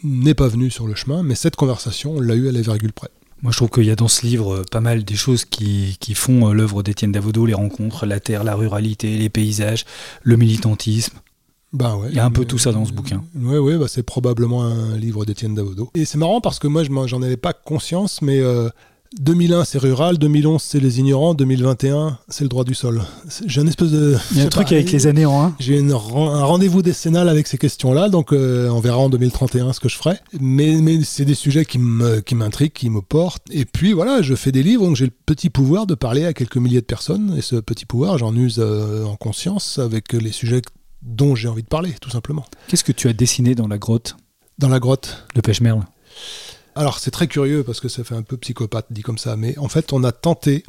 n'est 0.04 0.36
pas 0.36 0.48
venue 0.48 0.70
sur 0.70 0.88
le 0.88 0.96
chemin, 0.96 1.24
mais 1.24 1.36
cette 1.36 1.56
conversation, 1.56 2.14
on 2.14 2.22
l'a 2.22 2.36
eue 2.36 2.48
à 2.48 2.52
la 2.52 2.62
virgule 2.62 2.94
près. 2.94 3.10
Moi, 3.42 3.52
je 3.52 3.58
trouve 3.58 3.70
qu'il 3.70 3.86
y 3.86 3.92
a 3.92 3.96
dans 3.96 4.08
ce 4.08 4.26
livre 4.26 4.56
euh, 4.56 4.64
pas 4.70 4.82
mal 4.82 5.04
des 5.04 5.16
choses 5.16 5.46
qui, 5.46 5.98
qui 6.00 6.14
font 6.14 6.52
l'œuvre 6.52 6.84
d'Étienne 6.84 7.12
Davodo, 7.12 7.46
les 7.46 7.54
rencontres, 7.54 8.06
la 8.06 8.20
terre, 8.20 8.44
la 8.44 8.56
ruralité, 8.56 9.18
les 9.18 9.30
paysages, 9.30 9.86
le 10.24 10.36
militantisme. 10.36 11.20
Bah 11.72 11.96
ouais, 11.96 12.08
Il 12.10 12.16
y 12.16 12.20
a 12.20 12.26
un 12.26 12.32
peu 12.32 12.46
tout 12.46 12.58
ça 12.58 12.72
dans 12.72 12.84
ce 12.86 12.92
bouquin. 12.92 13.24
Oui, 13.36 13.58
oui, 13.58 13.78
bah 13.78 13.86
c'est 13.88 14.02
probablement 14.02 14.64
un 14.64 14.98
livre 14.98 15.24
d'Étienne 15.24 15.54
Davodo. 15.54 15.92
Et 15.94 16.06
c'est 16.06 16.18
marrant 16.18 16.42
parce 16.42 16.58
que 16.58 16.68
moi, 16.68 16.84
je 16.84 16.90
j'en 17.06 17.22
avais 17.22 17.38
pas 17.38 17.54
conscience, 17.54 18.24
mais 18.24 18.40
euh, 18.40 18.70
2001, 19.18 19.66
c'est 19.66 19.80
rural, 19.80 20.20
2011, 20.20 20.62
c'est 20.62 20.80
les 20.80 21.00
ignorants, 21.00 21.34
2021, 21.34 22.20
c'est 22.28 22.44
le 22.44 22.48
droit 22.50 22.64
du 22.64 22.76
sol. 22.76 23.02
J'ai 23.48 23.60
un 23.60 23.66
espèce 23.66 23.90
de... 23.90 24.16
Il 24.32 24.38
y 24.38 24.42
a 24.42 24.44
un 24.44 24.50
truc 24.50 24.68
pas, 24.68 24.76
avec 24.76 24.92
les 24.92 25.08
années 25.08 25.26
en 25.26 25.46
un. 25.46 25.56
J'ai 25.60 25.80
un 25.80 25.96
rendez-vous 25.96 26.84
décennal 26.84 27.28
avec 27.28 27.48
ces 27.48 27.58
questions-là, 27.58 28.10
donc 28.10 28.32
euh, 28.34 28.70
on 28.70 28.80
verra 28.80 29.00
en 29.00 29.10
2031 29.10 29.74
ce 29.74 29.80
que 29.80 29.90
je 29.90 29.96
ferai. 29.96 30.18
Mais, 30.40 30.76
mais 30.76 31.04
c'est 31.04 31.26
des 31.26 31.34
sujets 31.34 31.66
qui 31.66 31.80
m'intriguent, 31.80 32.72
qui 32.72 32.92
me 32.92 33.02
portent. 33.02 33.44
Et 33.50 33.66
puis 33.66 33.94
voilà, 33.94 34.22
je 34.22 34.36
fais 34.36 34.52
des 34.52 34.62
livres, 34.62 34.86
donc 34.86 34.96
j'ai 34.96 35.06
le 35.06 35.14
petit 35.26 35.50
pouvoir 35.50 35.88
de 35.88 35.96
parler 35.96 36.26
à 36.26 36.34
quelques 36.34 36.58
milliers 36.58 36.82
de 36.82 36.86
personnes. 36.86 37.34
Et 37.36 37.42
ce 37.42 37.56
petit 37.56 37.88
pouvoir, 37.88 38.20
j'en 38.20 38.36
use 38.36 38.60
euh, 38.60 39.06
en 39.06 39.16
conscience 39.16 39.80
avec 39.80 40.14
les 40.14 40.32
sujets 40.32 40.62
dont 41.02 41.34
j'ai 41.34 41.48
envie 41.48 41.64
de 41.64 41.68
parler, 41.68 41.96
tout 42.00 42.12
simplement. 42.12 42.46
Qu'est-ce 42.68 42.84
que 42.84 42.92
tu 42.92 43.08
as 43.08 43.14
dessiné 43.14 43.56
dans 43.56 43.68
la 43.68 43.80
grotte? 43.80 44.18
Dans 44.60 44.70
la 44.70 44.80
grotte, 44.80 45.26
de 45.34 45.42
Pêche-Merle 45.42 45.84
Alors 46.80 46.98
c'est 46.98 47.12
très 47.12 47.28
curieux 47.28 47.66
parce 47.66 47.82
que 47.82 47.90
ça 47.90 48.06
fait 48.06 48.16
un 48.16 48.22
peu 48.22 48.38
psychopathe 48.38 48.86
dit 48.90 49.02
comme 49.02 49.18
ça, 49.18 49.36
mais 49.36 49.58
en 49.58 49.68
fait 49.68 49.92
on 49.92 50.06
a 50.06 50.14
tenté, 50.14 50.64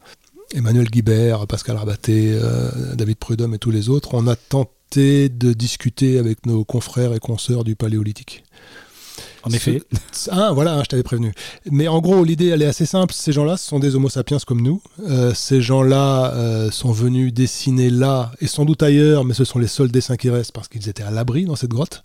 Emmanuel 0.52 0.90
Guibert, 0.90 1.46
Pascal 1.46 1.76
Rabaté, 1.76 2.32
euh, 2.32 2.96
David 2.96 3.16
Prudhomme 3.16 3.54
et 3.54 3.58
tous 3.58 3.70
les 3.70 3.88
autres, 3.88 4.14
on 4.14 4.26
a 4.26 4.34
tenté 4.34 5.28
de 5.28 5.52
discuter 5.52 6.18
avec 6.18 6.46
nos 6.46 6.64
confrères 6.64 7.14
et 7.14 7.20
consoeurs 7.20 7.62
du 7.62 7.76
Paléolithique. 7.76 8.42
En 9.44 9.50
effet. 9.50 9.80
Ah 10.30 10.50
voilà, 10.52 10.74
hein, 10.74 10.80
je 10.82 10.88
t'avais 10.88 11.04
prévenu. 11.04 11.32
Mais 11.70 11.86
en 11.86 12.00
gros 12.00 12.24
l'idée 12.24 12.48
elle 12.48 12.62
est 12.62 12.66
assez 12.66 12.86
simple, 12.86 13.14
ces 13.14 13.30
gens-là 13.30 13.56
ce 13.56 13.68
sont 13.68 13.78
des 13.78 13.94
homo 13.94 14.08
sapiens 14.08 14.38
comme 14.44 14.62
nous, 14.62 14.82
Euh, 15.08 15.32
ces 15.32 15.62
gens-là 15.62 16.34
euh, 16.34 16.72
sont 16.72 16.90
venus 16.90 17.32
dessiner 17.32 17.88
là 17.88 18.32
et 18.40 18.48
sans 18.48 18.64
doute 18.64 18.82
ailleurs, 18.82 19.24
mais 19.24 19.34
ce 19.34 19.44
sont 19.44 19.60
les 19.60 19.68
seuls 19.68 19.92
dessins 19.92 20.16
qui 20.16 20.28
restent 20.28 20.50
parce 20.50 20.66
qu'ils 20.66 20.88
étaient 20.88 21.04
à 21.04 21.12
l'abri 21.12 21.44
dans 21.44 21.54
cette 21.54 21.70
grotte. 21.70 22.02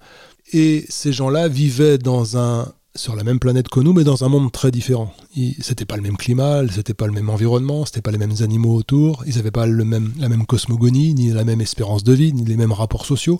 Et 0.53 0.85
ces 0.89 1.11
gens-là 1.11 1.47
vivaient 1.47 1.97
dans 1.97 2.37
un 2.37 2.71
sur 2.95 3.15
la 3.15 3.23
même 3.23 3.39
planète 3.39 3.67
que 3.67 3.79
nous, 3.81 3.93
mais 3.93 4.03
dans 4.03 4.23
un 4.23 4.29
monde 4.29 4.51
très 4.51 4.71
différent. 4.71 5.13
C'était 5.59 5.85
pas 5.85 5.97
le 5.97 6.01
même 6.01 6.17
climat, 6.17 6.61
c'était 6.71 6.93
pas 6.93 7.07
le 7.07 7.11
même 7.11 7.29
environnement, 7.29 7.85
c'était 7.85 8.01
pas 8.01 8.11
les 8.11 8.17
mêmes 8.17 8.35
animaux 8.41 8.73
autour, 8.75 9.23
ils 9.27 9.37
avaient 9.37 9.51
pas 9.51 9.65
le 9.65 9.83
même, 9.83 10.13
la 10.17 10.29
même 10.29 10.45
cosmogonie, 10.45 11.13
ni 11.13 11.29
la 11.31 11.43
même 11.43 11.61
espérance 11.61 12.03
de 12.03 12.13
vie, 12.13 12.33
ni 12.33 12.45
les 12.45 12.55
mêmes 12.55 12.71
rapports 12.71 13.05
sociaux. 13.05 13.39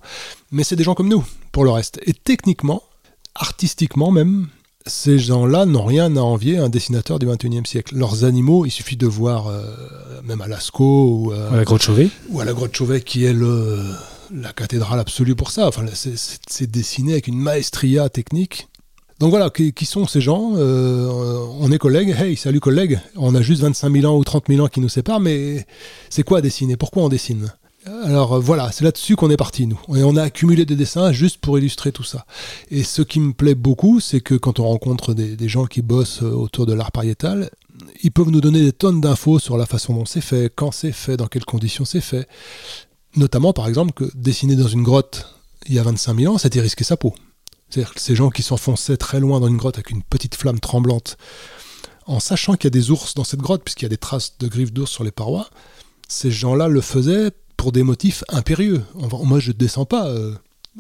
Mais 0.51 0.63
c'est 0.63 0.75
des 0.75 0.83
gens 0.83 0.93
comme 0.93 1.07
nous, 1.09 1.23
pour 1.51 1.63
le 1.63 1.71
reste. 1.71 1.99
Et 2.05 2.13
techniquement, 2.13 2.83
artistiquement 3.33 4.11
même, 4.11 4.47
ces 4.85 5.17
gens-là 5.17 5.65
n'ont 5.65 5.85
rien 5.85 6.15
à 6.15 6.19
envier 6.21 6.57
à 6.57 6.65
un 6.65 6.69
dessinateur 6.69 7.17
du 7.17 7.25
21e 7.25 7.65
siècle. 7.65 7.95
Leurs 7.97 8.23
animaux, 8.23 8.65
il 8.65 8.71
suffit 8.71 8.97
de 8.97 9.07
voir, 9.07 9.47
euh, 9.47 9.63
même 10.23 10.41
à 10.41 10.47
Lascaux 10.47 11.09
ou, 11.09 11.31
euh, 11.31 11.51
À 11.51 11.57
la 11.57 11.63
grotte 11.63 11.81
Chauvet. 11.81 12.09
ou 12.29 12.39
à 12.39 12.45
la 12.45 12.53
grotte 12.53 12.75
Chauvet, 12.75 13.01
qui 13.01 13.25
est 13.25 13.33
le, 13.33 13.79
la 14.33 14.53
cathédrale 14.53 14.99
absolue 14.99 15.35
pour 15.35 15.49
ça. 15.51 15.67
Enfin, 15.67 15.85
c'est 15.93 16.69
dessiné 16.69 17.13
avec 17.13 17.27
une 17.27 17.37
maestria 17.39 18.09
technique. 18.09 18.67
Donc 19.19 19.30
voilà, 19.30 19.49
qui, 19.49 19.86
sont 19.86 20.08
ces 20.08 20.19
gens? 20.19 20.54
Euh, 20.58 21.39
On 21.60 21.71
est 21.71 21.78
collègues. 21.78 22.15
Hey, 22.19 22.36
salut 22.36 22.60
collègues. 22.60 22.99
On 23.15 23.34
a 23.34 23.41
juste 23.41 23.62
25 23.62 24.01
000 24.01 24.13
ans 24.13 24.17
ou 24.17 24.23
30 24.23 24.45
000 24.49 24.63
ans 24.63 24.67
qui 24.67 24.82
nous 24.82 24.89
séparent, 24.89 25.21
mais 25.21 25.65
c'est 26.10 26.23
quoi 26.23 26.41
dessiner? 26.41 26.75
Pourquoi 26.75 27.04
on 27.04 27.10
dessine? 27.10 27.54
Alors 28.04 28.34
euh, 28.34 28.39
voilà, 28.39 28.71
c'est 28.71 28.84
là-dessus 28.84 29.15
qu'on 29.15 29.30
est 29.30 29.38
parti, 29.38 29.67
nous. 29.67 29.80
Et 29.95 30.04
on 30.04 30.17
a 30.17 30.23
accumulé 30.23 30.65
des 30.65 30.75
dessins 30.75 31.13
juste 31.13 31.38
pour 31.38 31.58
illustrer 31.58 31.93
tout 31.93 32.04
ça. 32.04 32.25
Et 32.71 32.84
ce 32.84 33.04
qui 33.04 33.21
me 33.21 33.32
plaît 33.32 33.56
beaucoup, 33.56 34.01
c'est 34.01 34.19
que 34.19 34.36
quand 34.36 34.60
on 34.60 34.65
rencontre 34.65 35.13
des, 35.13 35.38
des 35.38 35.47
gens 35.47 35.65
qui 35.65 35.82
bossent 35.82 36.23
euh, 36.23 36.32
autour 36.32 36.65
de 36.65 36.73
l'art 36.73 36.91
pariétal, 36.91 37.49
ils 38.04 38.12
peuvent 38.12 38.30
nous 38.30 38.41
donner 38.41 38.62
des 38.62 38.73
tonnes 38.73 38.99
d'infos 38.99 39.39
sur 39.39 39.58
la 39.58 39.65
façon 39.65 39.93
dont 39.93 40.06
c'est 40.06 40.21
fait, 40.21 40.51
quand 40.54 40.71
c'est 40.71 40.91
fait, 40.91 41.15
dans 41.15 41.28
quelles 41.28 41.45
conditions 41.45 41.86
c'est 41.86 42.01
fait. 42.01 42.28
Notamment, 43.15 43.54
par 43.54 43.67
exemple, 43.67 43.93
que 43.93 44.12
dessiner 44.13 44.58
dans 44.58 44.67
une 44.67 44.84
grotte 44.84 45.32
il 45.67 45.73
y 45.73 45.80
a 45.80 45.84
25 45.84 46.19
000 46.19 46.34
ans, 46.34 46.38
c'était 46.38 46.60
risquer 46.60 46.84
sa 46.84 46.97
peau. 46.97 47.13
C'est-à-dire 47.75 47.93
que 47.93 47.99
ces 47.99 48.15
gens 48.15 48.29
qui 48.29 48.41
s'enfonçaient 48.41 48.95
très 48.95 49.19
loin 49.19 49.41
dans 49.41 49.47
une 49.49 49.57
grotte 49.57 49.75
avec 49.75 49.89
une 49.91 50.01
petite 50.01 50.35
flamme 50.35 50.61
tremblante, 50.61 51.17
en 52.07 52.21
sachant 52.21 52.53
qu'il 52.53 52.65
y 52.65 52.67
a 52.67 52.69
des 52.69 52.89
ours 52.89 53.15
dans 53.15 53.25
cette 53.25 53.41
grotte, 53.41 53.63
puisqu'il 53.65 53.83
y 53.83 53.85
a 53.88 53.89
des 53.89 53.97
traces 53.97 54.38
de 54.39 54.47
griffes 54.47 54.71
d'ours 54.71 54.89
sur 54.89 55.03
les 55.03 55.11
parois, 55.11 55.49
ces 56.07 56.31
gens-là 56.31 56.69
le 56.69 56.79
faisaient 56.79 57.31
pour 57.57 57.73
des 57.73 57.83
motifs 57.83 58.23
impérieux. 58.29 58.81
Enfin, 59.01 59.17
moi, 59.23 59.39
je 59.41 59.49
ne 59.49 59.57
descends 59.57 59.83
pas 59.83 60.07
euh, 60.07 60.35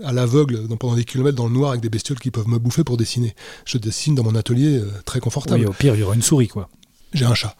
à 0.05 0.13
l'aveugle 0.13 0.67
pendant 0.77 0.95
des 0.95 1.03
kilomètres 1.03 1.35
dans 1.35 1.47
le 1.47 1.53
noir 1.53 1.71
avec 1.71 1.81
des 1.81 1.89
bestioles 1.89 2.19
qui 2.19 2.31
peuvent 2.31 2.47
me 2.47 2.59
bouffer 2.59 2.85
pour 2.85 2.95
dessiner. 2.95 3.35
Je 3.65 3.77
dessine 3.77 4.15
dans 4.15 4.23
mon 4.23 4.35
atelier 4.35 4.77
euh, 4.77 4.89
très 5.03 5.19
confortable. 5.19 5.59
Oui, 5.61 5.65
au 5.67 5.73
pire, 5.73 5.95
il 5.95 5.99
y 5.99 6.03
aura 6.03 6.15
une 6.15 6.21
souris, 6.21 6.47
quoi. 6.47 6.69
J'ai 7.13 7.25
un 7.25 7.33
chat. 7.35 7.57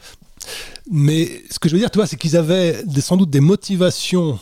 Mais 0.90 1.44
ce 1.52 1.60
que 1.60 1.68
je 1.68 1.74
veux 1.74 1.80
dire, 1.80 1.92
tu 1.92 1.98
vois, 1.98 2.08
c'est 2.08 2.16
qu'ils 2.18 2.38
avaient 2.38 2.84
des- 2.86 3.02
sans 3.02 3.18
doute 3.18 3.32
des 3.32 3.42
motivations 3.42 4.40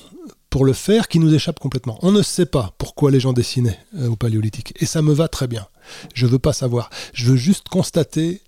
pour 0.53 0.65
le 0.65 0.73
faire 0.73 1.07
qui 1.07 1.17
nous 1.17 1.33
échappent 1.33 1.59
complètement. 1.59 1.97
On 2.03 2.11
ne 2.11 2.21
sait 2.21 2.45
pas 2.45 2.75
pourquoi 2.77 3.09
les 3.09 3.19
gens 3.19 3.33
dessinaient 3.33 3.79
euh, 3.97 4.09
au 4.09 4.15
paléolithique. 4.15 4.75
Et 4.79 4.85
ça 4.85 5.01
me 5.01 5.11
va 5.11 5.27
très 5.27 5.47
bien. 5.47 5.65
Je 6.13 6.27
veux 6.27 6.37
pas 6.37 6.53
savoir. 6.53 6.91
Je 7.11 7.31
veux 7.31 7.37
juste 7.37 7.69
constater 7.69 8.39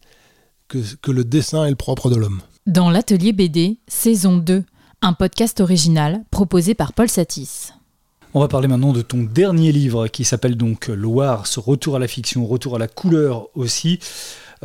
que, 0.67 0.77
que 1.01 1.09
le 1.09 1.23
dessin 1.23 1.65
est 1.65 1.71
le 1.71 1.75
propre 1.75 2.11
de 2.11 2.15
l'homme. 2.15 2.41
Dans 2.67 2.91
l'atelier 2.91 3.33
BD, 3.33 3.79
saison 3.87 4.37
2, 4.37 4.63
un 5.01 5.13
podcast 5.13 5.61
original 5.61 6.23
proposé 6.29 6.75
par 6.75 6.93
Paul 6.93 7.09
Satis. 7.09 7.73
On 8.35 8.39
va 8.39 8.49
parler 8.49 8.67
maintenant 8.67 8.93
de 8.93 9.01
ton 9.01 9.23
dernier 9.23 9.71
livre 9.71 10.07
qui 10.07 10.25
s'appelle 10.25 10.57
donc 10.57 10.89
Loire, 10.89 11.47
ce 11.47 11.59
retour 11.59 11.95
à 11.95 11.99
la 11.99 12.07
fiction, 12.07 12.45
retour 12.45 12.75
à 12.75 12.79
la 12.79 12.87
couleur 12.87 13.47
aussi. 13.55 13.97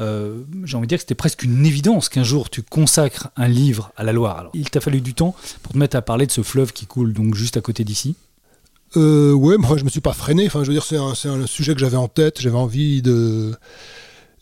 Euh, 0.00 0.42
J'ai 0.64 0.76
envie 0.76 0.86
de 0.86 0.88
dire 0.88 0.98
que 0.98 1.02
c'était 1.02 1.14
presque 1.14 1.42
une 1.42 1.66
évidence 1.66 2.08
qu'un 2.08 2.24
jour 2.24 2.50
tu 2.50 2.62
consacres 2.62 3.28
un 3.36 3.48
livre 3.48 3.92
à 3.96 4.04
la 4.04 4.12
Loire. 4.12 4.38
Alors, 4.38 4.52
il 4.54 4.70
t'a 4.70 4.80
fallu 4.80 5.00
du 5.00 5.14
temps 5.14 5.34
pour 5.62 5.72
te 5.72 5.78
mettre 5.78 5.96
à 5.96 6.02
parler 6.02 6.26
de 6.26 6.32
ce 6.32 6.42
fleuve 6.42 6.72
qui 6.72 6.86
coule 6.86 7.12
donc 7.12 7.34
juste 7.34 7.56
à 7.56 7.60
côté 7.60 7.84
d'ici? 7.84 8.16
Euh, 8.96 9.32
ouais, 9.32 9.56
moi 9.56 9.76
je 9.76 9.84
me 9.84 9.90
suis 9.90 10.00
pas 10.00 10.12
freiné. 10.14 10.46
Enfin, 10.46 10.64
je 10.64 10.68
veux 10.68 10.74
dire, 10.74 10.84
c'est 10.84 10.96
un, 10.96 11.46
sujet 11.46 11.74
que 11.74 11.80
j'avais 11.80 11.96
en 11.96 12.08
tête. 12.08 12.40
J'avais 12.40 12.56
envie 12.56 13.02
de, 13.02 13.52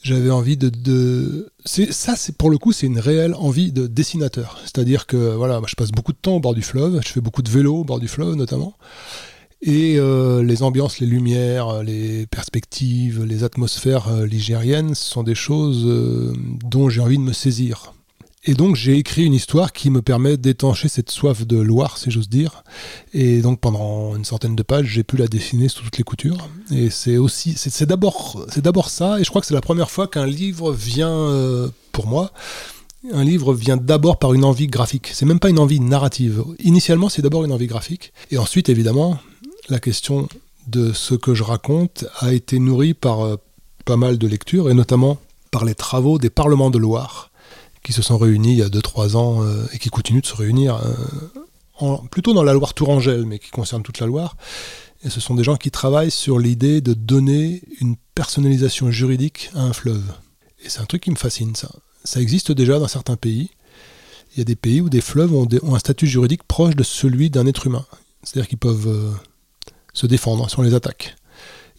j'avais 0.02 0.30
envie 0.30 0.56
de, 0.56 1.50
ça, 1.66 2.16
c'est 2.16 2.36
pour 2.36 2.50
le 2.50 2.58
coup, 2.58 2.72
c'est 2.72 2.86
une 2.86 3.00
réelle 3.00 3.34
envie 3.34 3.72
de 3.72 3.86
dessinateur. 3.86 4.58
C'est-à-dire 4.62 5.06
que 5.06 5.34
voilà, 5.34 5.60
je 5.66 5.74
passe 5.74 5.90
beaucoup 5.90 6.12
de 6.12 6.18
temps 6.18 6.36
au 6.36 6.40
bord 6.40 6.54
du 6.54 6.62
fleuve. 6.62 7.00
Je 7.04 7.08
fais 7.08 7.20
beaucoup 7.20 7.42
de 7.42 7.50
vélo 7.50 7.78
au 7.78 7.84
bord 7.84 7.98
du 7.98 8.08
fleuve, 8.08 8.36
notamment. 8.36 8.74
Et 9.60 9.96
euh, 9.98 10.42
les 10.42 10.62
ambiances, 10.62 11.00
les 11.00 11.06
lumières, 11.06 11.82
les 11.82 12.26
perspectives, 12.26 13.24
les 13.24 13.42
atmosphères 13.42 14.08
euh, 14.08 14.26
ligériennes, 14.26 14.94
ce 14.94 15.10
sont 15.10 15.24
des 15.24 15.34
choses 15.34 15.84
euh, 15.84 16.32
dont 16.64 16.88
j'ai 16.88 17.00
envie 17.00 17.18
de 17.18 17.22
me 17.22 17.32
saisir. 17.32 17.92
Et 18.44 18.54
donc 18.54 18.76
j'ai 18.76 18.96
écrit 18.96 19.24
une 19.24 19.34
histoire 19.34 19.72
qui 19.72 19.90
me 19.90 20.00
permet 20.00 20.36
d'étancher 20.36 20.88
cette 20.88 21.10
soif 21.10 21.44
de 21.46 21.58
Loire, 21.58 21.98
si 21.98 22.10
j'ose 22.10 22.28
dire. 22.28 22.62
Et 23.12 23.42
donc 23.42 23.60
pendant 23.60 24.14
une 24.14 24.24
centaine 24.24 24.54
de 24.54 24.62
pages, 24.62 24.86
j'ai 24.86 25.02
pu 25.02 25.16
la 25.16 25.26
dessiner 25.26 25.68
sous 25.68 25.82
toutes 25.82 25.98
les 25.98 26.04
coutures. 26.04 26.48
Et 26.70 26.88
c'est 26.88 27.16
aussi, 27.16 27.54
c'est 27.56 27.84
d'abord, 27.84 28.46
c'est 28.48 28.62
d'abord 28.62 28.90
ça. 28.90 29.18
Et 29.18 29.24
je 29.24 29.28
crois 29.28 29.40
que 29.40 29.46
c'est 29.46 29.54
la 29.54 29.60
première 29.60 29.90
fois 29.90 30.06
qu'un 30.06 30.26
livre 30.26 30.72
vient, 30.72 31.10
euh, 31.10 31.68
pour 31.90 32.06
moi, 32.06 32.32
un 33.12 33.24
livre 33.24 33.54
vient 33.54 33.76
d'abord 33.76 34.18
par 34.18 34.34
une 34.34 34.44
envie 34.44 34.68
graphique. 34.68 35.10
C'est 35.12 35.26
même 35.26 35.40
pas 35.40 35.50
une 35.50 35.58
envie 35.58 35.80
narrative. 35.80 36.44
Initialement, 36.60 37.08
c'est 37.08 37.22
d'abord 37.22 37.44
une 37.44 37.52
envie 37.52 37.66
graphique. 37.66 38.12
Et 38.30 38.38
ensuite, 38.38 38.68
évidemment, 38.68 39.18
la 39.68 39.80
question 39.80 40.28
de 40.66 40.92
ce 40.92 41.14
que 41.14 41.34
je 41.34 41.42
raconte 41.42 42.04
a 42.20 42.32
été 42.32 42.58
nourrie 42.58 42.94
par 42.94 43.22
euh, 43.22 43.36
pas 43.84 43.96
mal 43.96 44.18
de 44.18 44.26
lectures, 44.26 44.70
et 44.70 44.74
notamment 44.74 45.18
par 45.50 45.64
les 45.64 45.74
travaux 45.74 46.18
des 46.18 46.30
parlements 46.30 46.70
de 46.70 46.78
Loire, 46.78 47.30
qui 47.82 47.92
se 47.92 48.02
sont 48.02 48.18
réunis 48.18 48.52
il 48.52 48.58
y 48.58 48.62
a 48.62 48.68
2-3 48.68 49.16
ans 49.16 49.42
euh, 49.42 49.64
et 49.72 49.78
qui 49.78 49.88
continuent 49.88 50.20
de 50.20 50.26
se 50.26 50.36
réunir, 50.36 50.78
euh, 51.80 51.96
plutôt 52.10 52.34
dans 52.34 52.42
la 52.42 52.52
Loire 52.52 52.74
Tourangelle, 52.74 53.24
mais 53.24 53.38
qui 53.38 53.50
concerne 53.50 53.82
toute 53.82 53.98
la 53.98 54.06
Loire. 54.06 54.36
Et 55.04 55.10
ce 55.10 55.20
sont 55.20 55.34
des 55.34 55.44
gens 55.44 55.56
qui 55.56 55.70
travaillent 55.70 56.10
sur 56.10 56.38
l'idée 56.38 56.80
de 56.80 56.92
donner 56.92 57.62
une 57.80 57.96
personnalisation 58.14 58.90
juridique 58.90 59.50
à 59.54 59.62
un 59.62 59.72
fleuve. 59.72 60.04
Et 60.64 60.68
c'est 60.68 60.80
un 60.80 60.86
truc 60.86 61.04
qui 61.04 61.10
me 61.10 61.16
fascine, 61.16 61.54
ça. 61.54 61.70
Ça 62.04 62.20
existe 62.20 62.50
déjà 62.52 62.78
dans 62.78 62.88
certains 62.88 63.16
pays. 63.16 63.50
Il 64.34 64.38
y 64.38 64.40
a 64.40 64.44
des 64.44 64.56
pays 64.56 64.80
où 64.80 64.88
des 64.88 65.00
fleuves 65.00 65.32
ont, 65.34 65.46
un 65.74 65.78
statut 65.78 66.06
juridique 66.06 66.42
proche 66.42 66.74
de 66.74 66.82
celui 66.82 67.30
d'un 67.30 67.46
être 67.46 67.66
humain. 67.66 67.86
C'est-à-dire 68.24 68.48
qu'ils 68.48 68.58
peuvent 68.58 69.14
se 69.98 70.06
défendre 70.06 70.48
si 70.48 70.58
on 70.58 70.62
les 70.62 70.74
attaque. 70.74 71.16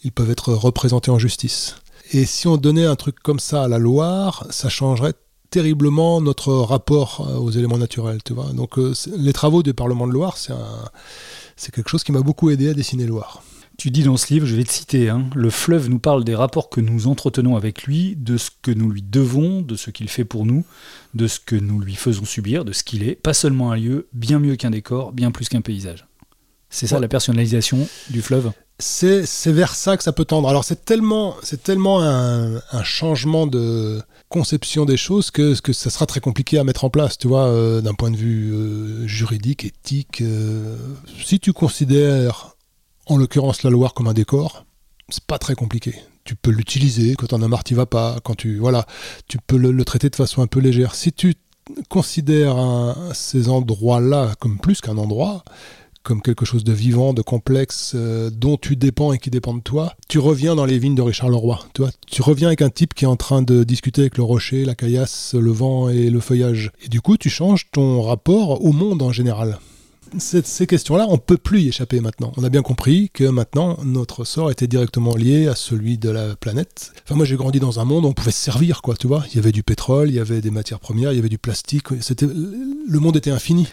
Ils 0.04 0.12
peuvent 0.12 0.30
être 0.30 0.52
représentés 0.52 1.10
en 1.10 1.18
justice. 1.18 1.76
Et 2.12 2.26
si 2.26 2.46
on 2.48 2.56
donnait 2.56 2.86
un 2.86 2.96
truc 2.96 3.18
comme 3.20 3.40
ça 3.40 3.64
à 3.64 3.68
la 3.68 3.78
Loire, 3.78 4.46
ça 4.50 4.68
changerait 4.68 5.14
terriblement 5.50 6.20
notre 6.20 6.52
rapport 6.52 7.26
euh, 7.28 7.38
aux 7.38 7.50
éléments 7.50 7.78
naturels, 7.78 8.22
tu 8.24 8.32
vois. 8.32 8.52
Donc 8.52 8.78
euh, 8.78 8.92
les 9.16 9.32
travaux 9.32 9.62
du 9.62 9.74
Parlement 9.74 10.06
de 10.06 10.12
Loire, 10.12 10.36
c'est 10.36 11.74
quelque 11.74 11.88
chose 11.88 12.04
qui 12.04 12.12
m'a 12.12 12.20
beaucoup 12.20 12.50
aidé 12.50 12.68
à 12.68 12.74
dessiner 12.74 13.06
Loire. 13.06 13.42
Tu 13.78 13.90
dis 13.90 14.02
dans 14.02 14.18
ce 14.18 14.32
livre, 14.34 14.44
je 14.44 14.54
vais 14.54 14.64
te 14.64 14.72
citer, 14.72 15.08
hein, 15.08 15.24
le 15.34 15.48
fleuve 15.48 15.88
nous 15.88 15.98
parle 15.98 16.22
des 16.22 16.34
rapports 16.34 16.68
que 16.68 16.82
nous 16.82 17.06
entretenons 17.06 17.56
avec 17.56 17.84
lui, 17.84 18.14
de 18.14 18.36
ce 18.36 18.50
que 18.60 18.70
nous 18.70 18.90
lui 18.90 19.02
devons, 19.02 19.62
de 19.62 19.74
ce 19.74 19.90
qu'il 19.90 20.10
fait 20.10 20.26
pour 20.26 20.44
nous, 20.44 20.66
de 21.14 21.26
ce 21.26 21.40
que 21.40 21.56
nous 21.56 21.80
lui 21.80 21.94
faisons 21.94 22.26
subir, 22.26 22.66
de 22.66 22.72
ce 22.72 22.84
qu'il 22.84 23.02
est, 23.08 23.14
pas 23.14 23.32
seulement 23.32 23.72
un 23.72 23.76
lieu, 23.76 24.06
bien 24.12 24.38
mieux 24.38 24.56
qu'un 24.56 24.70
décor, 24.70 25.12
bien 25.12 25.30
plus 25.30 25.48
qu'un 25.48 25.62
paysage. 25.62 26.09
C'est 26.70 26.86
ça 26.86 27.00
la 27.00 27.08
personnalisation 27.08 27.86
du 28.10 28.22
fleuve 28.22 28.52
c'est, 28.80 29.52
vers 29.52 29.74
ça 29.74 29.96
que 29.96 30.02
ça 30.02 30.12
peut 30.12 30.24
tendre. 30.24 30.48
Alors 30.48 30.64
c'est 30.64 30.84
tellement, 30.84 31.36
c'est 31.42 31.62
tellement 31.62 32.02
un, 32.02 32.60
changement 32.82 33.46
de 33.46 34.02
conception 34.28 34.84
des 34.84 34.96
choses 34.96 35.30
que, 35.30 35.58
que 35.60 35.72
ça 35.72 35.90
sera 35.90 36.06
très 36.06 36.20
compliqué 36.20 36.58
à 36.58 36.64
mettre 36.64 36.84
en 36.84 36.90
place, 36.90 37.18
tu 37.18 37.28
vois, 37.28 37.46
euh, 37.46 37.80
d'un 37.80 37.94
point 37.94 38.10
de 38.10 38.16
vue 38.16 38.52
euh, 38.52 39.06
juridique, 39.06 39.64
éthique. 39.64 40.22
Euh. 40.22 40.76
si 41.24 41.40
tu 41.40 41.52
considères 41.52 42.56
en 43.06 43.16
l'occurrence 43.16 43.62
la 43.62 43.70
Loire 43.70 43.92
comme 43.92 44.08
un 44.08 44.14
décor, 44.14 44.64
c'est 45.08 45.24
pas 45.24 45.38
très 45.38 45.54
compliqué. 45.54 45.94
Tu 46.24 46.36
peux 46.36 46.50
l'utiliser 46.50 47.14
quand 47.16 47.32
en 47.32 47.42
as 47.42 47.48
marre, 47.48 47.64
va 47.72 47.86
pas. 47.86 48.18
Quand 48.22 48.34
tu 48.34 48.58
voilà, 48.58 48.86
tu 49.26 49.38
peux 49.44 49.56
le, 49.56 49.84
traiter 49.84 50.10
de 50.10 50.16
façon 50.16 50.42
un 50.42 50.46
peu 50.46 50.60
légère. 50.60 50.94
Si 50.94 51.12
tu 51.12 51.34
considères 51.88 52.56
ces 53.14 53.48
endroits-là 53.48 54.34
comme 54.38 54.58
plus 54.58 54.80
qu'un 54.80 54.96
endroit, 54.98 55.44
comme 56.02 56.22
quelque 56.22 56.44
chose 56.44 56.64
de 56.64 56.72
vivant, 56.72 57.12
de 57.12 57.22
complexe, 57.22 57.92
euh, 57.94 58.30
dont 58.30 58.56
tu 58.56 58.76
dépends 58.76 59.12
et 59.12 59.18
qui 59.18 59.30
dépend 59.30 59.54
de 59.54 59.60
toi, 59.60 59.94
tu 60.08 60.18
reviens 60.18 60.54
dans 60.54 60.64
les 60.64 60.78
vignes 60.78 60.94
de 60.94 61.02
Richard 61.02 61.28
Leroy. 61.28 61.58
Tu, 62.06 62.22
reviens 62.22 62.48
avec 62.48 62.62
un 62.62 62.70
type 62.70 62.94
qui 62.94 63.04
est 63.04 63.08
en 63.08 63.16
train 63.16 63.42
de 63.42 63.64
discuter 63.64 64.02
avec 64.02 64.16
le 64.16 64.24
rocher, 64.24 64.64
la 64.64 64.74
caillasse, 64.74 65.34
le 65.34 65.50
vent 65.50 65.88
et 65.88 66.10
le 66.10 66.20
feuillage. 66.20 66.72
Et 66.84 66.88
du 66.88 67.00
coup, 67.00 67.16
tu 67.16 67.28
changes 67.30 67.70
ton 67.70 68.02
rapport 68.02 68.64
au 68.64 68.72
monde 68.72 69.02
en 69.02 69.12
général 69.12 69.58
ces 70.18 70.66
questions-là, 70.66 71.06
on 71.08 71.18
peut 71.18 71.36
plus 71.36 71.62
y 71.62 71.68
échapper 71.68 72.00
maintenant. 72.00 72.32
On 72.36 72.44
a 72.44 72.48
bien 72.48 72.62
compris 72.62 73.10
que 73.12 73.24
maintenant, 73.24 73.78
notre 73.84 74.24
sort 74.24 74.50
était 74.50 74.66
directement 74.66 75.14
lié 75.14 75.48
à 75.48 75.54
celui 75.54 75.98
de 75.98 76.10
la 76.10 76.36
planète. 76.36 76.92
Enfin, 77.04 77.14
moi, 77.14 77.24
j'ai 77.24 77.36
grandi 77.36 77.60
dans 77.60 77.80
un 77.80 77.84
monde 77.84 78.04
où 78.04 78.08
on 78.08 78.12
pouvait 78.12 78.30
se 78.30 78.42
servir, 78.42 78.82
quoi, 78.82 78.96
tu 78.96 79.06
vois. 79.06 79.24
Il 79.30 79.36
y 79.36 79.38
avait 79.38 79.52
du 79.52 79.62
pétrole, 79.62 80.08
il 80.08 80.14
y 80.14 80.20
avait 80.20 80.40
des 80.40 80.50
matières 80.50 80.80
premières, 80.80 81.12
il 81.12 81.16
y 81.16 81.18
avait 81.18 81.28
du 81.28 81.38
plastique. 81.38 81.86
C'était, 82.00 82.26
le 82.26 82.98
monde 82.98 83.16
était 83.16 83.30
infini. 83.30 83.68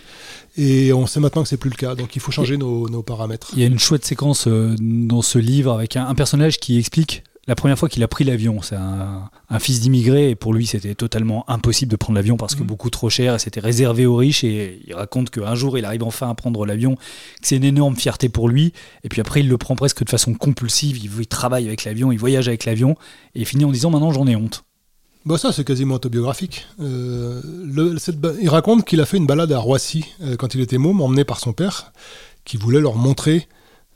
Et 0.58 0.93
on 0.93 1.06
sait 1.08 1.19
maintenant 1.19 1.43
que 1.43 1.50
c'est 1.50 1.58
plus 1.58 1.69
le 1.69 1.76
cas. 1.76 1.95
Donc, 1.95 2.15
il 2.15 2.21
faut 2.21 2.32
changer 2.32 2.58
nos, 2.58 3.04
paramètres. 3.04 3.52
Il 3.54 3.60
y 3.60 3.63
a 3.63 3.67
une 3.67 3.80
chouette 3.80 4.06
séquence 4.06 4.47
euh, 4.47 4.76
dans 4.80 5.21
ce 5.21 5.39
livre 5.39 5.73
avec 5.73 5.95
un 5.95 6.13
personnage 6.15 6.60
qui 6.60 6.78
explique 6.78 7.23
la 7.48 7.56
première 7.56 7.80
fois 7.80 7.88
qu'il 7.88 8.04
a 8.04 8.08
pris 8.08 8.26
l'avion. 8.26 8.62
C'est 8.62 8.76
un, 8.76 9.30
fils 9.60 9.80
d'immigré 9.80 10.30
et 10.30 10.36
pour 10.36 10.54
lui 10.54 10.68
c'était 10.68 10.94
totalement 10.94 11.50
impossible 11.50 11.90
de 11.90 11.96
prendre 11.96 12.18
l'avion 12.18 12.38
parce 12.38 12.54
que 12.56 12.62
mhm. 12.62 12.68
beaucoup 12.68 12.90
trop 12.90 13.10
cher 13.10 13.36
et 13.36 13.40
c'était 13.40 13.62
réservé 13.62 14.06
aux 14.06 14.16
riches. 14.16 14.44
Et 14.44 14.82
il 14.86 14.94
raconte 14.94 15.30
qu'un 15.30 15.56
jour 15.56 15.78
il 15.78 15.86
arrive 15.86 16.04
enfin 16.04 16.30
à 16.30 16.36
prendre 16.36 16.66
l'avion, 16.66 16.96
que 16.96 17.02
c'est 17.42 17.56
une 17.56 17.64
énorme 17.64 17.96
fierté 17.96 18.30
pour 18.30 18.50
lui. 18.50 18.74
Et 19.04 19.10
puis 19.10 19.22
après 19.22 19.40
il 19.40 19.48
le 19.48 19.58
prend 19.58 19.76
presque 19.76 20.04
de 20.04 20.10
façon 20.10 20.34
compulsive. 20.34 20.98
Il, 20.98 21.10
il 21.20 21.28
travaille 21.28 21.68
avec 21.68 21.86
l'avion, 21.86 22.12
il 22.12 22.20
voyage 22.20 22.48
avec 22.48 22.66
l'avion 22.66 22.96
et 23.34 23.42
il 23.42 23.46
finit 23.46 23.66
en 23.66 23.72
disant 23.72 23.90
maintenant 23.90 24.12
j'en 24.12 24.28
ai 24.28 24.36
honte. 24.36 24.64
Bah 25.26 25.38
ça 25.38 25.52
c'est 25.52 25.64
quasiment 25.64 25.96
autobiographique. 25.96 26.68
Euh, 26.82 27.42
il 28.42 28.50
raconte 28.50 28.86
qu'il 28.86 29.00
a 29.02 29.06
fait 29.06 29.18
une 29.18 29.28
balade 29.28 29.52
à 29.52 29.60
Roissy 29.60 30.06
euh, 30.22 30.36
quand 30.36 30.54
il 30.54 30.62
était 30.62 30.78
môme, 30.78 31.02
emmené 31.02 31.24
par 31.24 31.40
son 31.40 31.54
père, 31.54 31.92
qui 32.44 32.58
voulait 32.58 32.80
leur 32.80 32.96
montrer 32.96 33.48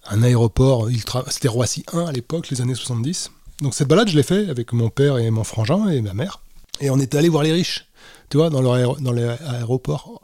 un 0.09 0.23
aéroport. 0.23 0.89
C'était 1.27 1.47
Roissy 1.47 1.85
1 1.93 2.05
à 2.05 2.11
l'époque, 2.11 2.49
les 2.49 2.61
années 2.61 2.75
70 2.75 3.31
donc 3.61 3.73
cette 3.75 3.87
balade, 3.87 4.09
je 4.09 4.15
l'ai 4.15 4.23
fait 4.23 4.49
avec 4.49 4.73
mon 4.73 4.89
père 4.89 5.17
et 5.17 5.29
mon 5.31 5.43
frangin 5.43 5.87
et 5.89 6.01
ma 6.01 6.13
mère. 6.13 6.41
Et 6.79 6.89
on 6.89 6.99
était 6.99 7.17
allé 7.17 7.29
voir 7.29 7.43
les 7.43 7.51
riches, 7.51 7.87
tu 8.29 8.37
vois, 8.37 8.49
dans 8.49 8.61
leur 8.61 8.99
dans 8.99 9.11
l'aéroport 9.11 10.21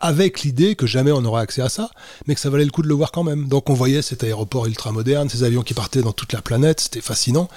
avec 0.00 0.42
l'idée 0.42 0.74
que 0.74 0.86
jamais 0.86 1.12
on 1.12 1.24
aurait 1.24 1.40
accès 1.40 1.62
à 1.62 1.70
ça, 1.70 1.88
mais 2.26 2.34
que 2.34 2.40
ça 2.40 2.50
valait 2.50 2.66
le 2.66 2.70
coup 2.70 2.82
de 2.82 2.88
le 2.88 2.94
voir 2.94 3.10
quand 3.10 3.22
même. 3.22 3.48
Donc 3.48 3.70
on 3.70 3.74
voyait 3.74 4.02
cet 4.02 4.22
aéroport 4.22 4.66
ultra 4.66 4.92
moderne, 4.92 5.30
ces 5.30 5.44
avions 5.44 5.62
qui 5.62 5.72
partaient 5.72 6.02
dans 6.02 6.12
toute 6.12 6.34
la 6.34 6.42
planète, 6.42 6.80
c'était 6.80 7.00
fascinant. 7.00 7.48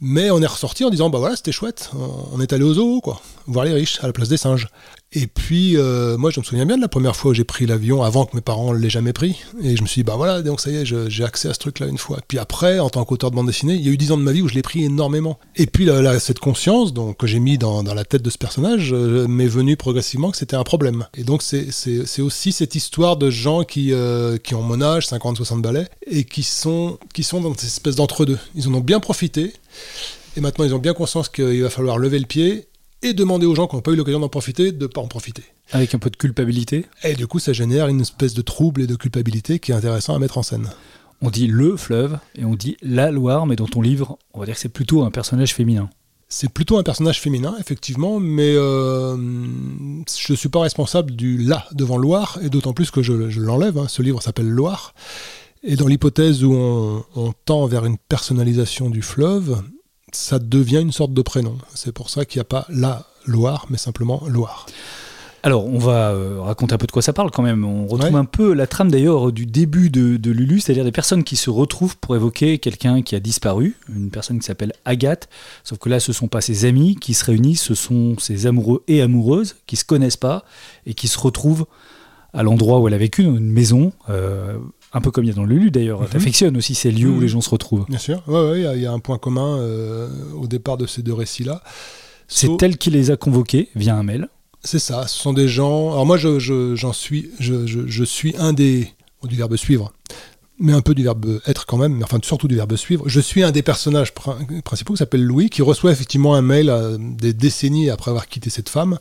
Mais 0.00 0.30
on 0.30 0.40
est 0.40 0.46
ressorti 0.46 0.84
en 0.84 0.90
disant 0.90 1.10
bah 1.10 1.18
voilà 1.18 1.36
c'était 1.36 1.52
chouette, 1.52 1.90
on 2.32 2.40
est 2.40 2.54
allé 2.54 2.64
au 2.64 2.72
zoo 2.72 3.00
quoi, 3.02 3.20
voir 3.46 3.66
les 3.66 3.74
riches 3.74 4.02
à 4.02 4.06
la 4.06 4.14
place 4.14 4.28
des 4.28 4.38
singes. 4.38 4.68
Et 5.12 5.26
puis, 5.26 5.78
euh, 5.78 6.18
moi, 6.18 6.30
je 6.30 6.38
me 6.38 6.44
souviens 6.44 6.66
bien 6.66 6.76
de 6.76 6.82
la 6.82 6.88
première 6.88 7.16
fois 7.16 7.30
où 7.30 7.34
j'ai 7.34 7.44
pris 7.44 7.64
l'avion 7.64 8.02
avant 8.02 8.26
que 8.26 8.36
mes 8.36 8.42
parents 8.42 8.74
ne 8.74 8.78
l'aient 8.78 8.90
jamais 8.90 9.14
pris. 9.14 9.40
Et 9.62 9.74
je 9.74 9.80
me 9.80 9.86
suis 9.86 10.00
dit, 10.00 10.04
bah 10.04 10.16
voilà, 10.16 10.42
donc 10.42 10.60
ça 10.60 10.70
y 10.70 10.76
est, 10.76 10.84
j'ai 10.84 11.24
accès 11.24 11.48
à 11.48 11.54
ce 11.54 11.58
truc-là 11.60 11.86
une 11.86 11.96
fois. 11.96 12.18
Puis 12.28 12.38
après, 12.38 12.78
en 12.78 12.90
tant 12.90 13.06
qu'auteur 13.06 13.30
de 13.30 13.36
bande 13.36 13.46
dessinée, 13.46 13.74
il 13.74 13.86
y 13.86 13.88
a 13.88 13.92
eu 13.92 13.96
dix 13.96 14.12
ans 14.12 14.18
de 14.18 14.22
ma 14.22 14.32
vie 14.32 14.42
où 14.42 14.48
je 14.48 14.54
l'ai 14.54 14.62
pris 14.62 14.84
énormément. 14.84 15.38
Et 15.56 15.64
puis, 15.64 15.86
là, 15.86 16.18
cette 16.20 16.40
conscience 16.40 16.92
donc, 16.92 17.16
que 17.16 17.26
j'ai 17.26 17.38
mis 17.38 17.56
dans, 17.56 17.82
la 17.82 18.04
tête 18.04 18.20
de 18.20 18.28
ce 18.28 18.36
personnage 18.36 18.92
euh, 18.92 19.26
m'est 19.26 19.46
venue 19.46 19.78
progressivement 19.78 20.30
que 20.30 20.36
c'était 20.36 20.56
un 20.56 20.64
problème. 20.64 21.06
Et 21.16 21.24
donc, 21.24 21.42
c'est 21.42 22.20
aussi 22.20 22.52
cette 22.52 22.74
histoire 22.74 23.16
de 23.16 23.30
gens 23.30 23.64
qui, 23.64 23.94
euh, 23.94 24.36
qui 24.36 24.54
ont 24.54 24.62
mon 24.62 24.82
âge, 24.82 25.06
50-60 25.06 25.62
balais, 25.62 25.88
et 26.06 26.24
qui 26.24 26.42
sont, 26.42 26.98
qui 27.14 27.22
sont 27.22 27.40
dans 27.40 27.54
cette 27.54 27.64
espèce 27.64 27.96
d'entre-deux. 27.96 28.38
Ils 28.54 28.68
en 28.68 28.74
ont 28.74 28.80
bien 28.80 29.00
profité. 29.00 29.54
Et 30.36 30.42
maintenant, 30.42 30.66
ils 30.66 30.74
ont 30.74 30.78
bien 30.78 30.92
conscience 30.92 31.30
qu'il 31.30 31.62
va 31.62 31.70
falloir 31.70 31.96
lever 31.96 32.18
le 32.18 32.26
pied 32.26 32.68
et 33.02 33.14
demander 33.14 33.46
aux 33.46 33.54
gens 33.54 33.66
qui 33.66 33.76
n'ont 33.76 33.82
pas 33.82 33.92
eu 33.92 33.96
l'occasion 33.96 34.20
d'en 34.20 34.28
profiter 34.28 34.72
de 34.72 34.82
ne 34.82 34.86
pas 34.86 35.00
en 35.00 35.08
profiter. 35.08 35.44
Avec 35.72 35.94
un 35.94 35.98
peu 35.98 36.10
de 36.10 36.16
culpabilité 36.16 36.86
Et 37.04 37.14
du 37.14 37.26
coup, 37.26 37.38
ça 37.38 37.52
génère 37.52 37.88
une 37.88 38.00
espèce 38.00 38.34
de 38.34 38.42
trouble 38.42 38.82
et 38.82 38.86
de 38.86 38.96
culpabilité 38.96 39.58
qui 39.58 39.72
est 39.72 39.74
intéressant 39.74 40.14
à 40.14 40.18
mettre 40.18 40.38
en 40.38 40.42
scène. 40.42 40.70
On 41.20 41.30
dit 41.30 41.46
le 41.46 41.76
fleuve 41.76 42.18
et 42.36 42.44
on 42.44 42.54
dit 42.54 42.76
la 42.80 43.10
Loire, 43.10 43.46
mais 43.46 43.56
dans 43.56 43.66
ton 43.66 43.82
livre, 43.82 44.18
on 44.34 44.40
va 44.40 44.46
dire 44.46 44.54
que 44.54 44.60
c'est 44.60 44.68
plutôt 44.68 45.02
un 45.02 45.10
personnage 45.10 45.54
féminin. 45.54 45.90
C'est 46.28 46.52
plutôt 46.52 46.78
un 46.78 46.82
personnage 46.82 47.20
féminin, 47.20 47.56
effectivement, 47.58 48.20
mais 48.20 48.54
euh, 48.54 49.16
je 49.16 50.32
ne 50.32 50.36
suis 50.36 50.50
pas 50.50 50.60
responsable 50.60 51.12
du 51.12 51.38
là 51.38 51.66
devant 51.72 51.96
Loire, 51.96 52.38
et 52.42 52.50
d'autant 52.50 52.74
plus 52.74 52.90
que 52.90 53.02
je, 53.02 53.40
l'enlève. 53.40 53.78
Hein. 53.78 53.88
Ce 53.88 54.02
livre 54.02 54.22
s'appelle 54.22 54.48
Loire. 54.48 54.94
Et 55.64 55.74
dans 55.74 55.88
l'hypothèse 55.88 56.44
où 56.44 56.52
on, 56.52 57.04
on, 57.16 57.32
tend 57.46 57.66
vers 57.66 57.84
une 57.84 57.96
personnalisation 57.96 58.90
du 58.90 59.02
fleuve, 59.02 59.60
ça 60.18 60.38
devient 60.38 60.80
une 60.80 60.92
sorte 60.92 61.14
de 61.14 61.22
prénom. 61.22 61.56
C'est 61.74 61.92
pour 61.92 62.10
ça 62.10 62.24
qu'il 62.24 62.38
n'y 62.38 62.42
a 62.42 62.44
pas 62.44 62.66
la 62.68 63.06
Loire, 63.24 63.66
mais 63.70 63.78
simplement 63.78 64.22
Loire. 64.26 64.66
Alors, 65.44 65.66
on 65.66 65.78
va 65.78 66.10
euh, 66.10 66.40
raconter 66.40 66.74
un 66.74 66.78
peu 66.78 66.88
de 66.88 66.92
quoi 66.92 67.02
ça 67.02 67.12
parle 67.12 67.30
quand 67.30 67.42
même. 67.42 67.64
On 67.64 67.86
retrouve 67.86 68.16
un 68.16 68.24
peu 68.24 68.52
la 68.52 68.66
trame 68.66 68.90
d'ailleurs 68.90 69.30
du 69.30 69.46
début 69.46 69.90
de, 69.90 70.30
Lulu, 70.30 70.58
c'est-à-dire 70.58 70.84
des 70.84 70.92
personnes 70.92 71.22
qui 71.22 71.36
se 71.36 71.50
retrouvent 71.50 71.96
pour 71.96 72.16
évoquer 72.16 72.58
quelqu'un 72.58 73.02
qui 73.02 73.14
a 73.14 73.20
disparu, 73.20 73.76
une 73.94 74.10
personne 74.10 74.40
qui 74.40 74.46
s'appelle 74.46 74.72
Agathe. 74.84 75.28
Sauf 75.62 75.78
que 75.78 75.88
là, 75.88 76.00
ce 76.00 76.10
ne 76.10 76.14
sont 76.14 76.28
pas 76.28 76.40
ses 76.40 76.64
amis 76.64 76.96
qui 76.96 77.14
se 77.14 77.24
réunissent, 77.24 77.62
ce 77.62 77.74
sont 77.74 78.18
ses 78.18 78.46
amoureux 78.46 78.82
et 78.88 79.00
amoureuses 79.00 79.56
qui 79.66 79.76
se 79.76 79.84
connaissent 79.84 80.16
pas 80.16 80.44
et 80.84 80.94
qui 80.94 81.06
se 81.06 81.18
retrouvent 81.18 81.66
à 82.32 82.42
l'endroit 82.42 82.80
où 82.80 82.88
elle 82.88 82.94
a 82.94 82.98
vécu, 82.98 83.22
dans 83.22 83.36
une 83.36 83.50
maison, 83.50 83.92
euh, 84.10 84.58
un 84.98 85.00
peu 85.00 85.10
comme 85.10 85.24
il 85.24 85.28
y 85.28 85.30
a 85.30 85.34
dans 85.34 85.44
Lulu 85.44 85.70
d'ailleurs. 85.70 86.00
Mhm. 86.02 86.08
Tu 86.10 86.16
affectionnes 86.16 86.56
aussi 86.56 86.74
ces 86.74 86.90
lieux 86.90 87.08
où 87.08 87.16
mhm. 87.16 87.22
les 87.22 87.28
gens 87.28 87.40
se 87.40 87.50
retrouvent. 87.50 87.86
Bien 87.88 87.98
sûr, 87.98 88.22
il 88.26 88.32
ouais, 88.32 88.76
il 88.76 88.82
y, 88.82 88.86
a 88.86 88.92
un 88.92 88.98
point 88.98 89.18
commun 89.18 89.58
euh, 89.58 90.08
au 90.34 90.46
départ 90.46 90.76
de 90.76 90.86
ces 90.86 91.02
deux 91.02 91.14
récits-là. 91.14 91.62
C'est 92.28 92.62
elle 92.62 92.76
qui 92.76 92.90
les 92.90 93.10
a 93.10 93.16
convoqués 93.16 93.70
via 93.74 93.96
un 93.96 94.02
mail. 94.02 94.28
C'est 94.62 94.78
ça, 94.78 95.06
ce 95.06 95.18
sont 95.18 95.32
des 95.32 95.48
gens. 95.48 95.92
Alors 95.92 96.04
moi, 96.04 96.16
j'en 96.18 96.38
je, 96.38 96.90
suis, 96.92 97.30
je, 97.38 98.04
suis 98.04 98.34
un 98.38 98.52
des. 98.52 98.92
du 99.22 99.36
verbe 99.36 99.56
suivre, 99.56 99.92
mais 100.58 100.72
un 100.72 100.80
peu 100.80 100.94
du 100.94 101.04
verbe 101.04 101.40
être 101.46 101.64
quand 101.64 101.78
même, 101.78 101.94
mais 101.94 102.04
enfin 102.04 102.18
surtout 102.22 102.48
du 102.48 102.56
verbe 102.56 102.76
suivre. 102.76 103.08
Je 103.08 103.20
suis 103.20 103.42
un 103.42 103.52
des 103.52 103.62
personnages 103.62 104.12
principaux 104.12 104.94
qui 104.94 104.98
s'appelle 104.98 105.24
Louis, 105.24 105.48
qui 105.48 105.62
reçoit 105.62 105.92
effectivement 105.92 106.34
un 106.34 106.42
mail 106.42 106.68
euh, 106.68 106.98
des 106.98 107.32
décennies 107.32 107.88
après 107.88 108.10
avoir 108.10 108.28
quitté 108.28 108.50
cette 108.50 108.68
femme. 108.68 108.98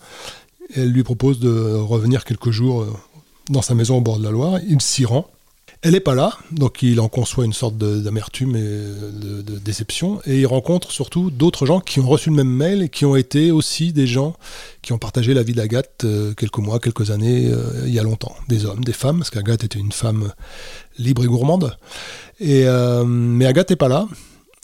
Elle 0.76 0.92
lui 0.92 1.04
propose 1.04 1.40
de 1.40 1.74
revenir 1.74 2.24
quelques 2.24 2.52
jours 2.52 2.84
euh, 2.84 2.94
dans 3.50 3.62
sa 3.62 3.74
maison 3.74 3.98
au 3.98 4.02
bord 4.02 4.20
de 4.20 4.24
la 4.24 4.32
Loire. 4.32 4.60
Il 4.70 4.82
s'y 4.82 5.06
rend. 5.06 5.30
Elle 5.84 5.92
n'est 5.92 6.00
pas 6.00 6.16
là, 6.16 6.34
donc 6.52 6.82
il 6.82 7.00
en 7.00 7.08
conçoit 7.08 7.46
une 7.46 7.54
sorte 7.54 7.78
d'amertume 7.78 8.56
et 8.56 8.62
de, 8.62 9.60
déception. 9.60 10.20
Et 10.26 10.40
il 10.40 10.48
rencontre 10.48 10.92
surtout 10.92 11.30
d'autres 11.30 11.68
gens 11.68 11.82
qui 11.82 12.00
ont 12.00 12.08
reçu 12.08 12.30
le 12.30 12.36
même 12.36 12.50
mail 12.50 12.82
et 12.82 12.90
qui 12.90 13.06
ont 13.06 13.16
été 13.16 13.52
aussi 13.52 13.94
des 13.94 14.08
gens 14.08 14.36
qui 14.82 14.94
ont 14.94 14.98
partagé 14.98 15.36
la 15.36 15.44
vie 15.44 15.54
d'Agathe 15.54 16.04
euh, 16.04 16.34
quelques 16.34 16.58
mois, 16.58 16.80
quelques 16.80 17.12
années, 17.12 17.52
euh, 17.52 17.84
il 17.86 17.94
y 17.94 18.00
a 18.00 18.04
longtemps. 18.04 18.36
Des 18.48 18.66
hommes, 18.66 18.84
des 18.84 18.94
femmes, 18.94 19.20
parce 19.20 19.30
qu'Agathe 19.30 19.66
était 19.66 19.80
une 19.80 19.92
femme 19.92 20.32
libre 20.98 21.24
et 21.24 21.28
gourmande. 21.28 21.78
Et, 22.40 22.64
euh, 22.66 23.04
mais 23.06 23.46
Agathe 23.46 23.70
n'est 23.70 23.76
pas 23.76 23.90
là. 23.90 24.08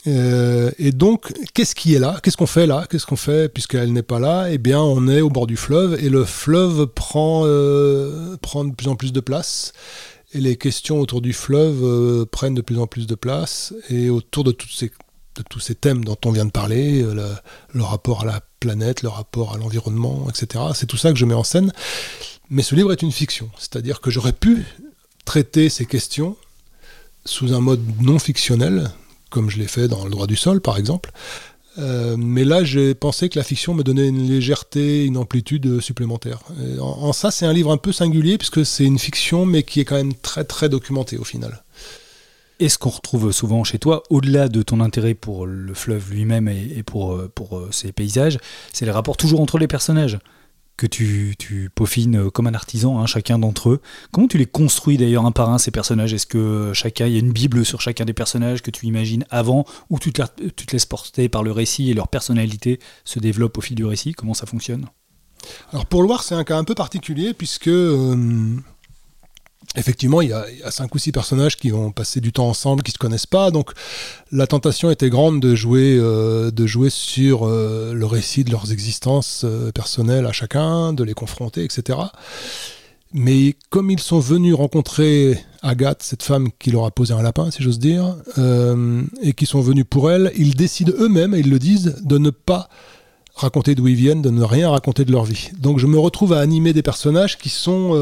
et 0.05 0.91
donc, 0.91 1.31
qu'est-ce 1.53 1.75
qui 1.75 1.93
est 1.93 1.99
là? 1.99 2.19
Qu'est-ce 2.23 2.37
qu'on 2.37 2.47
fait 2.47 2.65
là? 2.65 2.87
Qu'est-ce 2.89 3.05
qu'on 3.05 3.15
fait 3.15 3.49
puisqu'elle 3.49 3.93
n'est 3.93 4.01
pas 4.01 4.19
là? 4.19 4.47
Eh 4.49 4.57
bien, 4.57 4.79
on 4.79 5.07
est 5.07 5.21
au 5.21 5.29
bord 5.29 5.45
du 5.45 5.57
fleuve 5.57 6.03
et 6.03 6.09
le 6.09 6.25
fleuve 6.25 6.87
prend, 6.87 7.41
prend 8.41 8.65
de 8.65 8.73
plus 8.73 8.87
en 8.87 8.95
plus 8.95 9.13
de 9.13 9.19
place 9.19 9.73
et 10.33 10.39
les 10.39 10.57
questions 10.57 10.99
autour 10.99 11.21
du 11.21 11.33
fleuve 11.33 11.83
euh, 11.83 12.25
prennent 12.25 12.55
de 12.55 12.61
plus 12.61 12.79
en 12.79 12.87
plus 12.87 13.07
de 13.07 13.15
place. 13.15 13.73
Et 13.89 14.09
autour 14.09 14.43
de, 14.43 14.51
tous 14.51 14.69
ces 15.59 15.75
thèmes 15.75 16.03
dont 16.03 16.17
on 16.25 16.31
vient 16.31 16.45
de 16.45 16.51
parler, 16.51 17.01
euh, 17.03 17.33
le, 17.73 17.83
rapport 17.83 18.21
à 18.21 18.25
la 18.25 18.41
planète, 18.59 19.03
le 19.03 19.09
rapport 19.09 19.53
à 19.53 19.57
l'environnement, 19.57 20.27
etc., 20.29 20.65
c'est 20.73 20.87
tout 20.87 20.97
ça 20.97 21.11
que 21.11 21.17
je 21.17 21.25
mets 21.25 21.33
en 21.33 21.43
scène. 21.43 21.71
Mais 22.49 22.63
ce 22.63 22.75
livre 22.75 22.91
est 22.91 23.01
une 23.01 23.11
fiction. 23.11 23.49
C'est-à-dire 23.57 24.01
que 24.01 24.09
j'aurais 24.09 24.33
pu 24.33 24.65
traiter 25.25 25.69
ces 25.69 25.85
questions 25.85 26.35
sous 27.25 27.53
un 27.53 27.61
mode 27.61 27.81
non 28.01 28.19
fictionnel, 28.19 28.91
comme 29.29 29.49
je 29.49 29.57
l'ai 29.57 29.67
fait 29.67 29.87
dans 29.87 30.03
Le 30.03 30.11
droit 30.11 30.27
du 30.27 30.35
sol, 30.35 30.61
par 30.61 30.77
exemple. 30.77 31.11
Euh, 31.79 32.15
mais 32.17 32.45
là, 32.45 32.63
j'ai 32.63 32.93
pensé 32.93 33.29
que 33.29 33.39
la 33.39 33.43
fiction 33.43 33.73
me 33.73 33.83
donnait 33.83 34.07
une 34.07 34.27
légèreté, 34.27 35.05
une 35.05 35.17
amplitude 35.17 35.79
supplémentaire. 35.79 36.39
En, 36.79 36.83
en, 36.83 37.13
ça, 37.13 37.31
c'est 37.31 37.45
un 37.45 37.53
livre 37.53 37.71
un 37.71 37.77
peu 37.77 37.91
singulier, 37.91 38.37
puisque 38.37 38.65
c'est 38.65 38.83
une 38.83 38.99
fiction, 38.99 39.45
mais 39.45 39.63
qui 39.63 39.79
est 39.79 39.85
quand 39.85 39.95
même 39.95 40.13
très, 40.13 40.43
très 40.43 40.69
documentée 40.69 41.17
au 41.17 41.23
final. 41.23 41.63
Et 42.59 42.69
ce 42.69 42.77
qu'on 42.77 42.91
retrouve 42.91 43.31
souvent 43.31 43.63
chez 43.63 43.79
toi, 43.79 44.03
au-delà 44.09 44.47
de 44.47 44.61
ton 44.61 44.79
intérêt 44.79 45.15
pour 45.15 45.47
le 45.47 45.73
fleuve 45.73 46.11
lui-même 46.11 46.47
et, 46.47 46.83
pour, 46.83 47.19
pour 47.33 47.67
ses 47.71 47.91
paysages, 47.91 48.37
c'est 48.71 48.85
les 48.85 48.91
rapports 48.91 49.17
toujours 49.17 49.41
entre 49.41 49.57
les 49.57 49.67
personnages? 49.67 50.19
Que 50.77 50.87
tu, 50.87 51.35
tu, 51.37 51.69
peaufines 51.73 52.31
comme 52.31 52.47
un 52.47 52.53
artisan, 52.53 52.99
hein, 52.99 53.05
chacun 53.05 53.39
d'entre 53.39 53.69
eux. 53.69 53.81
Comment 54.11 54.27
tu 54.27 54.37
les 54.37 54.45
construis 54.45 54.97
d'ailleurs 54.97 55.25
un 55.25 55.31
par 55.31 55.49
un, 55.49 55.57
ces 55.57 55.71
personnages? 55.71 56.13
Est-ce 56.13 56.27
que 56.27 56.71
chacun, 56.73 57.07
il 57.07 57.13
y 57.13 57.15
a 57.15 57.19
une 57.19 57.31
bible 57.31 57.65
sur 57.65 57.81
chacun 57.81 58.05
des 58.05 58.13
personnages 58.13 58.61
que 58.61 58.71
tu 58.71 58.85
imagines 58.85 59.25
avant, 59.29 59.65
ou 59.89 59.99
tu 59.99 60.11
te, 60.11 60.21
tu 60.55 60.65
te 60.65 60.71
laisses 60.71 60.85
porter 60.85 61.29
par 61.29 61.43
le 61.43 61.51
récit 61.51 61.91
et 61.91 61.93
leur 61.93 62.07
personnalité 62.07 62.79
se 63.05 63.19
développe 63.19 63.57
au 63.57 63.61
fil 63.61 63.75
du 63.75 63.85
récit? 63.85 64.13
Comment 64.13 64.33
ça 64.33 64.45
fonctionne? 64.45 64.87
Alors 65.71 65.85
pour 65.85 66.03
Loire, 66.03 66.23
c'est 66.23 66.35
un 66.35 66.43
cas 66.43 66.57
un 66.57 66.63
peu 66.63 66.75
particulier, 66.75 67.33
puisque... 67.33 67.67
Euh, 67.67 68.55
effectivement, 69.75 70.21
il 70.21 70.29
y, 70.29 70.33
a, 70.33 70.45
cinq 70.69 70.93
ou 70.95 70.97
six 70.97 71.11
personnages 71.11 71.57
qui 71.57 71.69
vont 71.69 71.91
passer 71.91 72.21
du 72.21 72.31
temps 72.31 72.47
ensemble, 72.47 72.83
qui 72.83 72.91
se 72.91 72.97
connaissent 72.97 73.25
pas. 73.25 73.51
Donc, 73.51 73.71
la 74.31 74.47
tentation 74.47 74.91
était 74.91 75.09
grande 75.09 75.39
de 75.39 75.55
jouer, 75.55 75.97
euh, 75.99 76.51
de 76.51 76.67
jouer 76.67 76.89
sur 76.89 77.43
euh, 77.43 77.93
le 77.93 78.05
récit 78.05 78.43
de 78.43 78.51
leurs 78.51 78.71
existences 78.71 79.43
euh, 79.45 79.71
personnelles 79.71 80.25
à 80.25 80.31
chacun, 80.31 80.93
de 80.93 81.03
les 81.03 81.13
confronter, 81.13 81.63
etc. 81.63 81.99
Mais 83.13 83.55
comme 83.69 83.91
ils 83.91 83.99
sont 83.99 84.19
venus 84.19 84.55
rencontrer 84.55 85.39
Agathe, 85.61 86.01
cette 86.01 86.23
femme 86.23 86.49
qui 86.59 86.71
leur 86.71 86.85
a 86.85 86.91
posé 86.91 87.13
un 87.13 87.21
lapin, 87.21 87.51
si 87.51 87.61
j'ose 87.61 87.77
dire, 87.77 88.15
et 89.21 89.33
qui 89.33 89.45
sont 89.45 89.61
venus 89.61 89.85
pour 89.87 90.09
elle, 90.09 90.31
ils 90.35 90.55
décident 90.55 90.93
eux-mêmes, 90.97 91.35
et 91.35 91.39
ils 91.39 91.49
le 91.51 91.59
disent, 91.59 92.01
de 92.03 92.17
ne 92.17 92.31
pas 92.31 92.69
raconter 93.35 93.75
d'où 93.75 93.87
ils 93.87 93.95
viennent, 93.95 94.23
de 94.23 94.31
ne 94.31 94.43
rien 94.43 94.71
raconter 94.71 95.05
de 95.05 95.11
leur 95.11 95.25
vie. 95.25 95.51
Donc, 95.59 95.77
je 95.77 95.85
me 95.85 95.99
retrouve 95.99 96.33
à 96.33 96.39
animer 96.39 96.73
des 96.73 96.81
personnages 96.81 97.37
qui 97.37 97.49
sont 97.49 97.93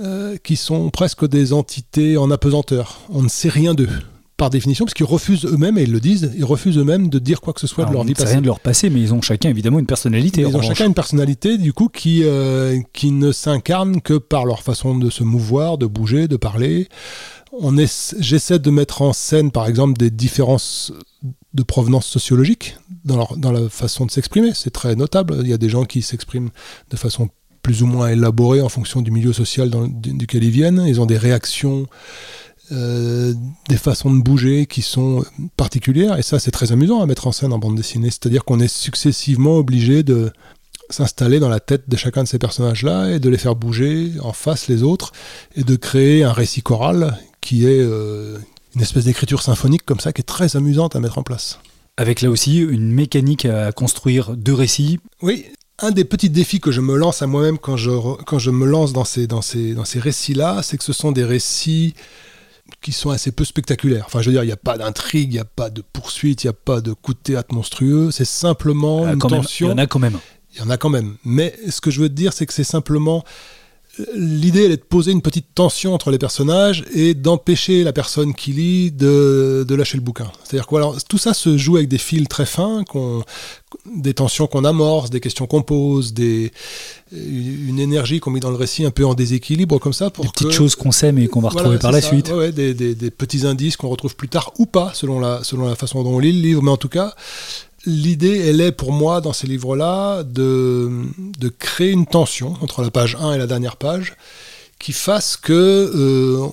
euh, 0.00 0.36
qui 0.42 0.56
sont 0.56 0.90
presque 0.90 1.26
des 1.28 1.52
entités 1.52 2.16
en 2.16 2.30
apesanteur. 2.30 3.00
On 3.10 3.22
ne 3.22 3.28
sait 3.28 3.48
rien 3.48 3.74
d'eux 3.74 3.88
par 4.40 4.48
définition, 4.48 4.86
parce 4.86 4.94
qu'ils 4.94 5.04
refusent 5.04 5.44
eux-mêmes, 5.44 5.76
et 5.76 5.82
ils 5.82 5.92
le 5.92 6.00
disent, 6.00 6.32
ils 6.34 6.46
refusent 6.46 6.78
eux-mêmes 6.78 7.10
de 7.10 7.18
dire 7.18 7.42
quoi 7.42 7.52
que 7.52 7.60
ce 7.60 7.66
soit 7.66 7.84
de 7.84 7.92
leur 7.92 8.04
vie 8.04 8.14
passée. 8.14 8.32
rien 8.32 8.40
de 8.40 8.46
leur 8.46 8.58
passé, 8.58 8.88
mais 8.88 8.98
ils 9.02 9.12
ont 9.12 9.20
chacun 9.20 9.50
évidemment 9.50 9.78
une 9.78 9.84
personnalité. 9.84 10.40
Ils 10.40 10.56
ont 10.56 10.62
chacun 10.62 10.86
une 10.86 10.94
personnalité, 10.94 11.58
du 11.58 11.74
coup, 11.74 11.88
qui, 11.88 12.22
euh, 12.24 12.80
qui 12.94 13.10
ne 13.10 13.32
s'incarne 13.32 14.00
que 14.00 14.14
par 14.14 14.46
leur 14.46 14.62
façon 14.62 14.96
de 14.96 15.10
se 15.10 15.24
mouvoir, 15.24 15.76
de 15.76 15.84
bouger, 15.84 16.26
de 16.26 16.38
parler. 16.38 16.88
On 17.52 17.76
j'essaie 18.18 18.58
de 18.58 18.70
mettre 18.70 19.02
en 19.02 19.12
scène, 19.12 19.50
par 19.50 19.66
exemple, 19.66 19.98
des 19.98 20.10
différences 20.10 20.94
de 21.52 21.62
provenance 21.62 22.06
sociologique 22.06 22.78
dans, 23.04 23.18
leur, 23.18 23.36
dans 23.36 23.52
la 23.52 23.68
façon 23.68 24.06
de 24.06 24.10
s'exprimer. 24.10 24.52
C'est 24.54 24.70
très 24.70 24.96
notable. 24.96 25.36
Il 25.42 25.48
y 25.48 25.52
a 25.52 25.58
des 25.58 25.68
gens 25.68 25.84
qui 25.84 26.00
s'expriment 26.00 26.50
de 26.90 26.96
façon 26.96 27.28
plus 27.62 27.82
ou 27.82 27.86
moins 27.86 28.08
élaborés 28.08 28.60
en 28.60 28.68
fonction 28.68 29.02
du 29.02 29.10
milieu 29.10 29.32
social 29.32 29.70
dans, 29.70 29.86
duquel 29.86 30.44
ils 30.44 30.50
viennent. 30.50 30.84
Ils 30.86 31.00
ont 31.00 31.06
des 31.06 31.18
réactions, 31.18 31.86
euh, 32.72 33.34
des 33.68 33.76
façons 33.76 34.12
de 34.12 34.22
bouger 34.22 34.66
qui 34.66 34.82
sont 34.82 35.24
particulières. 35.56 36.18
Et 36.18 36.22
ça, 36.22 36.38
c'est 36.38 36.50
très 36.50 36.72
amusant 36.72 37.00
à 37.00 37.06
mettre 37.06 37.26
en 37.26 37.32
scène 37.32 37.52
en 37.52 37.58
bande 37.58 37.76
dessinée. 37.76 38.10
C'est-à-dire 38.10 38.44
qu'on 38.44 38.60
est 38.60 38.68
successivement 38.68 39.56
obligé 39.56 40.02
de 40.02 40.32
s'installer 40.88 41.38
dans 41.38 41.48
la 41.48 41.60
tête 41.60 41.88
de 41.88 41.96
chacun 41.96 42.24
de 42.24 42.28
ces 42.28 42.38
personnages-là 42.38 43.10
et 43.12 43.20
de 43.20 43.28
les 43.28 43.38
faire 43.38 43.54
bouger 43.54 44.12
en 44.22 44.32
face 44.32 44.68
les 44.68 44.82
autres 44.82 45.12
et 45.54 45.62
de 45.62 45.76
créer 45.76 46.24
un 46.24 46.32
récit 46.32 46.62
choral 46.62 47.16
qui 47.40 47.64
est 47.64 47.80
euh, 47.80 48.38
une 48.74 48.82
espèce 48.82 49.04
d'écriture 49.04 49.42
symphonique 49.42 49.84
comme 49.84 50.00
ça 50.00 50.12
qui 50.12 50.20
est 50.20 50.24
très 50.24 50.56
amusante 50.56 50.96
à 50.96 51.00
mettre 51.00 51.18
en 51.18 51.22
place. 51.22 51.60
Avec 51.96 52.22
là 52.22 52.30
aussi 52.30 52.58
une 52.58 52.92
mécanique 52.92 53.44
à 53.44 53.72
construire 53.72 54.36
deux 54.36 54.54
récits. 54.54 54.98
Oui, 55.22 55.46
un 55.80 55.90
des 55.90 56.04
petits 56.04 56.30
défis 56.30 56.60
que 56.60 56.72
je 56.72 56.80
me 56.80 56.96
lance 56.96 57.22
à 57.22 57.26
moi-même 57.26 57.58
quand 57.58 57.76
je, 57.76 57.90
quand 58.24 58.38
je 58.38 58.50
me 58.50 58.66
lance 58.66 58.92
dans 58.92 59.04
ces, 59.04 59.26
dans 59.26 59.42
ces, 59.42 59.74
dans 59.74 59.84
ces 59.84 59.98
récits-là, 59.98 60.62
c'est 60.62 60.76
que 60.76 60.84
ce 60.84 60.92
sont 60.92 61.12
des 61.12 61.24
récits 61.24 61.94
qui 62.80 62.92
sont 62.92 63.10
assez 63.10 63.32
peu 63.32 63.44
spectaculaires. 63.44 64.04
Enfin, 64.06 64.20
je 64.20 64.26
veux 64.26 64.32
dire, 64.32 64.44
il 64.44 64.46
n'y 64.46 64.52
a 64.52 64.56
pas 64.56 64.78
d'intrigue, 64.78 65.32
il 65.32 65.36
n'y 65.36 65.40
a 65.40 65.44
pas 65.44 65.70
de 65.70 65.82
poursuite, 65.82 66.44
il 66.44 66.46
n'y 66.46 66.50
a 66.50 66.54
pas 66.54 66.80
de 66.80 66.92
coup 66.92 67.14
de 67.14 67.18
théâtre 67.18 67.54
monstrueux, 67.54 68.10
c'est 68.10 68.24
simplement 68.24 69.04
ah, 69.06 69.12
une 69.12 69.18
tension. 69.18 69.68
Il 69.68 69.70
y 69.70 69.74
en 69.74 69.78
a 69.78 69.86
quand 69.86 69.98
même. 69.98 70.18
Il 70.54 70.60
y 70.60 70.62
en 70.62 70.70
a 70.70 70.76
quand 70.76 70.88
même. 70.88 71.16
Mais 71.24 71.54
ce 71.68 71.80
que 71.80 71.90
je 71.90 72.00
veux 72.00 72.08
te 72.08 72.14
dire, 72.14 72.32
c'est 72.32 72.46
que 72.46 72.52
c'est 72.52 72.64
simplement 72.64 73.24
l'idée 74.14 74.64
elle 74.64 74.72
est 74.72 74.76
de 74.76 74.82
poser 74.82 75.12
une 75.12 75.22
petite 75.22 75.46
tension 75.54 75.94
entre 75.94 76.10
les 76.10 76.18
personnages 76.18 76.84
et 76.94 77.14
d'empêcher 77.14 77.84
la 77.84 77.92
personne 77.92 78.34
qui 78.34 78.52
lit 78.52 78.90
de, 78.90 79.66
lâcher 79.70 79.96
le 79.96 80.02
bouquin. 80.02 80.30
C'est-à-dire 80.44 80.66
que 80.66 81.04
tout 81.04 81.18
ça 81.18 81.34
se 81.34 81.56
joue 81.56 81.76
avec 81.76 81.88
des 81.88 81.98
fils 81.98 82.28
très 82.28 82.46
fins, 82.46 82.84
des 83.86 84.14
tensions 84.14 84.46
qu'on 84.46 84.64
amorce, 84.64 85.10
des 85.10 85.20
questions 85.20 85.46
qu'on 85.46 85.62
pose, 85.62 86.12
des, 86.12 86.52
une 87.12 87.78
énergie 87.78 88.20
qu'on 88.20 88.30
met 88.30 88.40
dans 88.40 88.50
le 88.50 88.56
récit 88.56 88.84
un 88.84 88.90
peu 88.90 89.04
en 89.04 89.14
déséquilibre 89.14 89.78
comme 89.78 89.92
ça. 89.92 90.10
Pour 90.10 90.24
des 90.24 90.30
petites 90.30 90.52
choses 90.52 90.74
qu'on 90.74 90.92
sait 90.92 91.12
mais 91.12 91.28
qu'on 91.28 91.40
va 91.40 91.50
retrouver 91.50 91.78
par 91.78 91.92
la 91.92 92.00
suite. 92.00 92.32
des, 92.32 92.74
des, 92.74 93.10
petits 93.10 93.46
indices 93.46 93.76
qu'on 93.76 93.88
retrouve 93.88 94.16
plus 94.16 94.28
tard 94.28 94.52
ou 94.58 94.66
pas 94.66 94.92
selon 94.94 95.20
la, 95.20 95.42
selon 95.44 95.68
la 95.68 95.76
façon 95.76 96.02
dont 96.02 96.10
on 96.10 96.18
lit 96.18 96.32
le 96.32 96.40
livre. 96.40 96.62
Mais 96.62 96.70
en 96.70 96.76
tout 96.76 96.88
cas, 96.88 97.14
l'idée, 97.86 98.38
elle 98.38 98.60
est 98.60 98.72
pour 98.72 98.92
moi, 98.92 99.20
dans 99.20 99.32
ces 99.32 99.46
livres-là, 99.46 100.22
de, 100.22 100.90
créer 101.58 101.90
une 101.90 102.06
tension 102.06 102.56
entre 102.60 102.82
la 102.82 102.90
page 102.90 103.16
1 103.20 103.34
et 103.34 103.38
la 103.38 103.46
dernière 103.46 103.76
page 103.76 104.14
qui 104.78 104.92
fasse 104.92 105.36
que 105.36 105.52
euh, 105.52 106.46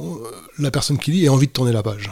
la 0.59 0.69
personne 0.69 0.97
qui 0.97 1.11
lit 1.11 1.25
ait 1.25 1.30
envie 1.30 1.47
de 1.47 1.51
tourner 1.51 1.71
la 1.71 1.84
page. 1.84 2.11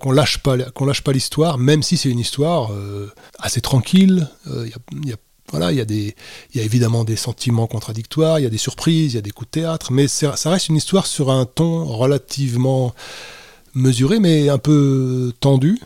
Qu'on 0.00 0.10
lâche 0.10 0.38
pas, 0.38 0.58
qu'on 0.58 0.84
lâche 0.84 1.02
pas 1.02 1.12
l'histoire, 1.12 1.58
même 1.58 1.82
si 1.82 1.96
c'est 1.96 2.08
une 2.08 2.18
histoire 2.18 2.72
euh, 2.72 3.12
assez 3.38 3.60
tranquille. 3.60 4.28
Euh, 4.48 4.66
y 5.04 5.12
il 5.52 5.76
y, 5.76 5.80
a 5.80 5.84
des, 5.84 6.16
y 6.56 6.60
a 6.60 6.64
évidemment 6.64 7.04
des 7.04 7.14
sentiments 7.14 7.68
contradictoires, 7.68 8.40
il 8.40 8.42
y 8.42 8.46
a 8.46 8.50
des 8.50 8.58
surprises, 8.58 9.12
il 9.12 9.14
y 9.14 9.18
a 9.18 9.22
des 9.22 9.30
coups 9.30 9.48
de 9.48 9.60
théâtre, 9.60 9.92
mais 9.92 10.08
ça 10.08 10.34
reste 10.46 10.68
une 10.68 10.74
histoire 10.74 11.06
sur 11.06 11.30
un 11.30 11.44
ton 11.44 11.84
relativement 11.84 12.92
mesuré, 13.72 14.18
mais 14.18 14.48
un 14.48 14.58
peu 14.58 15.32
tendu, 15.38 15.78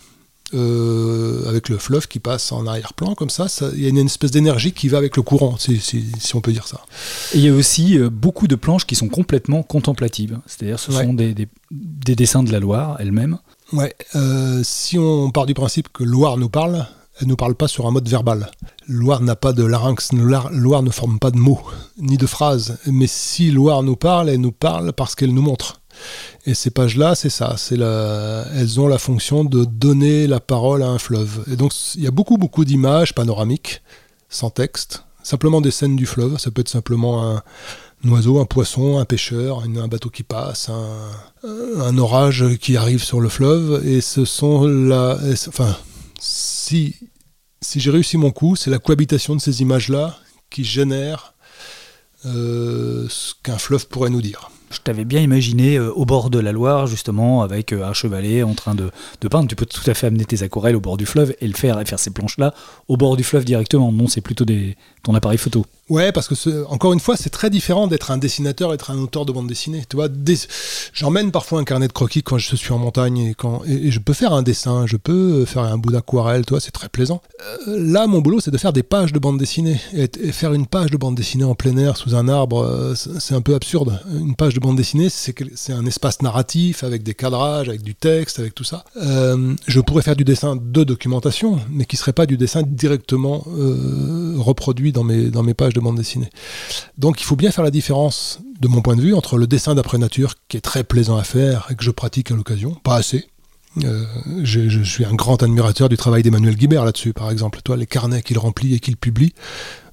euh, 0.52 1.48
avec 1.48 1.68
le 1.68 1.78
fleuve 1.78 2.08
qui 2.08 2.18
passe 2.18 2.52
en 2.52 2.66
arrière-plan, 2.66 3.14
comme 3.14 3.30
ça, 3.30 3.46
il 3.74 3.82
y 3.82 3.86
a 3.86 3.88
une, 3.88 3.98
espèce 3.98 4.30
d'énergie 4.30 4.72
qui 4.72 4.88
va 4.88 4.98
avec 4.98 5.16
le 5.16 5.22
courant, 5.22 5.56
si, 5.58 5.78
si, 5.80 6.36
on 6.36 6.40
peut 6.40 6.52
dire 6.52 6.66
ça. 6.66 6.80
Et 7.34 7.38
il 7.38 7.44
y 7.44 7.48
a 7.48 7.54
aussi 7.54 7.98
euh, 7.98 8.10
beaucoup 8.10 8.48
de 8.48 8.56
planches 8.56 8.86
qui 8.86 8.96
sont 8.96 9.08
complètement 9.08 9.62
contemplatives, 9.62 10.38
c'est-à-dire 10.46 10.78
ce 10.78 10.92
sont 10.92 11.14
des, 11.14 11.34
des, 11.34 12.16
dessins 12.16 12.42
de 12.42 12.50
la 12.50 12.60
Loire 12.60 12.96
elle-même. 12.98 13.38
Ouais, 13.72 13.94
euh, 14.16 14.60
si 14.64 14.98
on 14.98 15.30
part 15.30 15.46
du 15.46 15.54
principe 15.54 15.88
que 15.92 16.02
Loire 16.02 16.36
nous 16.36 16.48
parle, 16.48 16.86
elle 17.20 17.26
ne 17.26 17.30
nous 17.30 17.36
parle 17.36 17.54
pas 17.54 17.68
sur 17.68 17.86
un 17.86 17.90
mode 17.90 18.08
verbal. 18.08 18.50
Loire 18.88 19.22
n'a 19.22 19.36
pas 19.36 19.52
de 19.52 19.62
larynx, 19.62 20.12
Loire 20.12 20.82
ne 20.82 20.90
forme 20.90 21.18
pas 21.18 21.30
de 21.30 21.38
mots, 21.38 21.60
ni 21.98 22.16
de 22.16 22.26
phrases, 22.26 22.78
mais 22.86 23.06
si 23.06 23.50
Loire 23.50 23.82
nous 23.82 23.96
parle, 23.96 24.30
elle 24.30 24.40
nous 24.40 24.52
parle 24.52 24.92
parce 24.92 25.14
qu'elle 25.14 25.34
nous 25.34 25.42
montre. 25.42 25.79
Et 26.46 26.54
ces 26.54 26.70
pages-là, 26.70 27.14
c'est 27.14 27.30
ça. 27.30 27.54
C'est 27.56 27.76
la... 27.76 28.46
Elles 28.54 28.80
ont 28.80 28.88
la 28.88 28.98
fonction 28.98 29.44
de 29.44 29.64
donner 29.64 30.26
la 30.26 30.40
parole 30.40 30.82
à 30.82 30.88
un 30.88 30.98
fleuve. 30.98 31.44
Et 31.50 31.56
donc, 31.56 31.72
il 31.94 32.02
y 32.02 32.06
a 32.06 32.10
beaucoup, 32.10 32.38
beaucoup 32.38 32.64
d'images 32.64 33.14
panoramiques, 33.14 33.82
sans 34.28 34.50
texte, 34.50 35.04
simplement 35.22 35.60
des 35.60 35.70
scènes 35.70 35.96
du 35.96 36.06
fleuve. 36.06 36.38
Ça 36.38 36.50
peut 36.50 36.60
être 36.60 36.68
simplement 36.68 37.36
un, 37.36 37.42
oiseau, 38.08 38.40
un 38.40 38.46
poisson, 38.46 38.98
un 38.98 39.04
pêcheur, 39.04 39.62
un 39.64 39.88
bateau 39.88 40.10
qui 40.10 40.22
passe, 40.22 40.70
un, 40.70 41.98
orage 41.98 42.56
qui 42.60 42.76
arrive 42.76 43.02
sur 43.02 43.20
le 43.20 43.28
fleuve. 43.28 43.86
Et 43.86 44.00
ce 44.00 44.24
sont 44.24 44.66
la. 44.66 45.18
Enfin, 45.48 45.76
si, 46.18 46.96
j'ai 47.76 47.90
réussi 47.90 48.16
mon 48.16 48.30
coup, 48.30 48.56
c'est 48.56 48.70
la 48.70 48.78
cohabitation 48.78 49.36
de 49.36 49.40
ces 49.40 49.62
images-là 49.62 50.16
qui 50.48 50.64
génère 50.64 51.34
euh, 52.26 53.06
ce 53.08 53.34
qu'un 53.42 53.58
fleuve 53.58 53.86
pourrait 53.88 54.10
nous 54.10 54.22
dire. 54.22 54.50
Je 54.70 54.78
t'avais 54.78 55.04
bien 55.04 55.20
imaginé 55.20 55.76
euh, 55.76 55.92
au 55.92 56.04
bord 56.04 56.30
de 56.30 56.38
la 56.38 56.52
Loire, 56.52 56.86
justement, 56.86 57.42
avec 57.42 57.72
euh, 57.72 57.84
un 57.84 57.92
chevalet 57.92 58.42
en 58.44 58.54
train 58.54 58.74
de, 58.74 58.90
peindre. 59.28 59.48
Tu 59.48 59.56
peux 59.56 59.66
tout 59.66 59.88
à 59.90 59.94
fait 59.94 60.06
amener 60.06 60.24
tes 60.24 60.42
aquarelles 60.42 60.76
au 60.76 60.80
bord 60.80 60.96
du 60.96 61.06
fleuve 61.06 61.34
et 61.40 61.48
le 61.48 61.54
faire 61.54 61.80
et 61.80 61.84
faire 61.84 61.98
ces 61.98 62.10
planches-là 62.10 62.54
au 62.88 62.96
bord 62.96 63.16
du 63.16 63.24
fleuve 63.24 63.44
directement. 63.44 63.90
Non, 63.90 64.06
c'est 64.06 64.20
plutôt 64.20 64.44
ton 65.02 65.14
appareil 65.14 65.38
photo. 65.38 65.66
Ouais, 65.90 66.12
parce 66.12 66.28
que 66.28 66.64
encore 66.66 66.92
une 66.92 67.00
fois, 67.00 67.16
c'est 67.16 67.30
très 67.30 67.50
différent 67.50 67.88
d'être 67.88 68.12
un 68.12 68.16
dessinateur 68.16 68.70
d'être 68.70 68.92
un 68.92 68.98
auteur 68.98 69.26
de 69.26 69.32
bande 69.32 69.48
dessinée. 69.48 69.82
Tu 69.88 69.96
vois, 69.96 70.06
j'emmène 70.92 71.32
parfois 71.32 71.58
un 71.58 71.64
carnet 71.64 71.88
de 71.88 71.92
croquis 71.92 72.22
quand 72.22 72.38
je 72.38 72.54
suis 72.54 72.72
en 72.72 72.78
montagne 72.78 73.18
et 73.18 73.34
quand 73.34 73.62
et, 73.66 73.90
je 73.90 73.98
peux 73.98 74.12
faire 74.12 74.32
un 74.32 74.42
dessin, 74.42 74.86
je 74.86 74.96
peux 74.96 75.44
faire 75.46 75.64
un 75.64 75.78
bout 75.78 75.90
d'aquarelle, 75.90 76.46
toi, 76.46 76.60
c'est 76.60 76.70
très 76.70 76.88
plaisant. 76.88 77.22
Euh, 77.66 77.76
là, 77.76 78.06
mon 78.06 78.20
boulot, 78.20 78.38
c'est 78.38 78.52
de 78.52 78.58
faire 78.58 78.72
des 78.72 78.84
pages 78.84 79.12
de 79.12 79.18
bande 79.18 79.36
dessinée 79.36 79.80
et, 79.92 80.08
faire 80.30 80.54
une 80.54 80.66
page 80.66 80.92
de 80.92 80.96
bande 80.96 81.16
dessinée 81.16 81.42
en 81.42 81.56
plein 81.56 81.76
air 81.76 81.96
sous 81.96 82.14
un 82.14 82.28
arbre, 82.28 82.62
euh, 82.62 82.94
c'est 82.94 83.34
un 83.34 83.40
peu 83.40 83.56
absurde. 83.56 84.00
Une 84.12 84.36
page 84.36 84.54
de 84.54 84.59
bande 84.60 84.76
dessinée, 84.76 85.08
c'est 85.10 85.72
un 85.72 85.86
espace 85.86 86.22
narratif 86.22 86.84
avec 86.84 87.02
des 87.02 87.14
cadrages, 87.14 87.68
avec 87.68 87.82
du 87.82 87.94
texte, 87.94 88.38
avec 88.38 88.54
tout 88.54 88.64
ça. 88.64 88.84
Euh, 88.96 89.54
je 89.66 89.80
pourrais 89.80 90.02
faire 90.02 90.16
du 90.16 90.24
dessin 90.24 90.56
de 90.56 90.84
documentation, 90.84 91.58
mais 91.70 91.84
qui 91.84 91.96
serait 91.96 92.12
pas 92.12 92.26
du 92.26 92.36
dessin 92.36 92.62
directement 92.62 93.44
reproduit 94.38 94.92
dans 94.92 95.04
mes 95.04 95.30
dans 95.30 95.42
mes 95.42 95.54
pages 95.54 95.74
de 95.74 95.80
bande 95.80 95.96
dessinée. 95.96 96.30
Donc 96.98 97.20
il 97.20 97.24
faut 97.24 97.36
bien 97.36 97.50
faire 97.50 97.64
la 97.64 97.70
différence, 97.70 98.40
de 98.60 98.68
mon 98.68 98.82
point 98.82 98.96
de 98.96 99.00
vue, 99.00 99.14
entre 99.14 99.38
le 99.38 99.46
dessin 99.46 99.74
d'après 99.74 99.98
nature, 99.98 100.34
qui 100.48 100.56
est 100.56 100.60
très 100.60 100.84
plaisant 100.84 101.16
à 101.16 101.24
faire 101.24 101.66
et 101.70 101.74
que 101.74 101.82
je 101.82 101.90
pratique 101.90 102.30
à 102.30 102.34
l'occasion, 102.34 102.74
pas 102.74 102.96
assez, 102.96 103.26
Euh, 103.84 104.04
je, 104.42 104.82
suis 104.82 105.04
un 105.04 105.14
grand 105.14 105.42
admirateur 105.42 105.88
du 105.88 105.96
travail 105.96 106.22
d'Emmanuel 106.22 106.56
Guibert 106.56 106.84
là-dessus, 106.84 107.12
par 107.12 107.30
exemple. 107.30 107.60
Toi, 107.62 107.76
les 107.76 107.86
carnets 107.86 108.22
qu'il 108.22 108.38
remplit 108.38 108.74
et 108.74 108.80
qu'il 108.80 108.96
publie, 108.96 109.32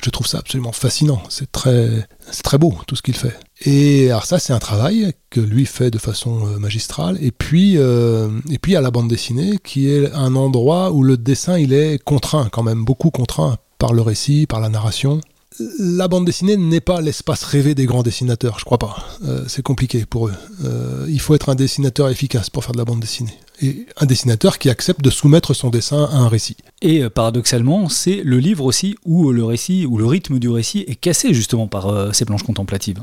je 0.04 0.10
trouve 0.10 0.26
ça 0.26 0.40
absolument 0.40 0.72
fascinant. 0.72 1.22
C'est 1.30 1.52
très, 1.52 2.08
très 2.44 2.58
beau 2.58 2.76
tout 2.88 2.96
ce 2.96 3.02
qu'il 3.02 3.16
fait. 3.16 3.38
Et 3.62 4.10
alors 4.10 4.26
ça, 4.26 4.40
c'est 4.40 4.54
un 4.54 4.60
travail 4.60 5.14
que 5.30 5.40
lui 5.40 5.66
fait 5.66 5.92
de 5.92 6.00
façon 6.00 6.48
euh, 6.48 6.58
magistrale. 6.58 7.18
Et 7.22 7.32
puis, 7.32 7.78
euh, 7.78 8.30
et 8.50 8.58
puis 8.58 8.76
à 8.76 8.82
la 8.82 8.92
bande 8.92 9.08
dessinée, 9.08 9.60
qui 9.64 9.90
est 9.90 10.12
un 10.14 10.36
endroit 10.36 10.92
où 10.92 11.04
le 11.04 11.18
dessin 11.18 11.58
il 11.58 11.74
est 11.74 12.04
contraint 12.04 12.50
quand 12.52 12.64
même, 12.64 12.84
beaucoup 12.84 13.12
contraint 13.12 13.58
par 13.78 13.94
le 13.94 14.02
récit, 14.02 14.48
par 14.48 14.60
la 14.60 14.70
narration 14.70 15.22
la 15.80 16.08
bande 16.08 16.26
dessinée 16.26 16.56
n'est 16.56 16.82
pas 16.82 17.02
l'espace 17.02 17.42
rêvé 17.44 17.74
des 17.74 17.88
grands 17.88 18.04
dessinateurs, 18.04 18.60
je 18.60 18.66
crois 18.66 18.78
pas. 18.78 18.98
Euh, 19.26 19.44
c'est 19.48 19.64
compliqué 19.64 20.06
pour 20.06 20.28
eux. 20.28 20.34
Il 21.10 21.20
faut 21.20 21.34
être 21.34 21.50
un 21.50 21.56
dessinateur 21.56 22.10
efficace 22.10 22.52
pour 22.52 22.64
faire 22.64 22.74
de 22.74 22.78
la 22.78 22.86
bande 22.86 23.00
dessinée. 23.00 23.34
Et 23.62 23.88
un 23.97 24.05
dessinateur 24.05 24.60
qui 24.60 24.70
accepte 24.70 25.01
de 25.01 25.10
soumettre 25.10 25.53
son 25.53 25.70
dessin 25.70 26.05
à 26.05 26.18
un 26.18 26.28
récit. 26.28 26.58
Et 26.82 27.03
euh, 27.03 27.10
paradoxalement, 27.10 27.89
c'est 27.89 28.22
le 28.24 28.39
livre 28.39 28.66
aussi 28.66 28.95
où 29.05 29.32
le 29.32 29.43
récit, 29.43 29.86
où 29.86 29.97
le 29.97 30.05
rythme 30.05 30.39
du 30.39 30.49
récit 30.49 30.86
est 30.88 30.95
cassé 30.95 31.34
justement 31.34 31.68
par 31.68 32.14
ces 32.14 32.26
planches 32.26 32.43
contemplatives. 32.43 33.01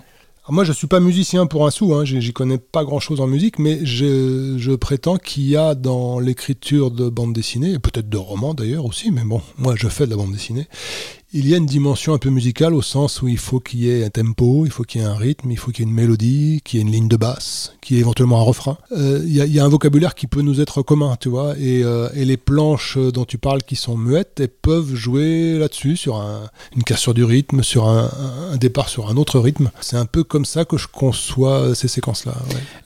moi, 0.48 0.64
je 0.64 0.70
ne 0.70 0.74
suis 0.74 0.86
pas 0.86 1.00
musicien 1.00 1.46
pour 1.46 1.66
un 1.66 1.70
sou, 1.70 1.94
hein, 1.94 2.04
j'y 2.04 2.32
connais 2.32 2.58
pas 2.58 2.84
grand-chose 2.84 3.20
en 3.20 3.26
musique, 3.26 3.58
mais 3.58 3.84
je, 3.84 4.54
je 4.58 4.72
prétends 4.72 5.16
qu'il 5.16 5.48
y 5.48 5.56
a 5.56 5.74
dans 5.74 6.20
l'écriture 6.20 6.90
de 6.90 7.08
bande 7.08 7.32
dessinée, 7.32 7.78
peut-être 7.78 8.08
de 8.08 8.16
romans 8.16 8.54
d'ailleurs 8.54 8.84
aussi, 8.84 9.10
mais 9.10 9.24
bon, 9.24 9.42
moi 9.58 9.74
je 9.76 9.88
fais 9.88 10.06
de 10.06 10.10
la 10.10 10.16
bande 10.16 10.32
dessinée, 10.32 10.68
il 11.36 11.48
y 11.48 11.54
a 11.54 11.56
une 11.56 11.66
dimension 11.66 12.14
un 12.14 12.18
peu 12.18 12.30
musicale 12.30 12.74
au 12.74 12.80
sens 12.80 13.20
où 13.20 13.26
il 13.26 13.38
faut 13.38 13.58
qu'il 13.58 13.80
y 13.80 13.90
ait 13.90 14.04
un 14.04 14.08
tempo, 14.08 14.66
il 14.66 14.70
faut 14.70 14.84
qu'il 14.84 15.00
y 15.00 15.04
ait 15.04 15.06
un 15.06 15.16
rythme, 15.16 15.50
il 15.50 15.58
faut 15.58 15.72
qu'il 15.72 15.84
y 15.84 15.88
ait 15.88 15.90
une 15.90 15.96
mélodie, 15.96 16.60
qu'il 16.64 16.78
y 16.78 16.80
ait 16.80 16.86
une 16.86 16.92
ligne 16.92 17.08
de 17.08 17.16
basse, 17.16 17.74
qu'il 17.80 17.96
y 17.96 17.98
ait 17.98 18.02
éventuellement 18.02 18.38
un 18.38 18.44
refrain. 18.44 18.78
Euh, 18.92 19.20
il, 19.26 19.34
y 19.34 19.58
a, 19.58 19.64
un 19.64 19.68
vocabulaire 19.68 20.14
qui 20.14 20.28
peut 20.28 20.42
nous 20.42 20.60
être 20.60 20.82
commun, 20.82 21.16
tu 21.18 21.28
vois, 21.28 21.58
et, 21.58 21.82
euh, 21.82 22.08
les 22.14 22.36
planches 22.36 22.96
dont 22.96 23.24
tu 23.24 23.36
parles 23.36 23.64
qui 23.64 23.74
sont 23.74 23.96
muettes, 23.96 24.38
elles 24.38 24.48
peuvent 24.48 24.94
jouer 24.94 25.58
là-dessus, 25.58 25.96
sur 25.96 26.22
une 26.76 26.84
cassure 26.84 27.14
du 27.14 27.24
rythme, 27.24 27.64
sur 27.64 27.88
un, 27.88 28.08
départ 28.56 28.88
sur 28.88 29.10
un 29.10 29.16
autre 29.16 29.40
rythme. 29.40 29.72
C'est 29.80 29.96
un 29.96 30.06
peu 30.06 30.22
comme 30.22 30.44
ça 30.44 30.64
que 30.64 30.76
je 30.76 30.86
conçois 30.86 31.74
ces 31.74 31.88
séquences-là. 31.88 32.34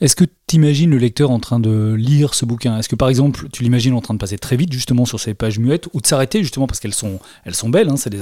Est-ce 0.01 0.15
que 0.15 0.25
tu 0.49 0.55
imagines 0.55 0.89
le 0.89 0.97
lecteur 0.97 1.29
en 1.29 1.39
train 1.39 1.59
de 1.59 1.93
lire 1.93 2.33
ce 2.33 2.43
bouquin? 2.43 2.79
Est-ce 2.79 2.89
que 2.89 2.95
par 2.95 3.07
exemple, 3.07 3.47
tu 3.53 3.61
l'imagines 3.61 3.93
en 3.93 4.01
train 4.01 4.15
de 4.15 4.19
passer 4.19 4.39
très 4.39 4.57
vite 4.57 4.73
justement 4.73 5.05
sur 5.05 5.19
ces 5.19 5.35
pages 5.35 5.59
muettes, 5.59 5.87
ou 5.93 6.01
de 6.01 6.07
s'arrêter 6.07 6.41
justement 6.41 6.65
parce 6.65 6.79
qu'elles 6.79 6.95
sont, 6.95 7.19
elles 7.45 7.53
sont 7.53 7.69
belles, 7.69 7.87
hein, 7.87 7.97
c'est 7.97 8.09
des 8.09 8.19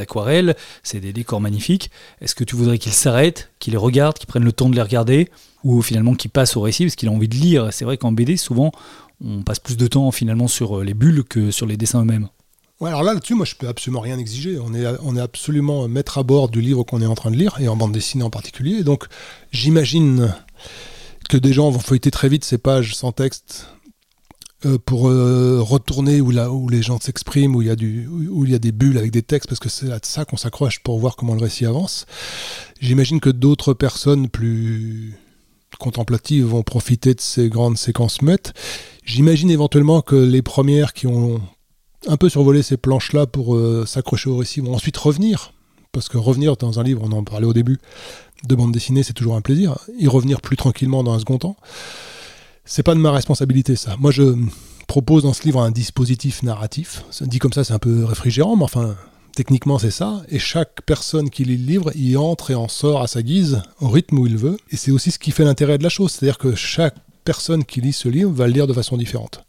c'est 0.84 1.00
des 1.00 1.14
décors 1.14 1.40
magnifiques. 1.40 1.90
Est-ce 2.20 2.36
que 2.36 2.44
tu 2.44 2.58
voudrais 2.58 2.80
qu'il 2.80 2.92
s'arrête, 2.92 3.50
qu'il 3.60 3.72
les 3.72 3.78
regarde, 3.78 4.18
qu'il 4.18 4.28
prenne 4.28 4.44
le 4.44 4.52
temps 4.52 4.70
de 4.70 4.76
les 4.76 4.82
regarder, 4.82 5.30
ou 5.64 5.82
finalement 5.82 6.16
qu'il 6.16 6.30
passe 6.30 6.58
au 6.58 6.62
récit 6.62 6.84
parce 6.84 6.96
qu'il 6.96 7.08
a 7.08 7.14
envie 7.14 7.30
de 7.30 7.36
lire? 7.36 7.70
C'est 7.72 7.86
vrai 7.86 7.98
qu'en 7.98 8.12
BD, 8.12 8.36
souvent, 8.36 8.74
on 9.24 9.44
passe 9.44 9.60
plus 9.60 9.78
de 9.78 9.88
temps 9.88 10.12
finalement 10.12 10.50
sur 10.50 10.80
euh, 10.80 10.84
les 10.84 10.94
bulles 10.94 11.24
que 11.24 11.50
sur 11.50 11.66
les 11.66 11.78
dessins 11.78 12.02
eux-mêmes. 12.02 12.28
Ouais, 12.82 12.90
alors 12.90 13.04
là, 13.04 13.14
là-dessus, 13.14 13.36
moi, 13.36 13.46
je 13.46 13.56
peux 13.56 13.70
absolument 13.70 14.02
rien 14.02 14.20
exiger. 14.20 14.60
On 14.60 14.74
est, 14.74 14.86
on 15.02 15.16
est 15.16 15.22
absolument 15.22 15.88
maître 15.88 16.18
à 16.18 16.24
bord 16.24 16.50
du 16.50 16.60
livre 16.60 16.84
qu'on 16.84 17.02
est 17.02 17.08
en 17.08 17.16
train 17.16 17.32
de 17.32 17.38
lire, 17.38 17.56
et 17.62 17.70
en 17.70 17.78
bande 17.78 17.94
dessinée 17.94 18.26
en 18.26 18.30
particulier. 18.30 18.84
Donc, 18.84 19.06
j'imagine 19.52 20.34
que 21.30 21.38
des 21.38 21.54
gens 21.54 21.70
vont 21.70 21.80
feuilleter 21.80 22.12
très 22.12 22.30
vite 22.30 22.44
ces 22.44 22.58
pages 22.58 22.96
sans 22.96 23.12
texte 23.12 23.68
euh, 24.66 24.80
pour 24.84 25.08
euh, 25.08 25.62
retourner 25.62 26.20
où, 26.20 26.32
là, 26.32 26.52
où 26.52 26.68
les 26.68 26.82
gens 26.82 27.00
s'expriment, 27.00 27.56
où 27.56 27.62
il 27.62 27.68
y 27.68 27.72
a 27.72 27.76
où 27.76 28.46
y 28.46 28.56
a 28.56 28.60
des 28.60 28.72
bulles 28.72 28.98
avec 28.98 29.12
des 29.12 29.22
textes, 29.22 29.48
parce 29.48 29.60
que 29.60 29.70
c'est 29.70 29.92
à 29.92 30.00
ça 30.02 30.26
qu'on 30.26 30.38
s'accroche 30.38 30.80
pour 30.80 30.98
voir 30.98 31.16
comment 31.16 31.36
le 31.36 31.42
récit 31.42 31.66
avance. 31.66 32.08
J'imagine 32.80 33.20
que 33.20 33.30
d'autres 33.30 33.74
personnes 33.74 34.30
plus 34.30 35.16
contemplatives 35.78 36.46
vont 36.46 36.64
profiter 36.64 37.14
de 37.14 37.22
ces 37.22 37.50
grandes 37.50 37.78
séquences 37.78 38.24
muettes. 38.24 38.54
J'imagine 39.04 39.52
éventuellement 39.52 40.02
que 40.02 40.16
les 40.16 40.42
premières 40.42 40.94
qui 40.94 41.06
ont 41.06 41.40
un 42.08 42.18
peu 42.18 42.30
survolé 42.30 42.64
ces 42.64 42.78
planches-là 42.78 43.28
pour 43.28 43.56
euh, 43.56 43.86
s'accrocher 43.86 44.30
au 44.30 44.38
récit 44.38 44.62
vont 44.62 44.74
ensuite 44.74 44.98
revenir, 44.98 45.54
parce 45.92 46.10
que 46.10 46.18
revenir 46.18 46.58
dans 46.58 46.80
un 46.80 46.84
livre, 46.84 47.02
on 47.04 47.12
en 47.12 47.24
parlait 47.24 47.46
au 47.46 47.54
début, 47.54 47.78
de 48.44 48.56
bande 48.56 48.72
dessinée, 48.72 49.04
c'est 49.04 49.14
toujours 49.14 49.36
un 49.36 49.42
plaisir. 49.42 49.78
Y 49.98 50.08
revenir 50.08 50.42
plus 50.42 50.58
tranquillement 50.58 51.04
dans 51.04 51.14
un 51.14 51.20
second 51.20 51.38
temps 51.38 51.58
c'est 52.68 52.84
pas 52.84 52.94
de 52.94 53.00
ma 53.00 53.12
responsabilité 53.12 53.76
ça. 53.76 53.96
Moi 53.98 54.12
je 54.12 54.36
propose 54.88 55.24
dans 55.24 55.34
ce 55.34 55.44
livre 55.44 55.62
un 55.62 55.72
dispositif 55.72 56.44
narratif. 56.44 57.04
Ça 57.10 57.26
dit 57.26 57.40
comme 57.40 57.54
ça, 57.54 57.64
c'est 57.64 57.74
un 57.74 57.80
peu 57.80 58.06
réfrigérant, 58.06 58.56
mais 58.56 58.64
enfin 58.64 58.96
techniquement 59.34 59.80
c'est 59.80 59.92
ça. 59.92 60.22
Et 60.30 60.38
chaque 60.38 60.82
personne 60.86 61.30
qui 61.30 61.46
lit 61.46 61.58
le 61.58 61.66
livre 61.66 61.92
y 61.96 62.18
entre 62.18 62.52
et 62.52 62.56
en 62.56 62.68
sort 62.68 63.02
à 63.02 63.08
sa 63.08 63.24
guise, 63.24 63.62
au 63.80 63.88
rythme 63.88 64.20
où 64.20 64.28
il 64.28 64.38
veut. 64.38 64.58
Et 64.70 64.78
c'est 64.78 64.92
aussi 64.92 65.12
ce 65.12 65.20
qui 65.20 65.32
fait 65.32 65.46
l'intérêt 65.46 65.78
de 65.78 65.84
la 65.84 65.90
chose, 65.90 66.12
c'est-à-dire 66.12 66.38
que 66.38 66.56
chaque 66.56 66.96
personne 67.24 67.64
qui 67.64 67.82
lit 67.82 67.94
ce 67.94 68.10
livre 68.10 68.32
va 68.32 68.48
le 68.48 68.54
lire 68.54 68.68
de 68.68 68.74
façon 68.74 68.98
différente. 68.98 69.44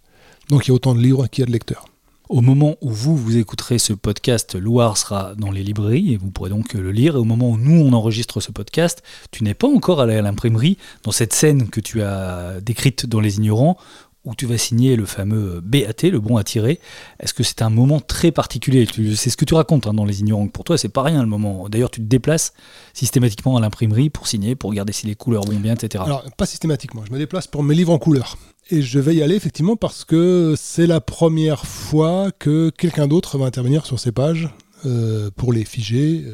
Donc 0.48 0.66
il 0.66 0.68
y 0.68 0.72
a 0.72 0.74
autant 0.74 0.94
de 0.94 1.00
livres 1.00 1.26
qu'il 1.26 1.42
y 1.42 1.44
a 1.44 1.46
de 1.46 1.52
lecteurs. 1.52 1.84
Au 2.28 2.42
moment 2.42 2.76
où 2.82 2.90
vous, 2.90 3.16
vous 3.16 3.38
écouterez 3.38 3.78
ce 3.78 3.94
podcast, 3.94 4.54
Loire 4.54 4.98
sera 4.98 5.34
dans 5.34 5.50
les 5.50 5.62
librairies 5.62 6.12
et 6.12 6.18
vous 6.18 6.30
pourrez 6.30 6.50
donc 6.50 6.74
le 6.74 6.92
lire. 6.92 7.14
Et 7.14 7.18
au 7.18 7.24
moment 7.24 7.48
où 7.48 7.56
nous, 7.56 7.80
on 7.80 7.94
enregistre 7.94 8.40
ce 8.40 8.52
podcast, 8.52 9.02
tu 9.30 9.44
n'es 9.44 9.54
pas 9.54 9.66
encore 9.66 10.02
allé 10.02 10.14
à 10.14 10.20
l'imprimerie 10.20 10.76
dans 11.04 11.10
cette 11.10 11.32
scène 11.32 11.70
que 11.70 11.80
tu 11.80 12.02
as 12.02 12.60
décrite 12.60 13.06
dans 13.06 13.20
Les 13.20 13.38
Ignorants, 13.38 13.78
où 14.26 14.34
tu 14.34 14.44
vas 14.44 14.58
signer 14.58 14.94
le 14.96 15.06
fameux 15.06 15.62
BAT, 15.62 16.02
le 16.02 16.20
bon 16.20 16.36
à 16.36 16.44
tirer. 16.44 16.80
Est-ce 17.18 17.32
que 17.32 17.42
c'est 17.42 17.62
un 17.62 17.70
moment 17.70 17.98
très 17.98 18.30
particulier? 18.30 18.86
C'est 19.16 19.30
ce 19.30 19.38
que 19.38 19.46
tu 19.46 19.54
racontes 19.54 19.86
hein, 19.86 19.94
dans 19.94 20.04
Les 20.04 20.20
Ignorants. 20.20 20.48
Pour 20.48 20.64
toi, 20.64 20.76
c'est 20.76 20.90
pas 20.90 21.02
rien 21.02 21.22
le 21.22 21.28
moment. 21.28 21.70
D'ailleurs, 21.70 21.90
tu 21.90 22.02
te 22.02 22.06
déplaces 22.06 22.52
systématiquement 22.92 23.56
à 23.56 23.60
l'imprimerie 23.62 24.10
pour 24.10 24.26
signer, 24.26 24.54
pour 24.54 24.68
regarder 24.68 24.92
si 24.92 25.06
les 25.06 25.14
couleurs 25.14 25.44
vont 25.44 25.58
bien, 25.58 25.72
etc. 25.72 26.04
Alors, 26.04 26.24
pas 26.36 26.44
systématiquement. 26.44 27.06
Je 27.06 27.12
me 27.12 27.16
déplace 27.16 27.46
pour 27.46 27.62
mes 27.62 27.74
livres 27.74 27.92
en 27.94 27.98
couleur. 27.98 28.36
Et 28.70 28.82
je 28.82 28.98
vais 28.98 29.14
y 29.14 29.22
aller 29.22 29.34
effectivement 29.34 29.76
parce 29.76 30.04
que 30.04 30.54
c'est 30.56 30.86
la 30.86 31.00
première 31.00 31.64
fois 31.64 32.30
que 32.38 32.68
quelqu'un 32.68 33.08
d'autre 33.08 33.38
va 33.38 33.46
intervenir 33.46 33.86
sur 33.86 33.98
ces 33.98 34.12
pages 34.12 34.50
euh, 34.84 35.30
pour 35.34 35.54
les 35.54 35.64
figer 35.64 36.26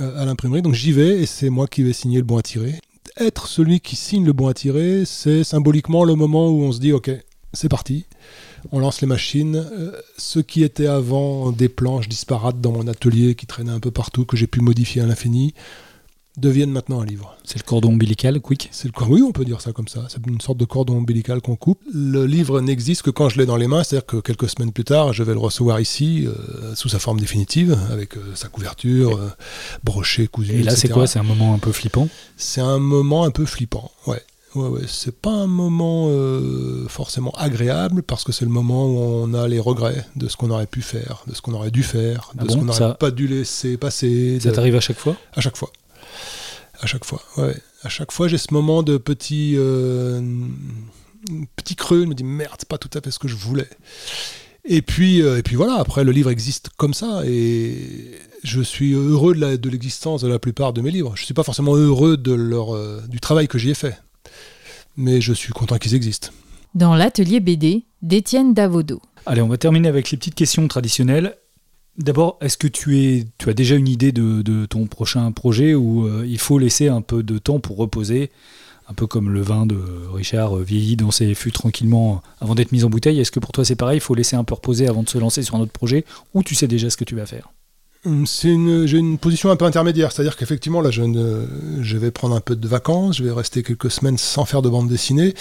euh, 0.00 0.20
à 0.20 0.24
l'imprimerie. 0.24 0.62
Donc 0.62 0.72
j'y 0.72 0.92
vais 0.92 1.20
et 1.20 1.26
c'est 1.26 1.50
moi 1.50 1.66
qui 1.66 1.82
vais 1.82 1.92
signer 1.92 2.18
le 2.18 2.24
bon 2.24 2.38
à 2.38 2.42
tirer. 2.42 2.80
Être 3.18 3.48
celui 3.48 3.80
qui 3.80 3.96
signe 3.96 4.24
le 4.24 4.32
bon 4.32 4.46
à 4.46 4.54
tirer, 4.54 5.04
c'est 5.04 5.44
symboliquement 5.44 6.04
le 6.04 6.14
moment 6.14 6.48
où 6.48 6.62
on 6.62 6.72
se 6.72 6.80
dit 6.80 6.92
ok, 6.92 7.10
c'est 7.52 7.68
parti, 7.68 8.06
on 8.72 8.78
lance 8.78 9.02
les 9.02 9.06
machines. 9.06 9.56
Euh, 9.56 9.92
ce 10.16 10.38
qui 10.38 10.62
était 10.62 10.86
avant 10.86 11.52
des 11.52 11.68
planches 11.68 12.08
disparates 12.08 12.62
dans 12.62 12.72
mon 12.72 12.88
atelier 12.88 13.34
qui 13.34 13.46
traînaient 13.46 13.72
un 13.72 13.80
peu 13.80 13.90
partout, 13.90 14.24
que 14.24 14.38
j'ai 14.38 14.46
pu 14.46 14.60
modifier 14.60 15.02
à 15.02 15.06
l'infini, 15.06 15.52
deviennent 16.38 16.70
maintenant 16.70 17.00
un 17.00 17.04
livre. 17.04 17.36
C'est 17.44 17.58
le 17.58 17.64
cordon 17.64 17.90
ombilical, 17.90 18.40
quick 18.40 18.68
C'est 18.72 18.88
le 18.88 18.92
cordon, 18.92 19.14
oui, 19.14 19.22
on 19.22 19.32
peut 19.32 19.44
dire 19.44 19.60
ça 19.60 19.72
comme 19.72 19.88
ça. 19.88 20.06
C'est 20.08 20.24
une 20.26 20.40
sorte 20.40 20.58
de 20.58 20.64
cordon 20.64 20.98
ombilical 20.98 21.40
qu'on 21.40 21.56
coupe. 21.56 21.80
Le 21.92 22.26
livre 22.26 22.60
n'existe 22.60 23.02
que 23.02 23.10
quand 23.10 23.28
je 23.28 23.38
l'ai 23.38 23.46
dans 23.46 23.56
les 23.56 23.66
mains, 23.66 23.82
c'est-à-dire 23.82 24.06
que 24.06 24.16
quelques 24.18 24.48
semaines 24.48 24.72
plus 24.72 24.84
tard, 24.84 25.12
je 25.12 25.22
vais 25.22 25.32
le 25.32 25.38
recevoir 25.38 25.80
ici 25.80 26.26
euh, 26.26 26.74
sous 26.74 26.88
sa 26.88 26.98
forme 26.98 27.20
définitive, 27.20 27.78
avec 27.90 28.16
euh, 28.16 28.34
sa 28.34 28.48
couverture, 28.48 29.16
euh, 29.16 29.30
brochée, 29.84 30.28
cousue. 30.28 30.60
Et 30.60 30.62
là, 30.62 30.76
c'est 30.76 30.88
quoi? 30.88 31.06
C'est 31.06 31.18
un 31.18 31.24
moment 31.24 31.54
un 31.54 31.58
peu 31.58 31.72
flippant? 31.72 32.08
C'est 32.36 32.60
un 32.60 32.78
moment 32.78 33.24
un 33.24 33.30
peu 33.30 33.46
flippant, 33.46 33.90
ouais. 34.06 34.22
Ouais, 34.54 34.68
ouais. 34.68 34.82
C'est 34.86 35.14
pas 35.14 35.30
un 35.30 35.46
moment 35.46 36.10
forcément 36.88 37.32
agréable 37.32 38.02
parce 38.02 38.24
que 38.24 38.32
c'est 38.32 38.46
le 38.46 38.50
moment 38.50 38.86
où 38.86 38.98
on 38.98 39.34
a 39.34 39.46
les 39.46 39.60
regrets 39.60 40.06
de 40.16 40.26
ce 40.26 40.38
qu'on 40.38 40.50
aurait 40.50 40.66
pu 40.66 40.80
faire, 40.80 41.22
de 41.26 41.34
ce 41.34 41.42
qu'on 41.42 41.52
aurait 41.52 41.70
dû 41.70 41.82
faire, 41.82 42.32
de 42.34 42.46
ah 42.48 42.50
ce 42.50 42.56
qu'on 42.56 42.64
n'aurait 42.64 42.94
pas 42.94 43.10
dû 43.10 43.28
laisser 43.28 43.76
passer. 43.76 44.40
Ça 44.40 44.50
t'arrive 44.52 44.74
à 44.74 44.80
chaque 44.80 44.98
fois? 44.98 45.16
À 45.34 45.42
chaque 45.42 45.58
fois. 45.58 45.70
À 46.80 46.86
chaque 46.86 47.04
fois, 47.04 47.20
ouais. 47.36 47.56
À 47.82 47.88
chaque 47.88 48.12
fois, 48.12 48.28
j'ai 48.28 48.38
ce 48.38 48.52
moment 48.52 48.82
de 48.82 48.96
petit, 48.96 49.54
euh, 49.56 50.20
petit 51.56 51.76
creux. 51.76 52.02
Je 52.02 52.06
me 52.06 52.14
dis 52.14 52.24
merde, 52.24 52.56
c'est 52.58 52.68
pas 52.68 52.78
tout 52.78 52.90
à 52.94 53.00
fait 53.00 53.10
ce 53.10 53.18
que 53.18 53.28
je 53.28 53.36
voulais. 53.36 53.68
Et 54.64 54.82
puis, 54.82 55.22
euh, 55.22 55.38
et 55.38 55.42
puis 55.42 55.56
voilà. 55.56 55.74
Après, 55.74 56.04
le 56.04 56.12
livre 56.12 56.30
existe 56.30 56.70
comme 56.76 56.94
ça, 56.94 57.22
et 57.24 58.18
je 58.44 58.60
suis 58.60 58.92
heureux 58.92 59.34
de 59.34 59.70
l'existence 59.70 60.22
de, 60.22 60.28
la 60.28 60.38
plupart 60.38 60.72
de 60.72 60.80
mes 60.80 60.90
livres. 60.90 61.12
Je 61.16 61.24
suis 61.24 61.34
pas 61.34 61.42
forcément 61.42 61.74
heureux 61.74 62.16
de 62.16 62.32
leur, 62.32 62.74
euh, 62.74 63.00
du 63.08 63.20
travail 63.20 63.48
que 63.48 63.58
j'y 63.58 63.70
ai 63.70 63.74
fait, 63.74 63.98
mais 64.96 65.20
je 65.20 65.32
suis 65.32 65.52
content 65.52 65.78
qu'ils 65.78 65.94
existent. 65.94 66.28
Dans 66.74 66.94
l'atelier 66.94 67.40
BD 67.40 67.86
d'Étienne 68.02 68.54
Davodo. 68.54 69.00
Allez, 69.24 69.40
on 69.40 69.48
va 69.48 69.56
terminer 69.56 69.88
avec 69.88 70.10
les 70.10 70.18
petites 70.18 70.34
questions 70.34 70.66
traditionnelles. 70.68 71.36
D'abord, 71.98 72.38
est-ce 72.40 72.56
que 72.56 72.68
tu, 72.68 73.26
as 73.44 73.52
déjà 73.54 73.74
une 73.74 73.88
idée 73.88 74.12
de, 74.12 74.66
ton 74.66 74.86
prochain 74.86 75.32
projet 75.32 75.74
ou 75.74 76.06
euh, 76.06 76.24
il 76.26 76.38
faut 76.38 76.58
laisser 76.58 76.86
un 76.86 77.00
peu 77.00 77.24
de 77.24 77.38
temps 77.38 77.58
pour 77.58 77.76
reposer, 77.76 78.30
un 78.88 78.94
peu 78.94 79.08
comme 79.08 79.30
le 79.30 79.42
vin 79.42 79.66
de 79.66 79.76
Richard 80.12 80.56
euh, 80.56 80.62
vieillit 80.62 80.94
dans 80.94 81.10
ses 81.10 81.34
fûts 81.34 81.50
tranquillement 81.50 82.22
avant 82.40 82.54
d'être 82.54 82.70
mis 82.70 82.84
en 82.84 82.88
bouteille? 82.88 83.18
Est-ce 83.18 83.32
que 83.32 83.40
pour 83.40 83.50
toi 83.50 83.64
c'est 83.64 83.74
pareil, 83.74 83.96
il 83.96 84.00
faut 84.00 84.14
laisser 84.14 84.36
un 84.36 84.44
peu 84.44 84.54
reposer 84.54 84.86
avant 84.86 85.02
de 85.02 85.08
se 85.08 85.18
lancer 85.18 85.42
sur 85.42 85.56
un 85.56 85.60
autre 85.60 85.72
projet 85.72 86.04
ou 86.34 86.44
tu 86.44 86.54
sais 86.54 86.68
déjà 86.68 86.88
ce 86.88 86.96
que 86.96 87.02
tu 87.02 87.16
vas 87.16 87.26
faire? 87.26 87.48
Hum, 88.04 88.26
j'ai 88.28 88.96
une 88.96 89.18
position 89.18 89.50
un 89.50 89.56
peu 89.56 89.64
intermédiaire, 89.64 90.12
c'est-à-dire 90.12 90.36
qu'effectivement 90.36 90.80
là 90.80 90.92
je, 90.92 91.02
je 91.80 91.98
vais 91.98 92.12
prendre 92.12 92.36
un 92.36 92.40
peu 92.40 92.54
de 92.54 92.68
vacances, 92.68 93.16
je 93.16 93.24
vais 93.24 93.32
rester 93.32 93.64
quelques 93.64 93.90
semaines 93.90 94.18
sans 94.18 94.44
faire 94.44 94.62
de 94.62 94.68
bande 94.68 94.88
dessinée, 94.88 95.34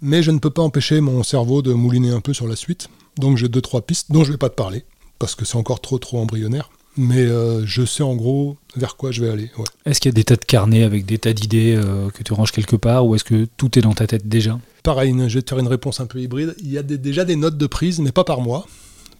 mais 0.00 0.22
je 0.22 0.30
ne 0.30 0.38
peux 0.38 0.50
pas 0.50 0.62
empêcher 0.62 1.00
mon 1.00 1.24
cerveau 1.24 1.62
de 1.62 1.72
mouliner 1.72 2.10
un 2.10 2.20
peu 2.20 2.32
sur 2.32 2.46
la 2.46 2.54
suite. 2.54 2.90
Donc 3.18 3.38
j'ai 3.38 3.48
deux 3.48 3.60
trois 3.60 3.82
pistes 3.82 4.12
dont 4.12 4.22
je 4.22 4.28
ne 4.28 4.34
vais 4.34 4.38
pas 4.38 4.50
te 4.50 4.54
parler 4.54 4.84
parce 5.18 5.34
que 5.34 5.44
c'est 5.44 5.56
encore 5.56 5.80
trop 5.80 5.98
trop 5.98 6.18
embryonnaire. 6.18 6.70
Mais 6.98 7.26
euh, 7.26 7.66
je 7.66 7.84
sais 7.84 8.02
en 8.02 8.14
gros 8.14 8.56
vers 8.74 8.96
quoi 8.96 9.10
je 9.10 9.22
vais 9.22 9.30
aller. 9.30 9.50
Est-ce 9.84 10.00
qu'il 10.00 10.08
y 10.08 10.14
a 10.14 10.16
des 10.16 10.24
tas 10.24 10.36
de 10.36 10.44
carnets 10.44 10.82
avec 10.82 11.04
des 11.04 11.18
tas 11.18 11.34
d'idées 11.34 11.76
euh, 11.76 12.08
que 12.10 12.22
tu 12.22 12.32
ranges 12.32 12.52
quelque 12.52 12.76
part 12.76 13.06
ou 13.06 13.14
est-ce 13.14 13.24
que 13.24 13.46
tout 13.56 13.78
est 13.78 13.82
dans 13.82 13.92
ta 13.92 14.06
tête 14.06 14.28
déjà? 14.28 14.58
Pareil, 14.82 15.14
je 15.28 15.34
vais 15.34 15.42
te 15.42 15.50
faire 15.50 15.58
une 15.58 15.68
réponse 15.68 16.00
un 16.00 16.06
peu 16.06 16.20
hybride. 16.20 16.54
Il 16.58 16.70
y 16.70 16.78
a 16.78 16.82
déjà 16.82 17.24
des 17.24 17.36
notes 17.36 17.58
de 17.58 17.66
prise, 17.66 17.98
mais 17.98 18.12
pas 18.12 18.24
par 18.24 18.40
moi, 18.40 18.66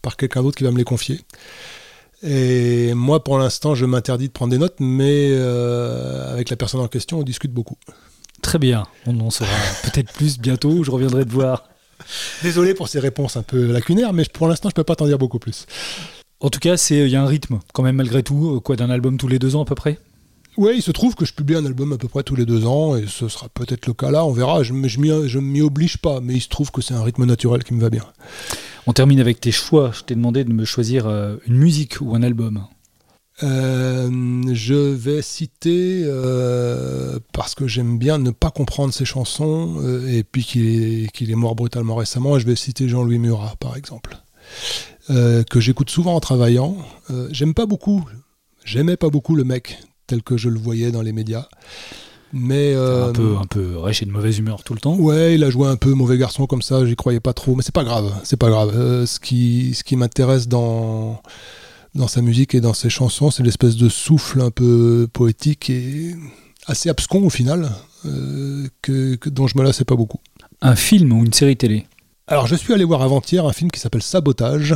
par 0.01 0.17
quelqu'un 0.17 0.43
d'autre 0.43 0.57
qui 0.57 0.65
va 0.65 0.71
me 0.71 0.79
les 0.79 0.85
confier. 0.85 1.21
Et 2.23 2.95
moi, 2.95 3.23
pour 3.23 3.39
l'instant, 3.39 3.75
je 3.75 3.85
m'interdis 3.85 4.29
de 4.29 4.33
prendre 4.33 4.53
des 4.53 4.59
notes, 4.59 4.77
mais 4.81 5.29
euh, 5.33 6.33
avec 6.33 6.49
la 6.49 6.57
personne 6.57 6.81
en 6.81 6.89
question, 6.89 7.19
on 7.19 7.23
discute 7.23 7.53
beaucoup. 7.53 7.77
Très 8.43 8.59
bien, 8.59 8.87
on 9.07 9.19
en 9.21 9.31
saura 9.31 9.51
peut-être 9.83 10.13
plus 10.13 10.39
bientôt, 10.39 10.83
je 10.83 10.91
reviendrai 10.91 11.25
te 11.27 11.31
voir. 11.31 11.65
Désolé 12.43 12.75
pour 12.75 12.89
ces 12.89 12.99
réponses 12.99 13.37
un 13.37 13.43
peu 13.43 13.73
lacunaires, 13.73 14.13
mais 14.13 14.25
pour 14.33 14.49
l'instant, 14.49 14.69
je 14.69 14.73
ne 14.73 14.77
peux 14.77 14.85
pas 14.85 14.97
t'en 14.97 15.07
dire 15.07 15.19
beaucoup 15.19 15.39
plus. 15.39 15.67
En 16.41 16.51
tout 16.51 16.61
cas, 16.61 16.77
il 16.91 17.09
y 17.09 17.17
a 17.17 17.23
un 17.23 17.27
rythme, 17.27 17.61
quand 17.73 17.83
même, 17.83 17.97
malgré 17.97 18.23
tout, 18.23 18.61
quoi, 18.61 18.77
d'un 18.77 18.91
album 18.91 19.17
tous 19.17 19.29
les 19.29 19.39
deux 19.39 19.57
ans 19.57 19.63
à 19.63 19.65
peu 19.65 19.75
près? 19.75 19.99
Oui, 20.59 20.73
il 20.77 20.83
se 20.83 20.91
trouve 20.91 21.15
que 21.15 21.27
je 21.27 21.35
publie 21.35 21.55
un 21.55 21.67
album 21.67 21.93
à 21.93 21.99
peu 21.99 22.09
près 22.09 22.23
tous 22.23 22.35
les 22.35 22.47
deux 22.47 22.65
ans, 22.65 22.97
et 22.97 23.05
ce 23.07 23.29
sera 23.29 23.49
peut-être 23.51 23.87
le 23.87 23.93
cas 23.93 24.11
là, 24.11 24.25
on 24.25 24.33
verra. 24.33 24.63
Je 24.63 24.73
ne 24.73 25.41
m'y 25.41 25.61
oblige 25.61 25.99
pas, 25.99 26.21
mais 26.21 26.35
il 26.35 26.41
se 26.41 26.49
trouve 26.49 26.71
que 26.71 26.81
c'est 26.81 26.95
un 26.95 27.03
rythme 27.03 27.27
naturel 27.27 27.63
qui 27.63 27.75
me 27.75 27.81
va 27.81 27.91
bien. 27.91 28.05
On 28.87 28.93
termine 28.93 29.21
avec 29.21 29.41
tes 29.41 29.53
choix. 29.53 29.91
Je 29.93 30.03
t'ai 30.03 30.15
demandé 30.15 30.45
de 30.45 30.53
me 30.53 30.65
choisir 30.65 31.07
euh, 31.07 31.37
une 31.47 31.57
musique 31.57 32.01
ou 32.01 32.15
un 32.15 32.23
album. 32.23 32.65
Euh, 33.43 34.43
je 34.53 34.75
vais 34.75 35.21
citer, 35.21 36.03
euh, 36.05 37.19
parce 37.33 37.55
que 37.55 37.67
j'aime 37.67 37.99
bien 37.99 38.19
ne 38.19 38.31
pas 38.31 38.51
comprendre 38.51 38.95
ses 38.95 39.05
chansons, 39.05 39.83
et 40.09 40.25
puis 40.25 40.45
qu'il 40.45 41.31
est, 41.31 41.35
mort 41.35 41.55
brutalement 41.55 41.97
récemment, 41.97 42.39
je 42.39 42.47
vais 42.47 42.57
citer 42.57 42.89
Jean-Louis 42.89 43.19
Murat, 43.19 43.55
par 43.61 43.77
exemple, 43.77 44.17
que 45.09 45.61
j'écoute 45.61 45.91
souvent 45.91 46.15
en 46.15 46.21
travaillant. 46.21 46.77
J'aime 47.31 47.55
pas 47.55 47.67
beaucoup, 47.67 48.05
j'aimais 48.65 48.97
pas 48.97 49.11
beaucoup 49.11 49.37
le 49.37 49.45
mec 49.45 49.79
tel 50.07 50.23
que 50.23 50.37
je 50.37 50.49
le 50.49 50.59
voyais 50.59 50.91
dans 50.91 51.03
les 51.03 51.13
médias. 51.13 51.47
Mais 52.33 52.75
un 52.75 53.13
peu, 53.13 53.37
un 53.41 53.47
peu 53.47 53.79
riche 53.79 54.03
et 54.03 54.07
de 54.07 54.11
mauvaise 54.11 54.39
humeur 54.39 54.65
tout 54.65 54.75
le 54.75 54.81
temps. 54.81 54.97
Ouais, 54.97 55.35
il 55.35 55.45
a 55.45 55.51
joué 55.51 55.69
un 55.69 55.77
peu 55.77 55.93
mauvais 55.93 56.19
garçon 56.19 56.47
comme 56.47 56.63
ça. 56.63 56.85
J'y 56.85 56.97
croyais 56.97 57.21
pas 57.21 57.33
trop, 57.33 57.55
mais 57.55 57.63
c'est 57.63 57.75
pas 57.75 57.85
grave. 57.85 58.13
C'est 58.25 58.37
pas 58.37 58.49
grave. 58.49 59.05
ce 59.05 59.21
qui, 59.21 59.75
ce 59.75 59.85
qui 59.85 59.97
m'intéresse 59.97 60.49
dans 60.49 61.21
dans 61.97 62.09
sa 62.09 62.23
musique 62.23 62.55
et 62.55 62.61
dans 62.61 62.75
ses 62.75 62.91
chansons, 62.91 63.31
c'est 63.31 63.43
l'espèce 63.43 63.77
de 63.77 63.89
souffle 63.89 64.41
un 64.41 64.51
peu 64.51 65.09
poétique 65.13 65.71
et 65.71 66.15
assez 66.67 66.89
abscon 66.89 67.25
au 67.25 67.31
final, 67.31 67.71
euh, 68.05 68.69
que, 68.83 69.19
dont 69.29 69.47
je 69.47 69.59
me 69.59 69.65
lassais 69.65 69.85
pas 69.85 69.97
beaucoup. 69.97 70.21
Un 70.61 70.77
film 70.77 71.13
ou 71.13 71.25
une 71.25 71.33
série 71.33 71.57
télé? 71.57 71.87
Alors 72.27 72.47
je 72.47 72.55
suis 72.55 72.73
allé 72.73 72.85
voir 72.85 73.03
avant-hier 73.03 73.45
un 73.47 73.53
film 73.53 73.71
qui 73.71 73.81
s'appelle 73.81 74.03
Sabotage, 74.03 74.75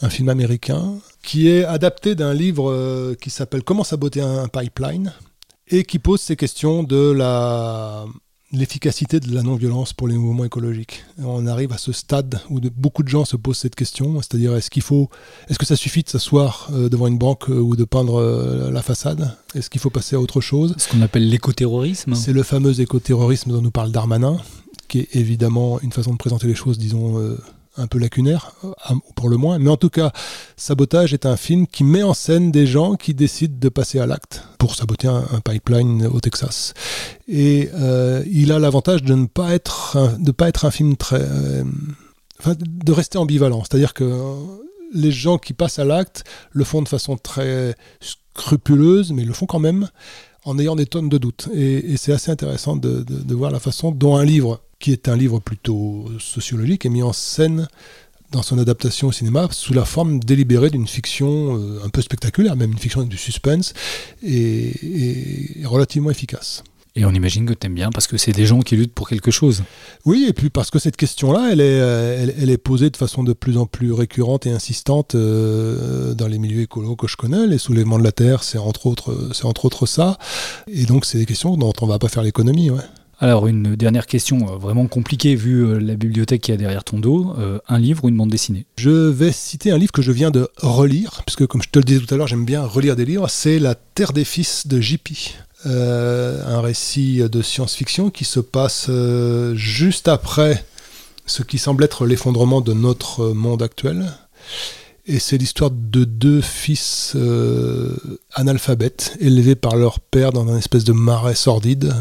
un 0.00 0.10
film 0.10 0.28
américain, 0.28 0.94
qui 1.22 1.48
est 1.48 1.64
adapté 1.64 2.14
d'un 2.14 2.34
livre 2.34 2.70
euh, 2.70 3.14
qui 3.20 3.30
s'appelle 3.30 3.62
Comment 3.62 3.84
saboter 3.84 4.20
un 4.20 4.48
pipeline, 4.48 5.12
et 5.68 5.84
qui 5.84 5.98
pose 5.98 6.20
ces 6.20 6.36
questions 6.36 6.82
de 6.82 7.10
la 7.12 8.06
l'efficacité 8.52 9.20
de 9.20 9.34
la 9.34 9.42
non-violence 9.42 9.92
pour 9.92 10.08
les 10.08 10.16
mouvements 10.16 10.44
écologiques. 10.44 11.04
On 11.18 11.46
arrive 11.46 11.72
à 11.72 11.78
ce 11.78 11.92
stade 11.92 12.40
où 12.48 12.60
de, 12.60 12.70
beaucoup 12.70 13.02
de 13.02 13.08
gens 13.08 13.24
se 13.24 13.36
posent 13.36 13.58
cette 13.58 13.74
question, 13.74 14.20
c'est-à-dire 14.22 14.56
est-ce 14.56 14.70
qu'il 14.70 14.82
faut, 14.82 15.10
est-ce 15.48 15.58
que 15.58 15.66
ça 15.66 15.76
suffit 15.76 16.02
de 16.02 16.08
s'asseoir 16.08 16.70
euh, 16.72 16.88
devant 16.88 17.08
une 17.08 17.18
banque 17.18 17.50
euh, 17.50 17.58
ou 17.60 17.76
de 17.76 17.84
peindre 17.84 18.16
euh, 18.16 18.70
la 18.70 18.82
façade? 18.82 19.36
Est-ce 19.54 19.68
qu'il 19.68 19.80
faut 19.80 19.90
passer 19.90 20.16
à 20.16 20.20
autre 20.20 20.40
chose? 20.40 20.74
Ce 20.78 20.88
qu'on 20.88 21.02
appelle 21.02 21.28
l'écoterrorisme. 21.28 22.14
C'est 22.14 22.32
le 22.32 22.42
fameux 22.42 22.80
écoterrorisme 22.80 23.52
dont 23.52 23.60
nous 23.60 23.70
parle 23.70 23.92
Darmanin, 23.92 24.38
qui 24.88 25.00
est 25.00 25.16
évidemment 25.16 25.80
une 25.80 25.92
façon 25.92 26.12
de 26.12 26.18
présenter 26.18 26.46
les 26.46 26.54
choses, 26.54 26.78
disons, 26.78 27.36
un 27.78 27.86
peu 27.86 27.98
lacunaire, 27.98 28.52
euh, 28.64 28.94
pour 29.14 29.28
le 29.28 29.36
moins. 29.36 29.58
Mais 29.58 29.70
en 29.70 29.76
tout 29.76 29.90
cas, 29.90 30.12
Sabotage 30.56 31.14
est 31.14 31.26
un 31.26 31.36
film 31.36 31.66
qui 31.66 31.84
met 31.84 32.02
en 32.02 32.14
scène 32.14 32.50
des 32.50 32.66
gens 32.66 32.96
qui 32.96 33.14
décident 33.14 33.56
de 33.58 33.68
passer 33.68 33.98
à 33.98 34.06
l'acte 34.06 34.44
pour 34.58 34.74
saboter 34.74 35.08
un, 35.08 35.40
pipeline 35.44 36.06
au 36.06 36.20
Texas. 36.20 36.74
Et 37.28 37.70
euh, 37.74 38.22
il 38.30 38.52
a 38.52 38.58
l'avantage 38.58 39.02
de 39.02 39.14
ne 39.14 39.26
pas 39.26 39.54
être 39.54 39.96
un, 39.96 40.32
pas 40.32 40.48
être 40.48 40.64
un 40.64 40.70
film 40.70 40.96
très, 40.96 41.22
euh, 41.22 41.64
de 42.46 42.92
rester 42.92 43.18
ambivalent. 43.18 43.62
C'est-à-dire 43.64 43.94
que 43.94 44.34
les 44.92 45.12
gens 45.12 45.38
qui 45.38 45.52
passent 45.52 45.78
à 45.78 45.84
l'acte 45.84 46.24
le 46.50 46.64
font 46.64 46.82
de 46.82 46.88
façon 46.88 47.16
très 47.16 47.76
scrupuleuse, 48.00 49.12
mais 49.12 49.22
ils 49.22 49.28
le 49.28 49.34
font 49.34 49.46
quand 49.46 49.58
même 49.58 49.88
en 50.44 50.58
ayant 50.58 50.76
des 50.76 50.86
tonnes 50.86 51.08
de 51.08 51.18
doutes. 51.18 51.48
Et, 51.54 51.96
c'est 51.96 52.12
assez 52.12 52.30
intéressant 52.30 52.76
de, 52.76 53.04
voir 53.34 53.50
la 53.50 53.60
façon 53.60 53.90
dont 53.90 54.16
un 54.16 54.24
livre 54.24 54.60
qui 54.78 54.92
est 54.92 55.08
un 55.08 55.16
livre 55.16 55.40
plutôt 55.40 56.06
sociologique, 56.20 56.86
est 56.86 56.90
mis 56.90 57.02
en 57.02 57.12
scène 57.12 57.66
dans 58.30 58.42
son 58.42 58.58
adaptation 58.58 59.08
au 59.08 59.12
cinéma 59.12 59.48
sous 59.50 59.72
la 59.72 59.84
forme 59.84 60.20
délibérée 60.20 60.70
d'une 60.70 60.86
fiction 60.86 61.56
euh, 61.56 61.80
un 61.84 61.88
peu 61.88 62.02
spectaculaire, 62.02 62.56
même 62.56 62.72
une 62.72 62.78
fiction 62.78 63.02
du 63.02 63.16
suspense, 63.16 63.72
et, 64.22 65.62
relativement 65.64 66.10
efficace. 66.10 66.62
Et 66.98 67.04
on 67.04 67.12
imagine 67.12 67.46
que 67.46 67.54
tu 67.54 67.68
aimes 67.68 67.74
bien 67.74 67.90
parce 67.90 68.08
que 68.08 68.16
c'est 68.16 68.32
des 68.32 68.44
gens 68.44 68.60
qui 68.60 68.74
luttent 68.74 68.92
pour 68.92 69.08
quelque 69.08 69.30
chose. 69.30 69.62
Oui, 70.04 70.26
et 70.28 70.32
puis 70.32 70.50
parce 70.50 70.72
que 70.72 70.80
cette 70.80 70.96
question-là, 70.96 71.50
elle 71.52 71.60
est, 71.60 71.80
euh, 71.80 72.26
elle, 72.36 72.50
est 72.50 72.58
posée 72.58 72.90
de 72.90 72.96
façon 72.96 73.22
de 73.22 73.32
plus 73.32 73.56
en 73.56 73.66
plus 73.66 73.92
récurrente 73.92 74.46
et 74.46 74.50
insistante 74.50 75.14
euh, 75.14 76.14
dans 76.14 76.26
les 76.26 76.40
milieux 76.40 76.62
écolos 76.62 76.96
que 76.96 77.06
je 77.06 77.16
connais. 77.16 77.46
Les 77.46 77.58
soulèvements 77.58 78.00
de 78.00 78.04
la 78.04 78.10
Terre, 78.10 78.42
c'est 78.42 78.58
entre 78.58 78.86
autres, 78.86 79.30
c'est 79.32 79.44
entre 79.44 79.64
autres 79.64 79.86
ça. 79.86 80.18
Et 80.66 80.86
donc, 80.86 81.04
c'est 81.04 81.18
des 81.18 81.26
questions 81.26 81.56
dont 81.56 81.72
on 81.80 81.86
va 81.86 82.00
pas 82.00 82.08
faire 82.08 82.24
l'économie. 82.24 82.68
Ouais. 82.70 82.82
Alors 83.20 83.48
une 83.48 83.74
dernière 83.74 84.06
question 84.06 84.48
euh, 84.48 84.56
vraiment 84.58 84.86
compliquée 84.86 85.34
vu 85.34 85.66
euh, 85.66 85.80
la 85.80 85.96
bibliothèque 85.96 86.40
qui 86.40 86.52
a 86.52 86.56
derrière 86.56 86.84
ton 86.84 87.00
dos, 87.00 87.34
euh, 87.36 87.58
un 87.68 87.78
livre 87.80 88.04
ou 88.04 88.08
une 88.08 88.16
bande 88.16 88.30
dessinée? 88.30 88.64
Je 88.76 88.90
vais 88.90 89.32
citer 89.32 89.72
un 89.72 89.78
livre 89.78 89.90
que 89.90 90.02
je 90.02 90.12
viens 90.12 90.30
de 90.30 90.48
relire, 90.58 91.22
puisque 91.26 91.44
comme 91.46 91.60
je 91.60 91.68
te 91.68 91.80
le 91.80 91.84
disais 91.84 91.98
tout 91.98 92.14
à 92.14 92.16
l'heure, 92.16 92.28
j'aime 92.28 92.44
bien 92.44 92.64
relire 92.64 92.94
des 92.94 93.04
livres, 93.04 93.28
c'est 93.28 93.58
La 93.58 93.74
Terre 93.74 94.12
des 94.12 94.24
Fils 94.24 94.68
de 94.68 94.80
JP. 94.80 95.08
Un 95.64 96.60
récit 96.60 97.22
de 97.28 97.42
science-fiction 97.42 98.10
qui 98.10 98.24
se 98.24 98.40
passe 98.40 98.90
juste 99.54 100.08
après 100.08 100.64
ce 101.26 101.42
qui 101.42 101.58
semble 101.58 101.84
être 101.84 102.06
l'effondrement 102.06 102.60
de 102.60 102.72
notre 102.72 103.28
monde 103.28 103.62
actuel. 103.62 104.12
Et 105.06 105.18
c'est 105.18 105.38
l'histoire 105.38 105.70
de 105.70 106.04
deux 106.04 106.40
fils 106.40 107.16
analphabètes 108.34 109.16
élevés 109.20 109.56
par 109.56 109.76
leur 109.76 110.00
père 110.00 110.32
dans 110.32 110.48
un 110.48 110.58
espèce 110.58 110.84
de 110.84 110.92
marais 110.92 111.34
sordide 111.34 111.94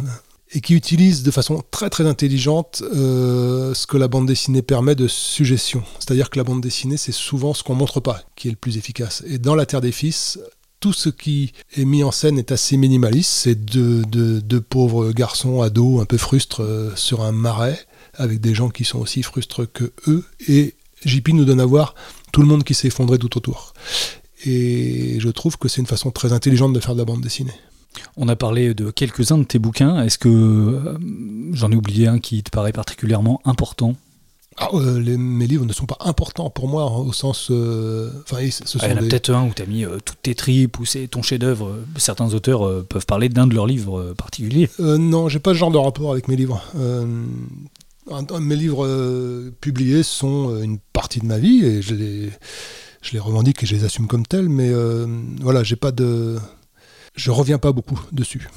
et 0.52 0.62
qui 0.62 0.76
utilise 0.76 1.24
de 1.24 1.32
façon 1.32 1.62
très 1.72 1.90
très 1.90 2.06
intelligente 2.06 2.82
euh, 2.96 3.74
ce 3.74 3.86
que 3.86 3.98
la 3.98 4.08
bande 4.08 4.28
dessinée 4.28 4.62
permet 4.62 4.96
de 4.96 5.08
suggestion. 5.08 5.84
C'est-à-dire 6.00 6.30
que 6.30 6.38
la 6.38 6.44
bande 6.44 6.62
dessinée, 6.62 6.98
c'est 6.98 7.12
souvent 7.12 7.54
ce 7.54 7.64
qu'on 7.64 7.76
montre 7.76 8.00
pas 8.00 8.22
qui 8.36 8.48
est 8.48 8.52
le 8.52 8.58
plus 8.58 8.78
efficace. 8.78 9.24
Et 9.28 9.40
dans 9.40 9.56
La 9.56 9.66
Terre 9.66 9.82
des 9.82 9.92
Fils, 9.92 10.40
tout 10.80 10.94
ce 10.94 11.10
qui 11.10 11.54
est 11.76 11.86
mis 11.86 12.04
en 12.04 12.12
scène 12.12 12.38
est 12.38 12.52
assez 12.52 12.78
minimaliste. 12.78 13.32
C'est 13.32 13.56
deux, 13.56 14.62
pauvres 14.62 15.12
garçons 15.12 15.62
ados 15.62 16.02
un 16.02 16.06
peu 16.06 16.18
frustres 16.18 16.62
euh, 16.62 16.96
sur 16.96 17.22
un 17.22 17.32
marais, 17.32 17.80
avec 18.16 18.40
des 18.42 18.54
gens 18.54 18.70
qui 18.70 18.84
sont 18.84 19.00
aussi 19.00 19.24
frustres 19.24 19.72
que 19.72 19.92
eux. 20.08 20.24
Et 20.48 20.76
JP 21.06 21.30
nous 21.30 21.46
donne 21.46 21.60
à 21.60 21.66
voir 21.66 21.96
tout 22.32 22.42
le 22.42 22.48
monde 22.48 22.64
qui 22.64 22.74
s'est 22.74 22.88
effondré 22.88 23.18
tout 23.18 23.38
autour. 23.38 23.74
Et 24.46 25.20
je 25.20 25.30
trouve 25.30 25.58
que 25.58 25.68
c'est 25.68 25.82
une 25.82 25.88
façon 25.88 26.12
très 26.12 26.34
intelligente 26.34 26.74
de 26.74 26.80
faire 26.80 26.94
de 26.94 27.00
la 27.00 27.06
bande 27.06 27.22
dessinée. 27.22 27.54
On 28.16 28.28
a 28.28 28.36
parlé 28.36 28.74
de 28.76 28.92
quelques-uns 28.92 29.40
de 29.40 29.44
tes 29.44 29.58
bouquins. 29.58 30.04
Est-ce 30.04 30.20
que 30.20 30.30
euh, 30.30 30.98
j'en 31.54 31.72
ai 31.72 31.76
oublié 31.76 32.08
un 32.08 32.20
qui 32.20 32.44
te 32.44 32.52
paraît 32.52 32.72
particulièrement 32.72 33.42
important? 33.46 33.96
Ah, 34.58 34.70
euh, 34.74 35.18
mes 35.18 35.46
livres 35.46 35.66
ne 35.66 35.74
sont 35.74 35.86
pas 35.86 35.98
importants 36.02 36.50
pour 36.50 36.68
moi 36.68 36.92
au 36.92 37.14
sens. 37.14 37.50
Euh, 37.52 38.12
ah, 38.32 38.42
il 38.42 38.50
y 38.50 38.94
en 38.94 38.98
a 38.98 39.00
peut-être 39.00 39.30
un 39.30 39.46
où 39.48 39.54
tu 39.54 39.62
as 39.62 39.66
mis 39.66 39.86
toutes 40.04 40.22
tes 40.22 40.36
tripes, 40.36 40.80
ou 40.80 40.86
c'est 40.86 41.08
ton 41.08 41.22
chef-d'œuvre. 41.22 41.78
Certains 41.98 42.34
auteurs 42.34 42.86
peuvent 42.86 43.06
parler 43.06 43.30
d'un 43.30 43.48
de 43.48 43.54
leurs 43.54 43.68
livres 43.68 44.14
particuliers. 44.18 44.70
non, 44.80 45.30
j'ai 45.30 45.40
pas 45.40 45.52
ce 45.54 45.58
genre 45.58 45.72
de 45.72 45.78
rapport 45.78 46.12
avec 46.12 46.28
mes 46.28 46.36
livres. 46.36 46.62
mes 48.40 48.56
livres 48.56 49.52
publiés 49.62 50.04
sont 50.04 50.62
une 50.62 50.80
partie 50.94 51.20
de 51.20 51.26
ma 51.26 51.38
vie 51.38 51.64
et 51.64 51.82
je 51.82 51.94
les, 51.94 52.30
je 53.02 53.14
les 53.14 53.20
revendique 53.20 53.62
et 53.64 53.66
je 53.66 53.76
les 53.76 53.84
assume 53.84 54.08
comme 54.08 54.26
tels, 54.26 54.50
mais 54.50 54.72
voilà, 55.40 55.64
j'ai 55.64 55.76
pas 55.76 55.92
de 55.92 56.38
je 57.18 57.32
reviens 57.32 57.58
pas 57.58 57.74
beaucoup 57.74 58.00
dessus. 58.12 58.48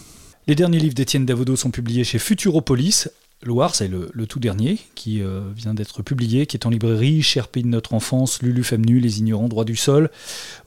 Les 0.46 0.55
derniers 0.55 0.78
livres 0.78 0.94
d'Étienne 0.94 1.26
Davodo 1.26 1.57
sont 1.57 1.70
publiés 1.70 2.05
chez 2.05 2.18
Futuropolis. 2.18 3.09
Loire, 3.43 3.74
c'est 3.74 3.88
le, 3.88 4.11
tout 4.26 4.38
dernier 4.38 4.78
qui 4.95 5.22
euh, 5.22 5.41
vient 5.57 5.72
d'être 5.72 6.03
publié, 6.03 6.45
qui 6.45 6.59
est 6.59 6.66
en 6.66 6.70
librairie. 6.70 7.22
Cher 7.22 7.49
pays 7.49 7.62
de 7.62 7.68
notre 7.68 7.95
enfance, 7.95 8.43
Lulu 8.43 8.62
Femnu, 8.62 9.01
Les 9.01 9.20
ignorants, 9.20 9.49
droit 9.49 9.64
du 9.64 9.76
sol. 9.76 10.11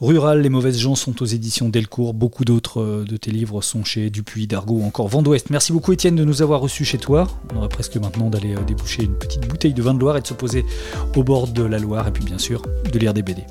Rural, 0.02 0.42
Les 0.42 0.50
mauvaises 0.50 0.80
gens 0.80 0.96
sont 0.96 1.22
aux 1.22 1.26
éditions 1.26 1.70
Delcourt. 1.70 2.16
Beaucoup 2.16 2.46
d'autres 2.46 2.82
euh, 2.82 3.06
de 3.08 3.16
tes 3.16 3.30
livres 3.30 3.62
sont 3.62 3.84
chez 3.84 4.10
Dupuis, 4.10 4.48
Dargaud 4.48 4.82
encore 4.82 5.08
Vent 5.08 5.24
Merci 5.52 5.72
beaucoup 5.72 5.94
Étienne 5.94 6.16
de 6.16 6.24
nous 6.24 6.42
avoir 6.42 6.62
reçus 6.62 6.84
chez 6.84 6.98
toi. 6.98 7.28
On 7.54 7.58
aurait 7.58 7.70
presque 7.70 7.98
maintenant 7.98 8.32
d'aller 8.32 8.56
euh, 8.56 8.64
déboucher 8.64 9.04
une 9.04 9.20
petite 9.20 9.48
bouteille 9.48 9.76
de 9.76 9.82
vin 9.84 9.94
de 9.94 10.00
Loire 10.00 10.18
et 10.18 10.22
de 10.22 10.28
se 10.28 10.34
poser 10.34 10.66
au 11.16 11.24
bord 11.24 11.48
de 11.48 11.62
la 11.62 11.78
Loire 11.78 12.08
et 12.08 12.12
puis 12.12 12.24
bien 12.24 12.40
sûr 12.40 12.64
de 12.92 12.98
lire 12.98 13.14
des 13.14 13.22
BD. 13.22 13.44